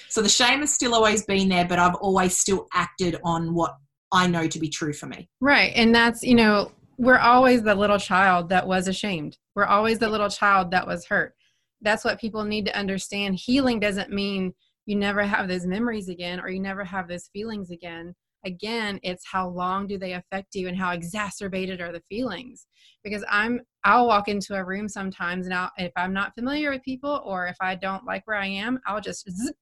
[0.09, 3.75] So the shame has still always been there, but I've always still acted on what
[4.11, 5.29] I know to be true for me.
[5.41, 5.73] Right.
[5.75, 9.37] And that's, you know, we're always the little child that was ashamed.
[9.55, 11.33] We're always the little child that was hurt.
[11.81, 13.35] That's what people need to understand.
[13.35, 14.53] Healing doesn't mean
[14.85, 18.13] you never have those memories again or you never have those feelings again
[18.45, 22.67] again it's how long do they affect you and how exacerbated are the feelings?
[23.03, 26.83] Because i'm i'll walk into a room sometimes and I'll, if i'm not familiar with
[26.83, 29.55] people or if i don't like where i am i'll just zip,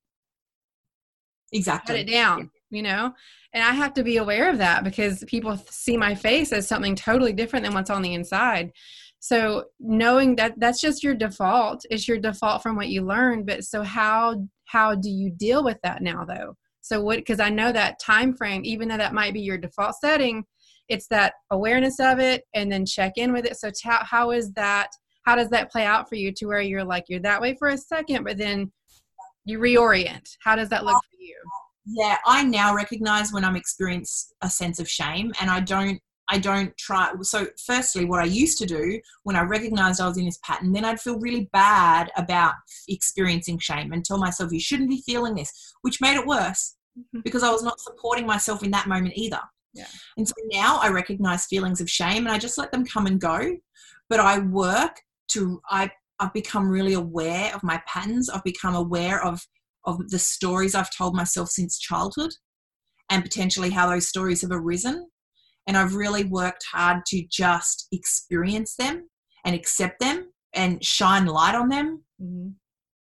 [1.51, 1.95] exactly.
[1.95, 3.13] shut it down you know?
[3.53, 6.95] And i have to be aware of that because people see my face as something
[6.95, 8.71] totally different than what's on the inside.
[9.19, 11.85] So knowing that that's just your default.
[11.91, 15.77] It's your default from what you learned but so how how do you deal with
[15.83, 19.33] that now though so what because i know that time frame even though that might
[19.33, 20.43] be your default setting
[20.91, 23.57] it's that awareness of it and then check in with it.
[23.57, 24.89] So t- how is that
[25.23, 27.69] how does that play out for you to where you're like you're that way for
[27.69, 28.71] a second but then
[29.45, 30.27] you reorient?
[30.43, 31.35] How does that look for you?
[31.85, 35.99] Yeah i now recognize when i'm experiencing a sense of shame and i don't
[36.29, 37.11] I don't try.
[37.21, 40.71] So, firstly, what I used to do when I recognized I was in this pattern,
[40.71, 42.53] then I'd feel really bad about
[42.87, 47.19] experiencing shame and tell myself, you shouldn't be feeling this, which made it worse mm-hmm.
[47.23, 49.41] because I was not supporting myself in that moment either.
[49.73, 49.85] Yeah.
[50.17, 53.19] And so now I recognize feelings of shame and I just let them come and
[53.19, 53.57] go.
[54.09, 55.89] But I work to, I,
[56.19, 58.29] I've become really aware of my patterns.
[58.29, 59.41] I've become aware of,
[59.85, 62.31] of the stories I've told myself since childhood
[63.09, 65.07] and potentially how those stories have arisen
[65.67, 69.09] and I've really worked hard to just experience them
[69.45, 72.49] and accept them and shine light on them, mm-hmm.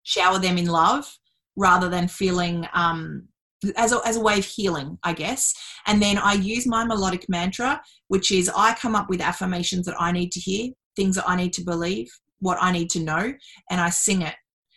[0.03, 1.19] shower them in love
[1.57, 3.29] rather than feeling um,
[3.77, 5.53] as, a, as a way of healing, I guess.
[5.87, 10.01] And then I use my melodic mantra, which is I come up with affirmations that
[10.01, 13.33] I need to hear, things that I need to believe, what I need to know,
[13.71, 14.35] and I sing it.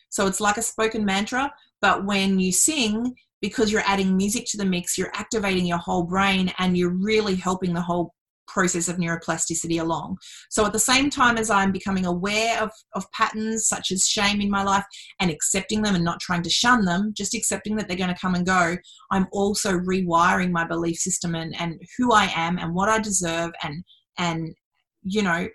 [0.09, 1.51] So it's like a spoken mantra,
[1.81, 6.03] but when you sing, because you're adding music to the mix, you're activating your whole
[6.03, 8.13] brain and you're really helping the whole
[8.47, 10.15] process of neuroplasticity along.
[10.49, 14.39] So at the same time as I'm becoming aware of, of patterns such as shame
[14.39, 14.85] in my life
[15.19, 18.21] and accepting them and not trying to shun them, just accepting that they're going to
[18.21, 18.77] come and go,
[19.11, 23.51] I'm also rewiring my belief system and, and who I am and what I deserve
[23.61, 23.83] and
[24.17, 24.53] and
[25.03, 25.49] you know,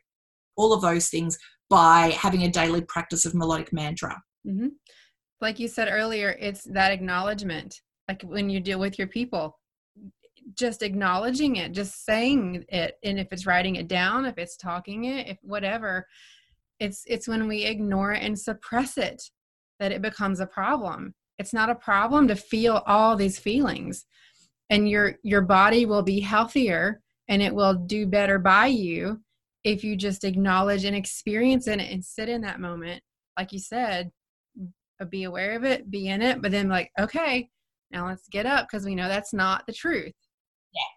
[0.59, 1.39] all of those things
[1.71, 4.21] by having a daily practice of melodic mantra.
[4.47, 4.67] Mm-hmm
[5.41, 9.59] like you said earlier it's that acknowledgement like when you deal with your people
[10.55, 15.05] just acknowledging it just saying it and if it's writing it down if it's talking
[15.05, 16.07] it if whatever
[16.81, 19.23] it's it's when we ignore it and suppress it
[19.79, 21.15] that it becomes a problem.
[21.39, 24.07] It's not a problem to feel all these feelings
[24.71, 29.21] and your your body will be healthier and it will do better by you
[29.65, 33.03] if you just acknowledge and experience it and sit in that moment
[33.39, 34.11] like you said
[35.07, 37.49] be aware of it, be in it, but then like, okay,
[37.91, 40.13] now let's get up because we know that's not the truth.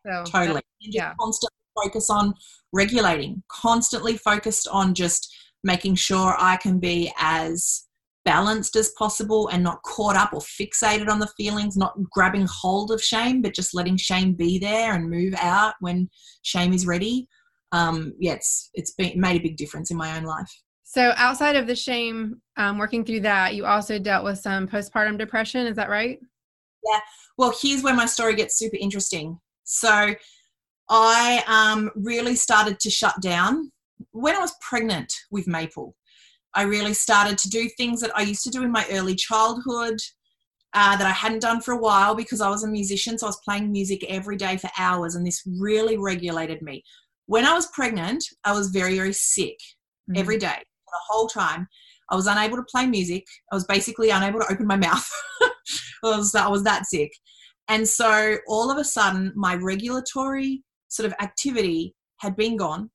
[0.06, 0.62] Yeah, so totally.
[0.80, 1.14] yeah.
[1.20, 2.34] Constantly focus on
[2.74, 5.34] regulating, constantly focused on just
[5.64, 7.84] making sure I can be as
[8.26, 12.92] balanced as possible and not caught up or fixated on the feelings, not grabbing hold
[12.92, 16.10] of shame, but just letting shame be there and move out when
[16.44, 17.28] shame is ready.
[17.72, 20.52] Um, yeah, it's it's been made a big difference in my own life.
[20.94, 25.18] So, outside of the shame, um, working through that, you also dealt with some postpartum
[25.18, 25.66] depression.
[25.66, 26.20] Is that right?
[26.86, 27.00] Yeah.
[27.38, 29.40] Well, here's where my story gets super interesting.
[29.64, 30.14] So,
[30.90, 33.72] I um, really started to shut down
[34.12, 35.96] when I was pregnant with Maple.
[36.56, 39.98] I really started to do things that I used to do in my early childhood
[40.74, 43.18] uh, that I hadn't done for a while because I was a musician.
[43.18, 46.84] So I was playing music every day for hours, and this really regulated me.
[47.28, 49.56] When I was pregnant, I was very, very sick
[50.10, 50.20] mm-hmm.
[50.20, 50.62] every day
[50.92, 51.68] the whole time.
[52.10, 53.24] I was unable to play music.
[53.52, 55.08] I was basically unable to open my mouth.
[56.04, 57.12] I, was, I was that sick.
[57.68, 62.90] And so all of a sudden, my regulatory sort of activity had been gone.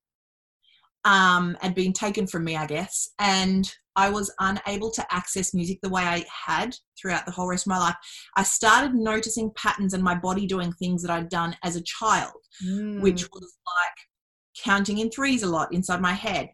[1.07, 5.79] um, had been taken from me, I guess, and I was unable to access music
[5.81, 7.95] the way I had throughout the whole rest of my life.
[8.37, 12.43] I started noticing patterns in my body doing things that I'd done as a child,
[12.63, 13.01] mm.
[13.01, 16.51] which was like counting in threes a lot inside my head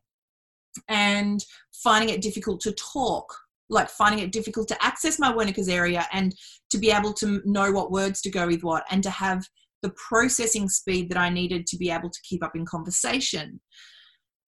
[0.88, 3.32] and finding it difficult to talk
[3.72, 6.34] like finding it difficult to access my Wernicke's area and
[6.70, 9.44] to be able to know what words to go with what and to have
[9.82, 13.60] the processing speed that I needed to be able to keep up in conversation.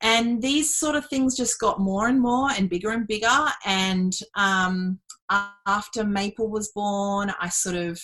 [0.01, 3.47] And these sort of things just got more and more and bigger and bigger.
[3.65, 5.01] And um,
[5.67, 8.01] after Maple was born, I sort of,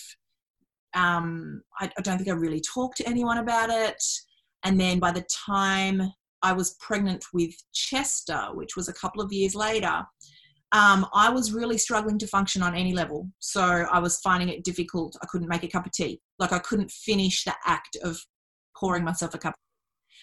[0.95, 4.03] um, I, I don't think I really talked to anyone about it.
[4.65, 6.11] And then by the time
[6.43, 10.05] I was pregnant with Chester, which was a couple of years later,
[10.73, 13.29] um, I was really struggling to function on any level.
[13.41, 15.17] So I was finding it difficult.
[15.23, 16.21] I couldn't make a cup of tea.
[16.39, 18.19] Like I couldn't finish the act of
[18.79, 19.55] pouring myself a cup.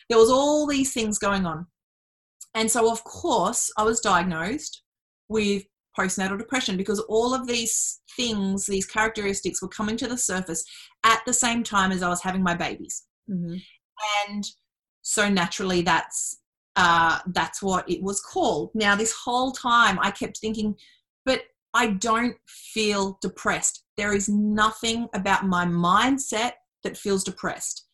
[0.10, 1.68] There was all these things going on.
[2.56, 4.84] And so of course I was diagnosed
[5.28, 5.64] with
[5.98, 10.64] postnatal depression because all of these things, these characteristics were coming to the surface
[11.04, 13.04] at the same time as I was having my babies.
[13.30, 13.58] Mm-hmm.
[14.30, 14.48] And
[15.08, 16.40] so naturally that's
[16.76, 18.70] uh, that's what it was called.
[18.76, 20.76] Now, this whole time I kept thinking,
[21.26, 21.44] but
[21.74, 23.84] I don't feel depressed.
[23.96, 26.52] There is nothing about my mindset
[26.84, 27.88] that feels depressed.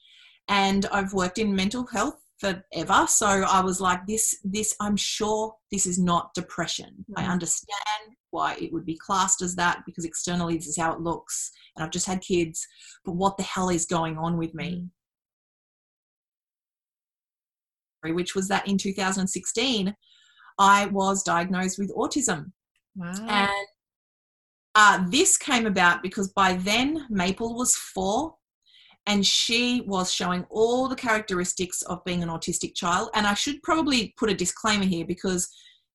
[0.49, 3.05] And I've worked in mental health forever.
[3.07, 7.05] So I was like, this, this, I'm sure this is not depression.
[7.11, 7.23] Mm.
[7.23, 10.99] I understand why it would be classed as that because externally this is how it
[10.99, 11.51] looks.
[11.75, 12.67] And I've just had kids.
[13.05, 14.71] But what the hell is going on with me?
[14.71, 14.89] Mm
[18.11, 19.95] which was that in 2016,
[20.59, 22.51] I was diagnosed with autism.
[22.95, 23.13] Wow.
[23.27, 23.67] And
[24.75, 28.35] uh, this came about because by then Maple was four
[29.05, 33.09] and she was showing all the characteristics of being an autistic child.
[33.13, 35.49] And I should probably put a disclaimer here because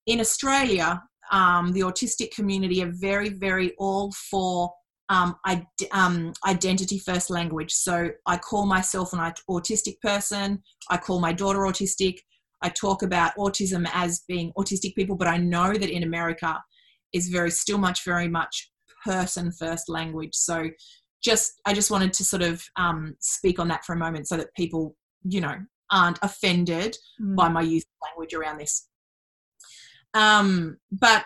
[0.07, 4.73] in Australia, um, the autistic community are very, very all for
[5.09, 7.73] um, I, um, identity first language.
[7.73, 9.21] So I call myself an
[9.51, 10.63] autistic person.
[10.91, 12.19] I call my daughter autistic.
[12.63, 16.61] I talk about autism as being autistic people, but I know that in America
[17.13, 18.71] is very still much very much
[19.05, 20.35] person first language.
[20.35, 20.69] So
[21.23, 24.37] just I just wanted to sort of um, speak on that for a moment so
[24.37, 24.95] that people
[25.25, 25.57] you know
[25.91, 27.35] aren't offended mm.
[27.35, 28.89] by my use of language around this.
[30.15, 31.25] Um, but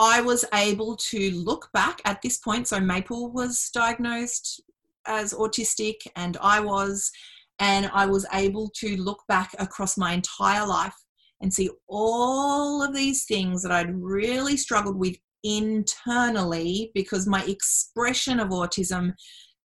[0.00, 2.66] I was able to look back at this point.
[2.66, 4.62] So Maple was diagnosed
[5.06, 7.12] as autistic, and I was,
[7.58, 10.96] and I was able to look back across my entire life
[11.42, 18.40] and see all of these things that I'd really struggled with internally because my expression
[18.40, 19.12] of autism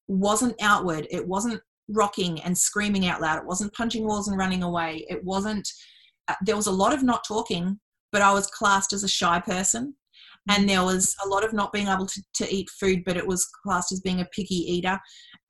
[0.09, 1.07] wasn't outward.
[1.13, 3.39] It wasn't rocking and screaming out loud.
[3.39, 5.07] It wasn't punching walls and running away.
[5.09, 5.69] It wasn't,
[6.27, 7.79] uh, there was a lot of not talking,
[8.11, 9.95] but I was classed as a shy person
[10.49, 13.27] and there was a lot of not being able to, to eat food but it
[13.27, 14.99] was classed as being a picky eater.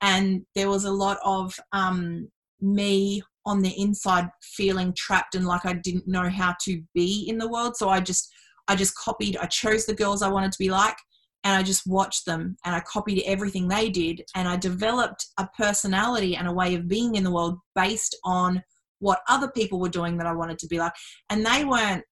[0.01, 2.29] And there was a lot of um,
[2.61, 7.37] me on the inside feeling trapped and like i didn't know how to be in
[7.37, 7.75] the world.
[7.75, 8.31] So i just
[8.67, 10.97] i just copied i chose the girls i wanted to be like
[11.43, 14.23] and i just watched them and i copied everything they did.
[14.35, 18.63] And i developed a personality and a way of being in the world based on
[18.99, 20.93] what other people were doing that i wanted to be like.
[21.29, 22.03] And they weren't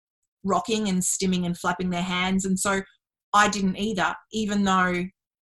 [0.44, 2.46] rocking and stimming and flapping their hands.
[2.46, 2.82] And so
[3.34, 5.06] I didn't either, even though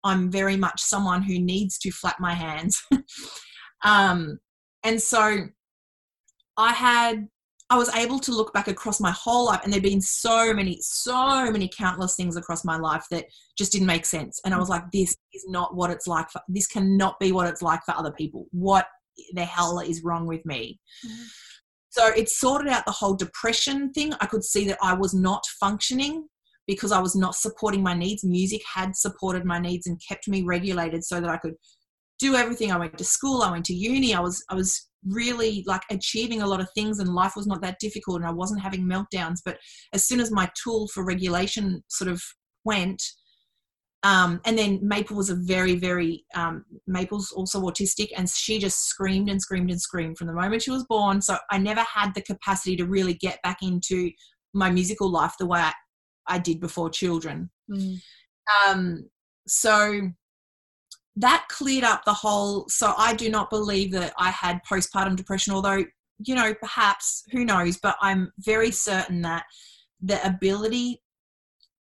[0.03, 2.81] I'm very much someone who needs to flap my hands.
[3.83, 4.37] um,
[4.83, 5.45] and so
[6.57, 7.27] I had,
[7.69, 10.79] I was able to look back across my whole life, and there'd been so many,
[10.81, 13.25] so many countless things across my life that
[13.57, 14.41] just didn't make sense.
[14.43, 16.29] And I was like, this is not what it's like.
[16.31, 18.47] For, this cannot be what it's like for other people.
[18.51, 18.87] What
[19.33, 20.79] the hell is wrong with me?
[21.05, 21.23] Mm-hmm.
[21.89, 24.13] So it sorted out the whole depression thing.
[24.21, 26.27] I could see that I was not functioning
[26.67, 28.23] because I was not supporting my needs.
[28.23, 31.55] Music had supported my needs and kept me regulated so that I could
[32.19, 32.71] do everything.
[32.71, 36.41] I went to school, I went to uni, I was I was really like achieving
[36.41, 39.39] a lot of things and life was not that difficult and I wasn't having meltdowns.
[39.43, 39.57] But
[39.93, 42.21] as soon as my tool for regulation sort of
[42.65, 43.01] went,
[44.03, 48.87] um, and then Maple was a very, very, um, Maple's also autistic, and she just
[48.87, 51.21] screamed and screamed and screamed from the moment she was born.
[51.21, 54.09] So I never had the capacity to really get back into
[54.53, 55.73] my musical life the way I,
[56.27, 57.49] I did before children.
[57.69, 57.97] Mm.
[58.65, 59.09] Um,
[59.47, 60.01] so
[61.17, 62.65] that cleared up the whole.
[62.69, 65.83] So I do not believe that I had postpartum depression, although,
[66.25, 69.43] you know, perhaps, who knows, but I'm very certain that
[70.01, 71.01] the ability,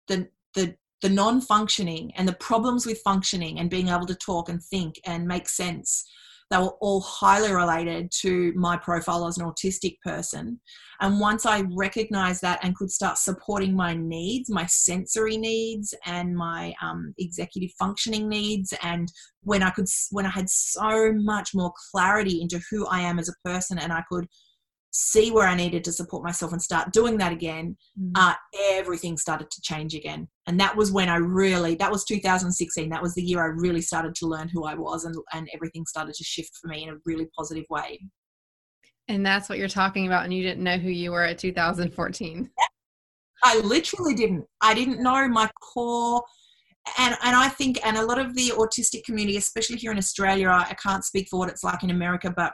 [0.07, 4.49] the, the the non functioning and the problems with functioning and being able to talk
[4.49, 6.05] and think and make sense
[6.49, 10.59] they were all highly related to my profile as an autistic person.
[11.01, 16.35] And once I recognized that and could start supporting my needs, my sensory needs and
[16.35, 19.11] my um, executive functioning needs, and
[19.41, 23.29] when I could, when I had so much more clarity into who I am as
[23.29, 24.27] a person, and I could
[24.91, 28.11] see where I needed to support myself and start doing that again, mm.
[28.15, 28.33] uh,
[28.71, 30.27] everything started to change again.
[30.47, 32.89] And that was when I really, that was 2016.
[32.89, 35.85] That was the year I really started to learn who I was and, and everything
[35.85, 37.99] started to shift for me in a really positive way.
[39.07, 40.23] And that's what you're talking about.
[40.23, 42.49] And you didn't know who you were at 2014.
[43.43, 44.45] I literally didn't.
[44.61, 46.23] I didn't know my core.
[46.97, 50.49] And, and I think, and a lot of the autistic community, especially here in Australia,
[50.49, 52.53] I, I can't speak for what it's like in America, but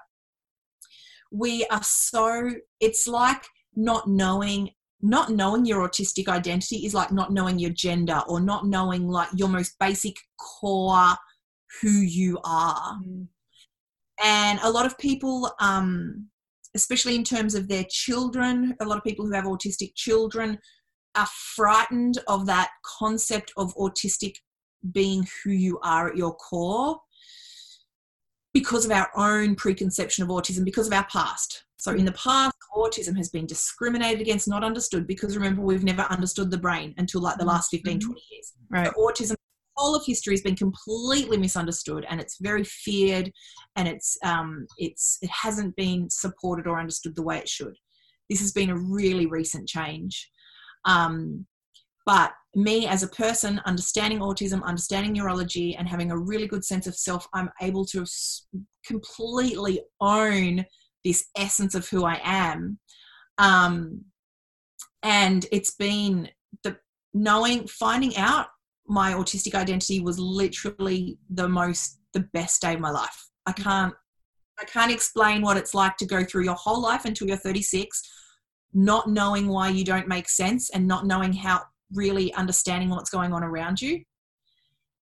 [1.33, 3.43] we are so it's like
[3.75, 4.69] not knowing
[5.01, 9.27] not knowing your autistic identity is like not knowing your gender or not knowing like
[9.35, 11.09] your most basic core
[11.81, 13.27] who you are mm.
[14.23, 16.27] and a lot of people um
[16.75, 20.57] especially in terms of their children a lot of people who have autistic children
[21.15, 22.69] are frightened of that
[22.99, 24.35] concept of autistic
[24.91, 26.99] being who you are at your core
[28.53, 31.65] because of our own preconception of autism, because of our past.
[31.77, 36.03] So, in the past, autism has been discriminated against, not understood, because remember, we've never
[36.03, 38.07] understood the brain until like the last 15, mm-hmm.
[38.07, 38.53] 20 years.
[38.69, 38.87] Right.
[38.87, 39.35] So autism,
[39.75, 43.31] all of history has been completely misunderstood and it's very feared
[43.75, 47.75] and it's, um, it's, it hasn't been supported or understood the way it should.
[48.29, 50.29] This has been a really recent change.
[50.85, 51.45] Um,
[52.05, 56.85] but me as a person, understanding autism, understanding neurology, and having a really good sense
[56.85, 58.05] of self, I'm able to
[58.85, 60.65] completely own
[61.03, 62.79] this essence of who I am.
[63.37, 64.01] Um,
[65.01, 66.29] and it's been
[66.63, 66.77] the
[67.13, 68.47] knowing, finding out
[68.87, 73.29] my autistic identity was literally the most, the best day of my life.
[73.45, 73.93] I can't,
[74.59, 78.01] I can't explain what it's like to go through your whole life until you're 36,
[78.73, 81.63] not knowing why you don't make sense and not knowing how
[81.93, 84.03] really understanding what's going on around you.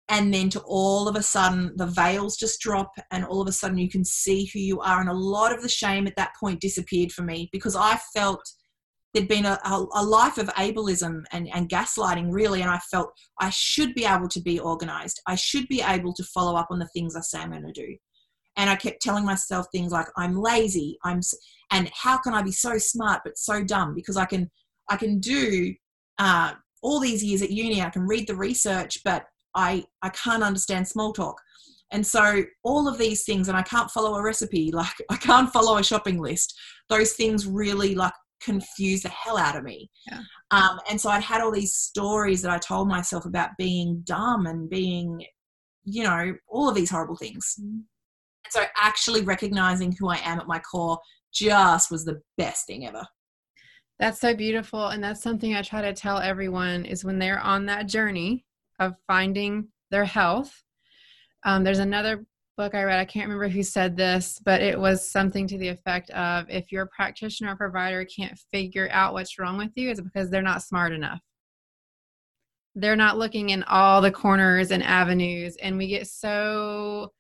[0.09, 3.53] And then to all of a sudden the veils just drop and all of a
[3.53, 5.01] sudden you can see who you are.
[5.01, 8.43] And a lot of the shame at that point disappeared for me because i felt
[9.15, 12.61] there'd been a, a, life of ableism and, and gaslighting really.
[12.61, 15.21] And i felt i should be able to be organized.
[15.27, 17.73] I should be able to follow up on the things i say i'm going to
[17.73, 17.97] do.
[18.57, 20.99] And i kept telling myself things like i'm lazy.
[21.03, 21.21] I'm
[21.71, 23.95] and how can i be so smart but so dumb?
[23.95, 24.51] Because i can
[24.91, 25.73] i can do
[26.19, 26.53] uh,
[26.85, 29.25] all these years at uni, I can read the research, but
[29.57, 31.41] I, I can't understand small talk.
[31.91, 35.51] And so all of these things, and I can't follow a recipe, like I can't
[35.51, 36.55] follow a shopping list.
[36.91, 38.13] Those things really like
[38.43, 39.91] confuse the hell out of me.
[40.11, 40.21] Yeah.
[40.51, 44.47] Um, and so I'd had all these stories that I told myself about being dumb
[44.47, 45.25] and being,
[45.85, 47.55] you know, all of these horrible things.
[47.59, 47.79] Mm-hmm.
[48.45, 50.99] And so actually recognizing who I am at my core
[51.33, 53.07] just was the best thing ever.
[53.99, 54.89] That's so beautiful.
[54.89, 58.45] And that's something I try to tell everyone is when they're on that journey
[58.81, 60.63] of finding their health.
[61.45, 62.25] Um, there's another
[62.57, 65.69] book I read, I can't remember who said this, but it was something to the
[65.69, 70.01] effect of if your practitioner or provider can't figure out what's wrong with you, it's
[70.01, 71.21] because they're not smart enough.
[72.77, 75.57] They're not looking in all the corners and avenues.
[75.63, 77.13] And we get so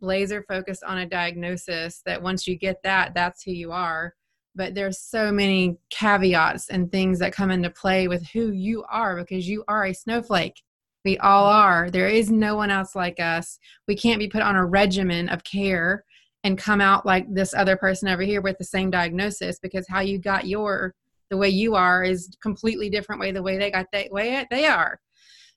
[0.00, 4.14] laser focused on a diagnosis that once you get that, that's who you are
[4.54, 9.16] but there's so many caveats and things that come into play with who you are
[9.16, 10.62] because you are a snowflake.
[11.04, 11.90] We all are.
[11.90, 13.58] There is no one else like us.
[13.86, 16.04] We can't be put on a regimen of care
[16.44, 20.00] and come out like this other person over here with the same diagnosis because how
[20.00, 20.94] you got your
[21.30, 24.66] the way you are is completely different way the way they got that way they
[24.66, 25.00] are.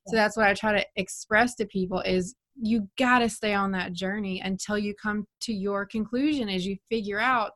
[0.07, 3.71] So that's what i try to express to people is you got to stay on
[3.71, 7.51] that journey until you come to your conclusion as you figure out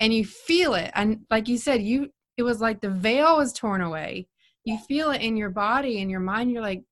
[0.00, 3.52] and you feel it and like you said you it was like the veil was
[3.52, 4.26] torn away.
[4.64, 6.82] You feel it in your body and your mind you're like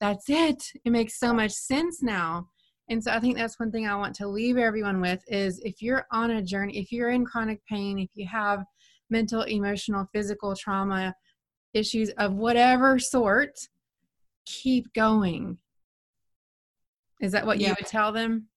[0.00, 0.62] that's it.
[0.84, 2.48] It makes so much sense now.
[2.88, 5.80] And so i think that's one thing i want to leave everyone with is if
[5.80, 8.64] you're on a journey if you're in chronic pain if you have
[9.08, 11.14] mental emotional physical trauma
[11.72, 13.56] issues of whatever sort
[14.44, 15.58] keep going.
[17.20, 17.68] Is that what yeah.
[17.68, 18.48] you would tell them?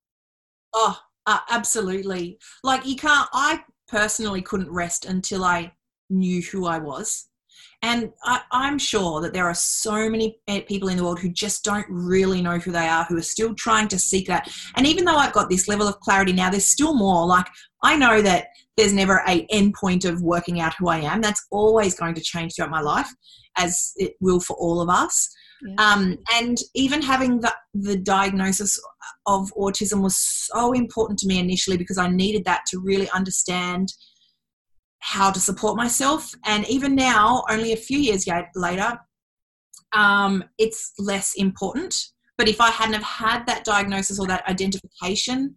[0.73, 2.37] Oh uh, absolutely.
[2.63, 5.73] Like you can't i personally couldn't rest until I
[6.09, 7.27] knew who I was.
[7.81, 11.29] And I, am sure that there are so many eh, people in the world who
[11.29, 14.49] just don't really know who they are, who are still trying to seek that.
[14.75, 17.27] And even though I've got this level of clarity now, there's still more.
[17.27, 17.45] Like
[17.83, 21.21] I know that there's never a end point of working out who I am.
[21.21, 23.09] That's always going to change throughout my life,
[23.57, 25.29] as it will for all of us.
[25.77, 28.79] Um, and even having the, the diagnosis
[29.25, 33.93] of autism was so important to me initially because I needed that to really understand
[34.99, 36.33] how to support myself.
[36.45, 38.25] And even now, only a few years
[38.55, 38.99] later,
[39.93, 41.95] um, it's less important.
[42.37, 45.55] But if I hadn't have had that diagnosis or that identification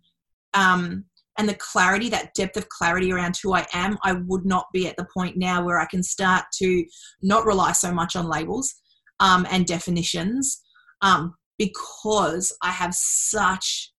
[0.55, 1.05] um,
[1.39, 4.86] and the clarity, that depth of clarity around who I am, I would not be
[4.86, 6.85] at the point now where I can start to
[7.22, 8.74] not rely so much on labels
[9.20, 10.62] um, and definitions
[11.03, 13.93] um, because I have such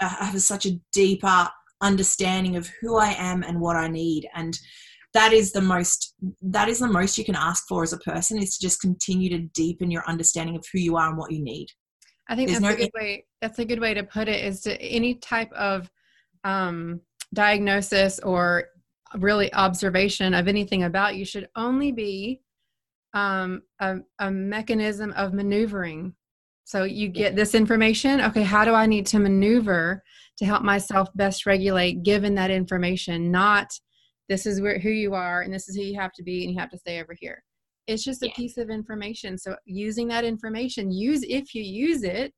[0.00, 1.48] I have such a deeper
[1.80, 4.28] understanding of who I am and what I need.
[4.34, 4.58] And
[5.14, 8.38] that is the most that is the most you can ask for as a person
[8.38, 11.42] is to just continue to deepen your understanding of who you are and what you
[11.42, 11.68] need.
[12.28, 14.44] I think There's that's no a good way that's a good way to put it
[14.44, 15.90] is to any type of
[16.44, 17.00] um,
[17.32, 18.68] diagnosis or
[19.16, 22.40] really observation of anything about you should only be
[23.16, 26.14] um, a, a mechanism of maneuvering.
[26.64, 30.02] So you get this information okay how do i need to maneuver
[30.36, 33.70] to help myself best regulate given that information not
[34.28, 36.52] this is where who you are and this is who you have to be and
[36.52, 37.42] you have to stay over here.
[37.86, 38.34] It's just a yeah.
[38.34, 39.38] piece of information.
[39.38, 42.32] So using that information use if you use it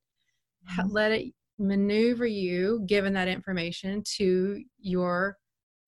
[0.70, 0.92] mm-hmm.
[0.92, 5.36] let it maneuver you given that information to your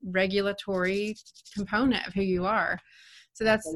[0.02, 1.14] regulatory
[1.54, 2.78] component of who you are.
[3.34, 3.70] So that's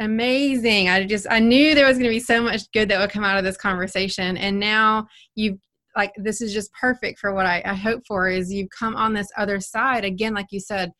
[0.00, 3.10] amazing i just i knew there was going to be so much good that would
[3.10, 5.58] come out of this conversation and now you've
[5.96, 9.14] like this is just perfect for what I, I hope for is you've come on
[9.14, 10.92] this other side again like you said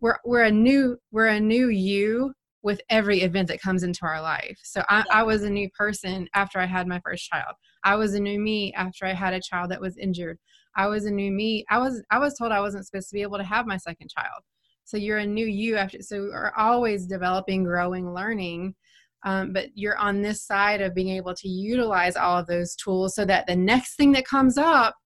[0.00, 2.32] we're we're a new we're a new you
[2.62, 4.58] with every event that comes into our life.
[4.62, 7.54] So I, I, was a new person after I had my first child.
[7.84, 10.38] I was a new me after I had a child that was injured.
[10.76, 11.64] I was a new me.
[11.70, 14.10] I was I was told I wasn't supposed to be able to have my second
[14.10, 14.42] child.
[14.90, 16.02] So you're a new you after.
[16.02, 18.74] So we're always developing, growing, learning.
[19.24, 23.14] Um, but you're on this side of being able to utilize all of those tools
[23.14, 24.96] so that the next thing that comes up,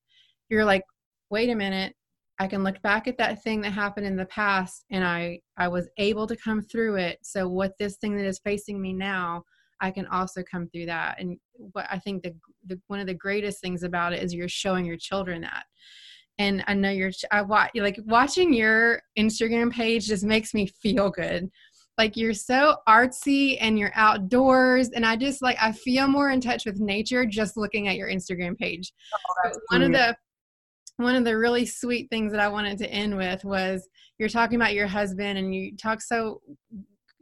[0.48, 0.84] you're like,
[1.28, 1.94] wait a minute,
[2.38, 5.68] I can look back at that thing that happened in the past and I I
[5.68, 7.18] was able to come through it.
[7.22, 9.42] So what this thing that is facing me now,
[9.80, 11.20] I can also come through that.
[11.20, 12.34] And what I think the,
[12.66, 15.64] the one of the greatest things about it is you're showing your children that.
[16.38, 21.10] And I know you're I watch like watching your Instagram page just makes me feel
[21.10, 21.50] good.
[21.96, 26.40] Like you're so artsy and you're outdoors and I just like I feel more in
[26.40, 28.92] touch with nature just looking at your Instagram page.
[29.46, 30.16] Oh, one of the
[30.96, 33.88] one of the really sweet things that I wanted to end with was
[34.18, 36.40] you're talking about your husband and you talk so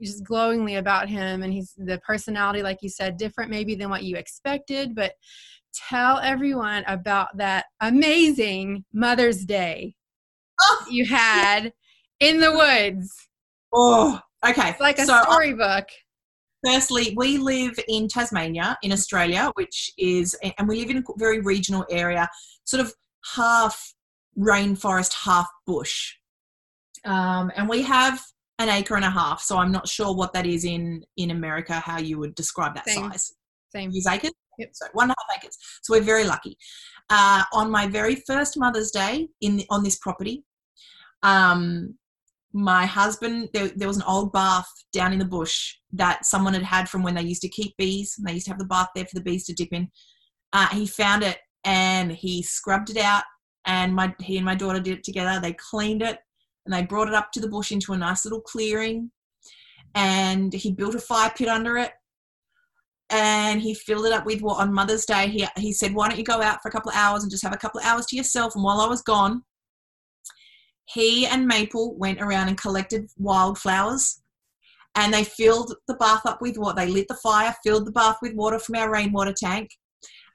[0.01, 4.03] just glowingly about him and he's the personality like you said different maybe than what
[4.03, 5.13] you expected but
[5.75, 9.95] tell everyone about that amazing mother's day
[10.61, 11.73] oh, you had
[12.21, 12.29] yeah.
[12.29, 13.29] in the woods
[13.73, 15.89] oh okay it's like a so storybook
[16.65, 21.41] firstly we live in tasmania in australia which is and we live in a very
[21.41, 22.29] regional area
[22.65, 22.93] sort of
[23.35, 23.95] half
[24.39, 26.15] rainforest, half bush.
[27.05, 28.21] Um, and we have
[28.59, 31.75] an acre and a half, so I'm not sure what that is in in America.
[31.75, 33.11] How you would describe that Same.
[33.11, 33.33] size?
[33.73, 33.91] Same.
[33.91, 34.33] Use acres.
[34.59, 34.71] Yep.
[34.73, 35.57] So one and a half acres.
[35.83, 36.57] So we're very lucky.
[37.11, 40.45] Uh, on my very first Mother's Day in the, on this property,
[41.23, 41.97] um,
[42.53, 46.63] my husband there, there was an old bath down in the bush that someone had
[46.63, 48.15] had from when they used to keep bees.
[48.19, 49.91] And they used to have the bath there for the bees to dip in.
[50.53, 53.23] Uh, he found it and he scrubbed it out
[53.67, 56.19] and my he and my daughter did it together they cleaned it
[56.67, 59.11] and they brought it up to the bush into a nice little clearing
[59.95, 61.93] and he built a fire pit under it
[63.13, 66.19] and he filled it up with what on mother's day he, he said why don't
[66.19, 68.07] you go out for a couple of hours and just have a couple of hours
[68.07, 68.55] to yourself?
[68.55, 69.43] And while i was gone
[70.87, 74.21] he and maple went around and collected wildflowers
[74.95, 78.17] and they filled the bath up with what they lit the fire filled the bath
[78.21, 79.71] with water from our rainwater tank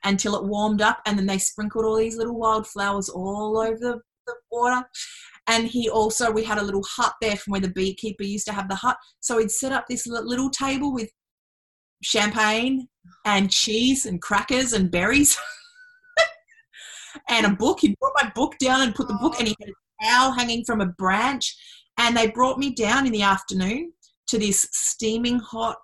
[0.04, 4.00] until it warmed up and then they sprinkled all these little wildflowers all over the,
[4.26, 4.86] the water.
[5.48, 8.54] And he also we had a little hut there from where the beekeeper used to
[8.54, 8.98] have the hut.
[9.20, 11.10] So he'd set up this little table with
[12.04, 12.88] champagne
[13.26, 15.38] and cheese and crackers and berries
[17.30, 17.58] and a mm.
[17.58, 20.32] book he brought my book down and put the book and he had a towel
[20.32, 21.56] hanging from a branch
[21.98, 23.92] and they brought me down in the afternoon
[24.28, 25.78] to this steaming hot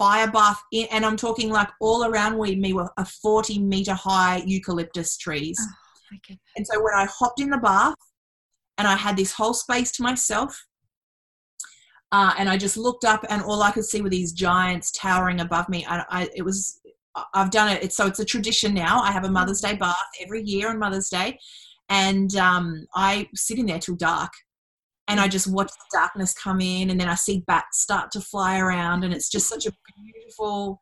[0.00, 4.42] fire bath in, and I'm talking like all around me were a 40 meter high
[4.46, 5.60] eucalyptus trees.
[5.60, 6.34] Oh.
[6.56, 7.94] And so when I hopped in the bath
[8.78, 10.58] and I had this whole space to myself,
[12.12, 15.40] uh, and I just looked up and all I could see were these giants towering
[15.40, 15.86] above me.
[15.88, 16.80] I, I, it was,
[17.34, 17.82] I've done it.
[17.82, 19.00] It's, so it's a tradition now.
[19.00, 21.38] I have a Mother's Day bath every year on Mother's Day.
[21.88, 24.32] And um, I sit in there till dark
[25.08, 28.20] and I just watch the darkness come in, and then I see bats start to
[28.20, 30.80] fly around, and it's just such a beautiful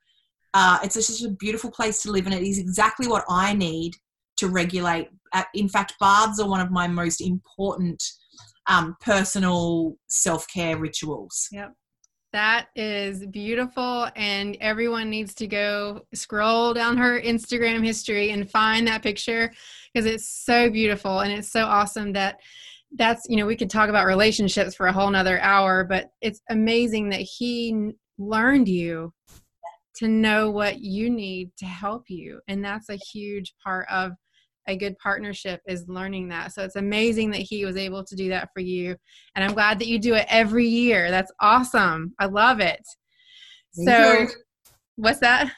[0.55, 3.93] Uh, it's just a beautiful place to live, and it is exactly what I need
[4.39, 5.09] to regulate.
[5.33, 8.03] Uh, in fact, baths are one of my most important
[8.69, 11.49] um, personal self care rituals.
[11.51, 11.73] Yep.
[12.32, 14.09] That is beautiful.
[14.15, 19.51] And everyone needs to go scroll down her Instagram history and find that picture
[19.93, 21.20] because it's so beautiful.
[21.20, 22.39] And it's so awesome that
[22.97, 26.43] that's, you know, we could talk about relationships for a whole nother hour, but it's
[26.51, 29.12] amazing that he learned you
[29.97, 32.40] to know what you need to help you.
[32.47, 34.12] And that's a huge part of
[34.69, 36.53] a good partnership is learning that.
[36.53, 38.95] So it's amazing that he was able to do that for you.
[39.35, 41.11] And I'm glad that you do it every year.
[41.11, 42.15] That's awesome.
[42.20, 42.82] I love it.
[43.77, 44.32] Me so, too.
[44.97, 45.51] what's that?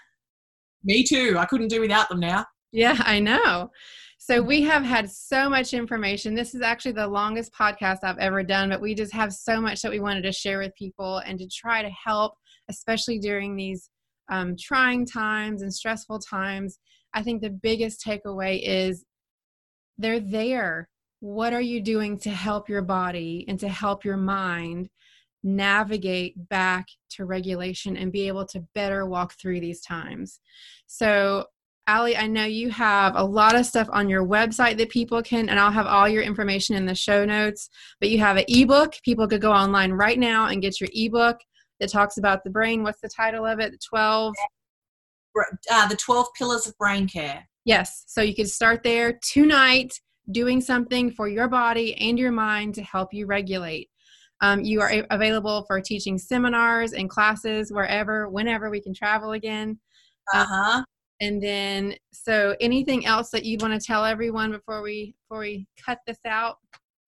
[0.85, 1.37] Me too.
[1.39, 2.47] I couldn't do without them now.
[2.73, 3.71] Yeah, I know.
[4.19, 6.35] So we have had so much information.
[6.35, 9.83] This is actually the longest podcast I've ever done, but we just have so much
[9.83, 12.35] that we wanted to share with people and to try to help,
[12.69, 13.91] especially during these
[14.31, 16.79] um, trying times and stressful times.
[17.15, 19.05] I think the biggest takeaway is
[19.99, 20.89] they're there.
[21.21, 24.89] What are you doing to help your body and to help your mind
[25.43, 30.41] navigate back to regulation and be able to better walk through these times?
[30.87, 31.47] So,
[31.87, 35.49] Ali, I know you have a lot of stuff on your website that people can,
[35.49, 37.69] and I'll have all your information in the show notes.
[37.99, 38.95] But you have an ebook.
[39.05, 41.41] People could go online right now and get your ebook
[41.81, 42.83] that talks about the brain.
[42.83, 43.73] What's the title of it?
[43.73, 44.35] The 12
[45.71, 47.49] uh, the 12 pillars of brain care.
[47.65, 48.05] Yes.
[48.07, 50.01] So you can start there tonight
[50.33, 53.89] doing something for your body and your mind to help you regulate.
[54.41, 59.33] Um, you are a- available for teaching seminars and classes wherever, whenever we can travel
[59.33, 59.79] again.
[60.33, 60.85] Uh huh.
[61.21, 65.67] and then, so anything else that you want to tell everyone before we before we
[65.85, 66.57] cut this out?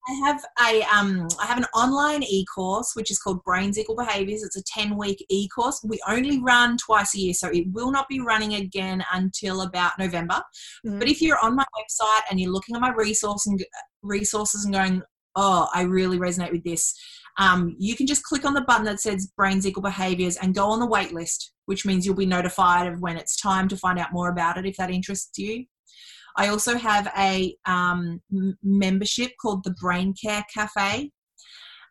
[0.07, 4.43] I have a um I have an online e-course which is called Brains Equal Behaviors.
[4.43, 5.81] It's a 10-week e-course.
[5.83, 9.97] We only run twice a year, so it will not be running again until about
[9.97, 10.41] November.
[10.85, 10.99] Mm-hmm.
[10.99, 13.63] But if you're on my website and you're looking at my resource and
[14.01, 15.01] resources and going,
[15.35, 16.93] "Oh, I really resonate with this."
[17.39, 20.67] Um, you can just click on the button that says Brains Equal Behaviors and go
[20.69, 23.97] on the wait list, which means you'll be notified of when it's time to find
[23.97, 25.65] out more about it if that interests you.
[26.35, 28.21] I also have a um,
[28.63, 31.11] membership called the Brain Care Cafe.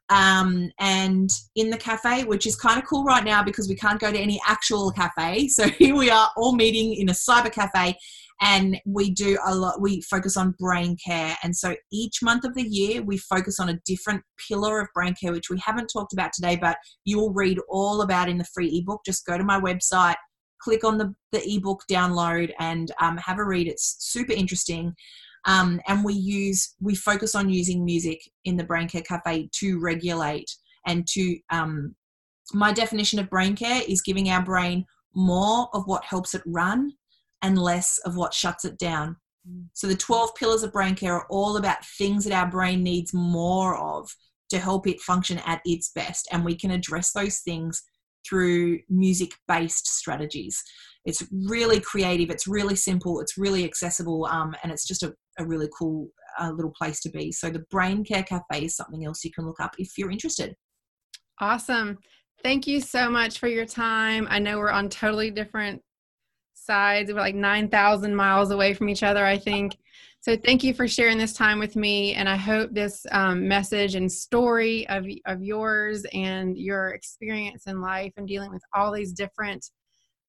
[0.09, 4.01] Um, and in the cafe, which is kind of cool right now because we can't
[4.01, 5.49] go to any actual cafe.
[5.49, 7.97] So here we are all meeting in a cyber cafe
[8.43, 11.37] and we do a lot, we focus on brain care.
[11.43, 15.15] And so each month of the year, we focus on a different pillar of brain
[15.15, 18.47] care, which we haven't talked about today, but you will read all about in the
[18.53, 19.03] free ebook.
[19.07, 20.17] Just go to my website,
[20.63, 23.69] click on the, the ebook download and um, have a read.
[23.69, 24.95] It's super interesting.
[25.45, 29.81] Um, and we use we focus on using music in the brain care cafe to
[29.81, 30.51] regulate
[30.87, 31.97] and to um,
[32.53, 34.85] my definition of brain care is giving our brain
[35.15, 36.93] more of what helps it run
[37.43, 39.17] and less of what shuts it down
[39.73, 43.13] so the 12 pillars of brain care are all about things that our brain needs
[43.13, 44.15] more of
[44.51, 47.83] to help it function at its best and we can address those things
[48.29, 50.63] through music based strategies.
[51.05, 55.45] It's really creative, it's really simple, it's really accessible, um, and it's just a, a
[55.45, 56.09] really cool
[56.41, 57.33] uh, little place to be.
[57.33, 60.55] So, the Brain Care Cafe is something else you can look up if you're interested.
[61.41, 61.99] Awesome.
[62.43, 64.27] Thank you so much for your time.
[64.31, 65.81] I know we're on totally different
[66.65, 67.13] sides.
[67.13, 69.77] We're like 9,000 miles away from each other, I think.
[70.21, 73.97] So thank you for sharing this time with me, and I hope this um, message
[73.97, 79.13] and story of of yours and your experience in life and dealing with all these
[79.13, 79.69] different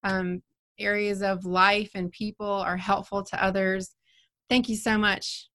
[0.03, 0.41] um,
[0.79, 3.95] areas of life and people are helpful to others.
[4.49, 5.47] Thank you so much.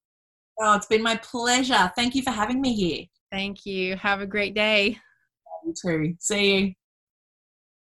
[0.60, 1.90] Oh, it's been my pleasure.
[1.96, 3.06] Thank you for having me here.
[3.30, 3.96] Thank you.
[3.96, 4.98] Have a great day.
[5.64, 6.14] You too.
[6.20, 6.74] See you.